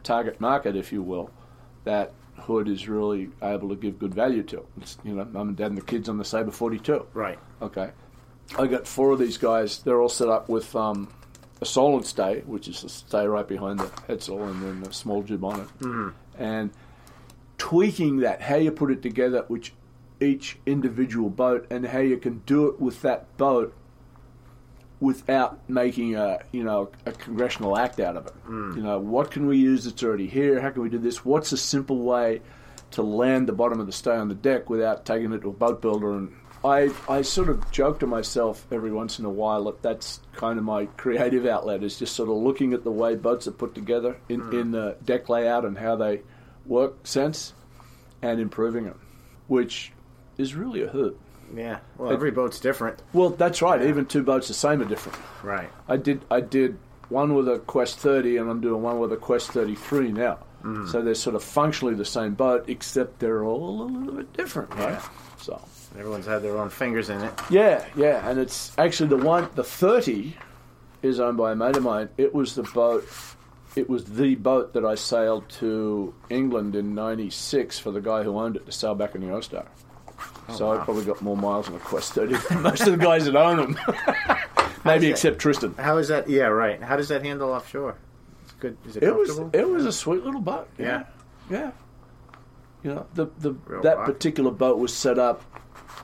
target 0.04 0.40
market, 0.40 0.76
if 0.76 0.94
you 0.94 1.02
will, 1.02 1.32
that 1.84 2.14
hood 2.40 2.68
is 2.68 2.88
really 2.88 3.30
able 3.42 3.70
to 3.70 3.76
give 3.76 4.00
good 4.00 4.14
value 4.14 4.44
to. 4.44 4.66
It's, 4.82 4.98
you 5.04 5.14
know, 5.14 5.26
mum 5.26 5.50
and 5.50 5.58
dad 5.58 5.68
and 5.68 5.78
the 5.78 5.82
kids 5.82 6.10
on 6.10 6.18
the 6.18 6.26
Sabre 6.26 6.52
42. 6.52 7.06
Right. 7.14 7.40
Okay. 7.62 7.92
I 8.58 8.68
got 8.68 8.88
four 8.88 9.12
of 9.12 9.20
these 9.20 9.38
guys. 9.38 9.80
They're 9.80 10.02
all 10.02 10.10
set 10.10 10.30
up 10.30 10.50
with 10.50 10.76
um, 10.76 11.08
a 11.62 11.66
Solent 11.66 12.06
stay, 12.06 12.42
which 12.46 12.68
is 12.68 12.84
a 12.84 12.90
stay 12.90 13.26
right 13.28 13.48
behind 13.48 13.80
the 13.80 13.86
headsail, 14.08 14.50
and 14.50 14.64
then 14.64 14.90
a 14.90 14.94
small 14.94 15.22
jib 15.24 15.44
on 15.44 15.62
it. 15.62 15.68
Mm-hmm. 15.80 16.10
And 16.42 16.72
tweaking 17.58 18.18
that, 18.18 18.42
how 18.42 18.56
you 18.56 18.72
put 18.72 18.92
it 18.92 19.02
together, 19.02 19.46
which 19.48 19.74
each 20.20 20.58
individual 20.66 21.30
boat, 21.30 21.68
and 21.70 21.86
how 21.86 22.00
you 22.00 22.18
can 22.18 22.40
do 22.46 22.68
it 22.68 22.80
with 22.80 23.02
that 23.04 23.38
boat 23.38 23.74
without 25.00 25.60
making 25.70 26.16
a 26.16 26.40
you 26.52 26.64
know 26.64 26.90
a 27.06 27.12
congressional 27.12 27.78
act 27.78 28.00
out 28.00 28.18
of 28.18 28.28
it. 28.28 28.34
Mm. 28.48 28.76
You 28.76 28.84
know, 28.84 29.00
what 29.00 29.32
can 29.32 29.48
we 29.48 29.58
use 29.58 29.86
that's 29.86 30.04
already 30.04 30.28
here? 30.28 30.62
How 30.62 30.70
can 30.70 30.82
we 30.82 30.90
do 30.90 30.98
this? 30.98 31.24
What's 31.24 31.52
a 31.52 31.58
simple 31.58 32.00
way 32.00 32.42
to 32.92 33.04
land 33.04 33.48
the 33.48 33.54
bottom 33.54 33.80
of 33.80 33.86
the 33.86 33.94
stay 33.94 34.16
on 34.16 34.28
the 34.28 34.36
deck 34.36 34.70
without 34.70 35.06
taking 35.06 35.32
it 35.34 35.42
to 35.42 35.50
a 35.50 35.54
boat 35.54 35.82
builder? 35.82 36.14
And 36.14 36.36
I 36.64 36.92
I 37.08 37.22
sort 37.22 37.50
of 37.50 37.72
joke 37.72 38.00
to 38.00 38.08
myself 38.08 38.66
every 38.72 38.92
once 38.92 39.20
in 39.20 39.26
a 39.26 39.30
while 39.30 39.66
that 39.66 39.82
that's 39.82 40.20
kind 40.34 40.60
of 40.60 40.66
my 40.66 40.86
creative 40.98 41.46
outlet 41.46 41.84
is 41.84 41.98
just 41.98 42.16
sort 42.16 42.30
of 42.30 42.36
looking 42.36 42.74
at 42.74 42.84
the 42.84 42.92
way 42.92 43.16
boats 43.16 43.48
are 43.48 43.52
put 43.52 43.76
together 43.76 44.18
in 44.28 44.42
mm. 44.42 44.62
in 44.62 44.72
the 44.72 44.98
deck 45.06 45.30
layout 45.30 45.66
and 45.66 45.78
how 45.78 45.96
they 45.96 46.22
work 46.66 47.08
sense 47.08 47.54
and 48.22 48.40
improving 48.40 48.86
it, 48.86 48.96
which 49.48 49.94
is 50.38 50.56
really 50.56 50.82
a 50.84 50.88
hoot. 50.88 51.18
Yeah. 51.56 51.80
Well, 51.98 52.12
every 52.12 52.32
boat's 52.32 52.60
different. 52.60 53.02
Well, 53.14 53.30
that's 53.30 53.62
right. 53.62 53.82
Even 53.82 54.06
two 54.06 54.24
boats 54.24 54.48
the 54.48 54.54
same 54.54 54.82
are 54.82 54.86
different. 54.86 55.18
Right. 55.44 55.70
I 55.88 55.98
did 55.98 56.24
I 56.30 56.42
did 56.42 56.78
one 57.10 57.34
with 57.34 57.48
a 57.50 57.60
Quest 57.60 57.98
30 58.00 58.38
and 58.38 58.50
I'm 58.50 58.62
doing 58.62 58.82
one 58.84 59.00
with 59.00 59.12
a 59.12 59.18
Quest 59.18 59.52
33 59.52 60.12
now. 60.12 60.40
Mm. 60.64 60.90
So 60.92 61.02
they're 61.02 61.16
sort 61.16 61.36
of 61.36 61.44
functionally 61.44 61.96
the 61.96 62.06
same 62.06 62.34
boat, 62.34 62.66
except 62.68 63.20
they're 63.20 63.44
all 63.44 63.82
a 63.82 63.84
little 63.84 64.14
bit 64.14 64.34
different, 64.34 64.74
right? 64.76 64.92
Yeah. 64.92 65.10
So 65.38 65.62
Everyone's 65.98 66.26
had 66.26 66.44
their 66.44 66.58
own 66.58 66.70
fingers 66.70 67.10
in 67.10 67.22
it. 67.22 67.34
yeah, 67.50 67.86
yeah, 67.96 68.30
and 68.30 68.40
it's 68.40 68.72
actually 68.78 69.10
the 69.10 69.18
one 69.26 69.50
the 69.56 69.64
30 69.64 70.36
is 71.02 71.20
owned 71.20 71.38
by 71.38 71.54
a 71.54 71.56
mate 71.56 71.78
of 71.78 71.84
mine. 71.84 72.10
It 72.18 72.34
was 72.36 72.56
the 72.56 72.64
boat. 72.64 73.08
It 73.76 73.90
was 73.90 74.04
the 74.06 74.36
boat 74.36 74.74
that 74.74 74.84
I 74.86 74.96
sailed 74.96 75.48
to 75.60 76.14
England 76.30 76.76
in 76.76 76.94
'96 76.94 77.80
for 77.80 77.92
the 77.92 78.02
guy 78.02 78.24
who 78.24 78.38
owned 78.38 78.56
it 78.58 78.66
to 78.66 78.72
sail 78.72 78.96
back 78.96 79.16
in 79.16 79.22
the 79.22 79.32
O 79.32 79.40
Star. 80.46 80.56
so 80.58 80.72
I 80.72 80.76
wow. 80.78 80.84
probably 80.84 81.06
got 81.06 81.22
more 81.22 81.38
miles 81.38 81.68
on 81.70 81.76
a 81.76 81.80
Quest 81.80 82.14
30 82.16 82.36
than 82.50 82.62
most 82.64 82.82
of 82.82 82.98
the 82.98 83.04
guys 83.04 83.26
that 83.26 83.36
own 83.36 83.58
them. 83.58 83.80
Maybe 84.86 85.06
that? 85.08 85.12
except 85.12 85.40
Tristan. 85.40 85.74
How 85.78 85.98
is 85.98 86.08
that? 86.08 86.30
Yeah, 86.30 86.46
right. 86.46 86.82
How 86.82 86.96
does 86.96 87.10
that 87.10 87.24
handle 87.24 87.52
offshore? 87.52 87.98
It's 88.44 88.54
good. 88.54 88.78
Is 88.88 88.96
it 88.98 89.04
It 89.04 89.16
was 89.16 89.40
it 89.54 89.68
was 89.68 89.86
a 89.86 89.92
sweet 89.92 90.24
little 90.24 90.42
boat. 90.42 90.70
Yeah. 90.78 91.04
yeah. 91.50 91.72
You 92.84 92.94
know 92.96 93.06
the 93.14 93.28
the 93.40 93.52
Real 93.66 93.82
that 93.82 93.98
rock. 93.98 94.06
particular 94.06 94.52
boat 94.52 94.78
was 94.80 94.94
set 94.96 95.20
up. 95.20 95.44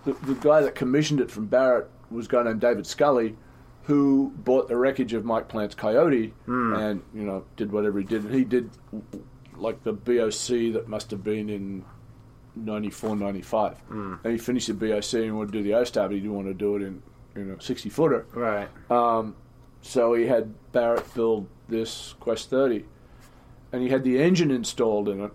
The, 0.04 0.14
the 0.14 0.34
guy 0.36 0.62
that 0.62 0.76
commissioned 0.76 1.22
it 1.22 1.32
from 1.32 1.46
Barrett 1.48 1.90
was 2.12 2.26
a 2.28 2.30
guy 2.30 2.44
named 2.44 2.60
David 2.62 2.86
Scully, 2.86 3.36
who 3.84 4.34
bought 4.36 4.68
the 4.68 4.76
wreckage 4.76 5.14
of 5.14 5.24
Mike 5.26 5.48
Plant's 5.48 5.74
Coyote 5.74 6.34
Hmm. 6.46 6.74
and 6.76 7.02
you 7.14 7.24
know 7.24 7.46
did 7.56 7.72
whatever 7.72 8.00
he 8.00 8.06
did. 8.06 8.26
And 8.26 8.36
he 8.36 8.44
did 8.44 8.70
like 9.56 9.84
the 9.84 9.94
BOC 9.94 10.74
that 10.74 10.88
must 10.90 11.12
have 11.12 11.24
been 11.24 11.50
in 11.50 11.86
94, 12.56 13.16
95. 13.16 13.78
Hmm. 13.80 14.14
And 14.24 14.32
he 14.34 14.38
finished 14.38 14.68
the 14.68 14.74
BOC 14.74 15.14
and 15.26 15.38
wanted 15.38 15.52
to 15.54 15.58
do 15.60 15.64
the 15.64 15.72
OSTAR, 15.72 16.08
but 16.08 16.12
he 16.14 16.20
didn't 16.20 16.36
want 16.36 16.48
to 16.48 16.54
do 16.54 16.76
it 16.76 16.82
in 16.82 17.02
you 17.36 17.44
know 17.44 17.58
60 17.60 17.90
footer. 17.90 18.26
Right. 18.34 18.68
Um, 18.90 19.36
So 19.82 20.14
he 20.16 20.26
had 20.26 20.54
Barrett 20.72 21.14
build 21.14 21.48
this 21.70 22.16
Quest 22.20 22.50
30, 22.50 22.86
and 23.72 23.82
he 23.84 23.90
had 23.90 24.04
the 24.04 24.20
engine 24.22 24.50
installed 24.52 25.10
in 25.10 25.22
it, 25.22 25.32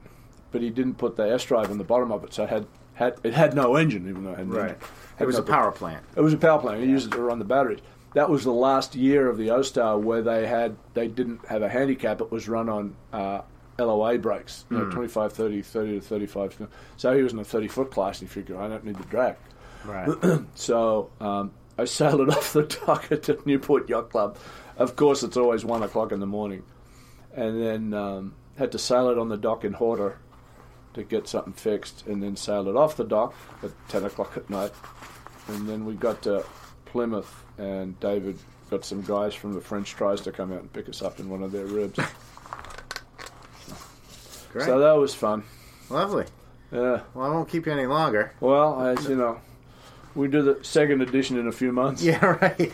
but 0.50 0.60
he 0.62 0.70
didn't 0.70 0.94
put 0.94 1.16
the 1.16 1.22
S 1.30 1.44
drive 1.44 1.70
on 1.70 1.78
the 1.78 1.84
bottom 1.84 2.10
of 2.10 2.24
it, 2.24 2.32
so 2.34 2.44
it 2.44 2.50
had, 2.50 2.66
had 2.94 3.14
it 3.22 3.34
had 3.34 3.54
no 3.54 3.76
engine, 3.76 4.08
even 4.08 4.24
though 4.24 4.32
it 4.32 4.38
had 4.38 4.48
Right. 4.50 4.70
engine. 4.70 4.80
It 5.20 5.26
was 5.26 5.38
a 5.38 5.42
power 5.42 5.70
plant. 5.70 6.02
It 6.16 6.20
was 6.22 6.32
a 6.32 6.38
power 6.38 6.58
plant. 6.58 6.82
He 6.82 6.88
used 6.88 7.06
it 7.06 7.12
to 7.16 7.20
run 7.22 7.38
the 7.38 7.44
batteries. 7.44 7.80
That 8.14 8.28
was 8.28 8.42
the 8.42 8.52
last 8.52 8.96
year 8.96 9.28
of 9.28 9.36
the 9.38 9.48
OSTAR 9.50 10.00
where 10.00 10.22
they 10.22 10.46
had 10.48 10.74
they 10.94 11.06
didn't 11.06 11.46
have 11.46 11.62
a 11.62 11.68
handicap. 11.68 12.20
It 12.20 12.32
was 12.32 12.48
run 12.48 12.68
on 12.68 12.96
uh, 13.12 13.42
LOA 13.80 14.18
breaks, 14.18 14.64
you 14.70 14.78
know, 14.78 14.90
25, 14.90 15.32
30, 15.32 15.62
30 15.62 15.94
to 15.94 16.00
35. 16.00 16.68
So 16.96 17.16
he 17.16 17.22
was 17.22 17.32
in 17.32 17.38
a 17.38 17.44
30 17.44 17.68
foot 17.68 17.90
class, 17.90 18.20
and 18.20 18.28
he 18.28 18.32
figured, 18.32 18.58
I 18.58 18.68
don't 18.68 18.84
need 18.84 18.96
the 18.96 19.04
drag. 19.04 19.36
Right. 19.84 20.08
So 20.54 21.10
um, 21.20 21.52
I 21.78 21.84
sailed 21.86 22.20
it 22.20 22.28
off 22.28 22.52
the 22.52 22.62
dock 22.64 23.10
at 23.10 23.22
the 23.22 23.40
Newport 23.44 23.88
Yacht 23.88 24.10
Club. 24.10 24.36
Of 24.76 24.96
course, 24.96 25.22
it's 25.22 25.36
always 25.36 25.64
one 25.64 25.82
o'clock 25.82 26.12
in 26.12 26.20
the 26.20 26.26
morning, 26.26 26.62
and 27.34 27.62
then 27.62 27.94
um, 27.94 28.34
had 28.56 28.72
to 28.72 28.78
sail 28.78 29.08
it 29.10 29.18
on 29.18 29.28
the 29.28 29.36
dock 29.36 29.64
in 29.64 29.72
Horta 29.72 30.14
to 30.94 31.04
get 31.04 31.28
something 31.28 31.52
fixed, 31.52 32.06
and 32.06 32.22
then 32.22 32.36
sailed 32.36 32.68
it 32.68 32.76
off 32.76 32.96
the 32.96 33.04
dock 33.04 33.34
at 33.62 33.70
ten 33.88 34.04
o'clock 34.04 34.36
at 34.36 34.50
night, 34.50 34.72
and 35.48 35.68
then 35.68 35.84
we 35.84 35.94
got 35.94 36.22
to 36.22 36.44
Plymouth, 36.86 37.44
and 37.58 37.98
David 38.00 38.38
got 38.70 38.84
some 38.84 39.02
guys 39.02 39.34
from 39.34 39.52
the 39.52 39.60
French 39.60 39.90
tries 39.92 40.20
to 40.22 40.32
come 40.32 40.52
out 40.52 40.60
and 40.60 40.72
pick 40.72 40.88
us 40.88 41.02
up 41.02 41.18
in 41.20 41.28
one 41.28 41.42
of 41.42 41.52
their 41.52 41.66
ribs. 41.66 41.98
Great. 44.52 44.64
so 44.66 44.78
that 44.80 44.92
was 44.92 45.14
fun. 45.14 45.44
Lovely. 45.88 46.24
Yeah. 46.72 47.00
Well, 47.14 47.26
I 47.26 47.28
won't 47.30 47.48
keep 47.48 47.66
you 47.66 47.72
any 47.72 47.86
longer. 47.86 48.32
Well, 48.40 48.80
as 48.80 49.08
you 49.08 49.16
know, 49.16 49.40
we 50.14 50.28
do 50.28 50.42
the 50.42 50.58
second 50.62 51.02
edition 51.02 51.38
in 51.38 51.48
a 51.48 51.52
few 51.52 51.72
months. 51.72 52.02
Yeah, 52.02 52.24
right. 52.24 52.72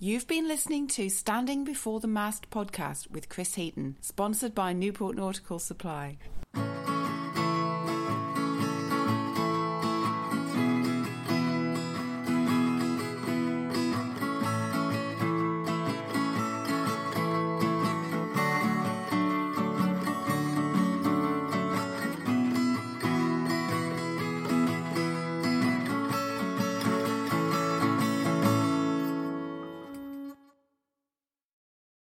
You've 0.00 0.28
been 0.28 0.46
listening 0.46 0.86
to 0.88 1.08
Standing 1.08 1.64
Before 1.64 1.98
the 1.98 2.06
Mast 2.06 2.50
podcast 2.50 3.10
with 3.10 3.28
Chris 3.28 3.54
Heaton, 3.54 3.96
sponsored 4.00 4.54
by 4.54 4.72
Newport 4.72 5.16
Nautical 5.16 5.58
Supply. 5.58 6.18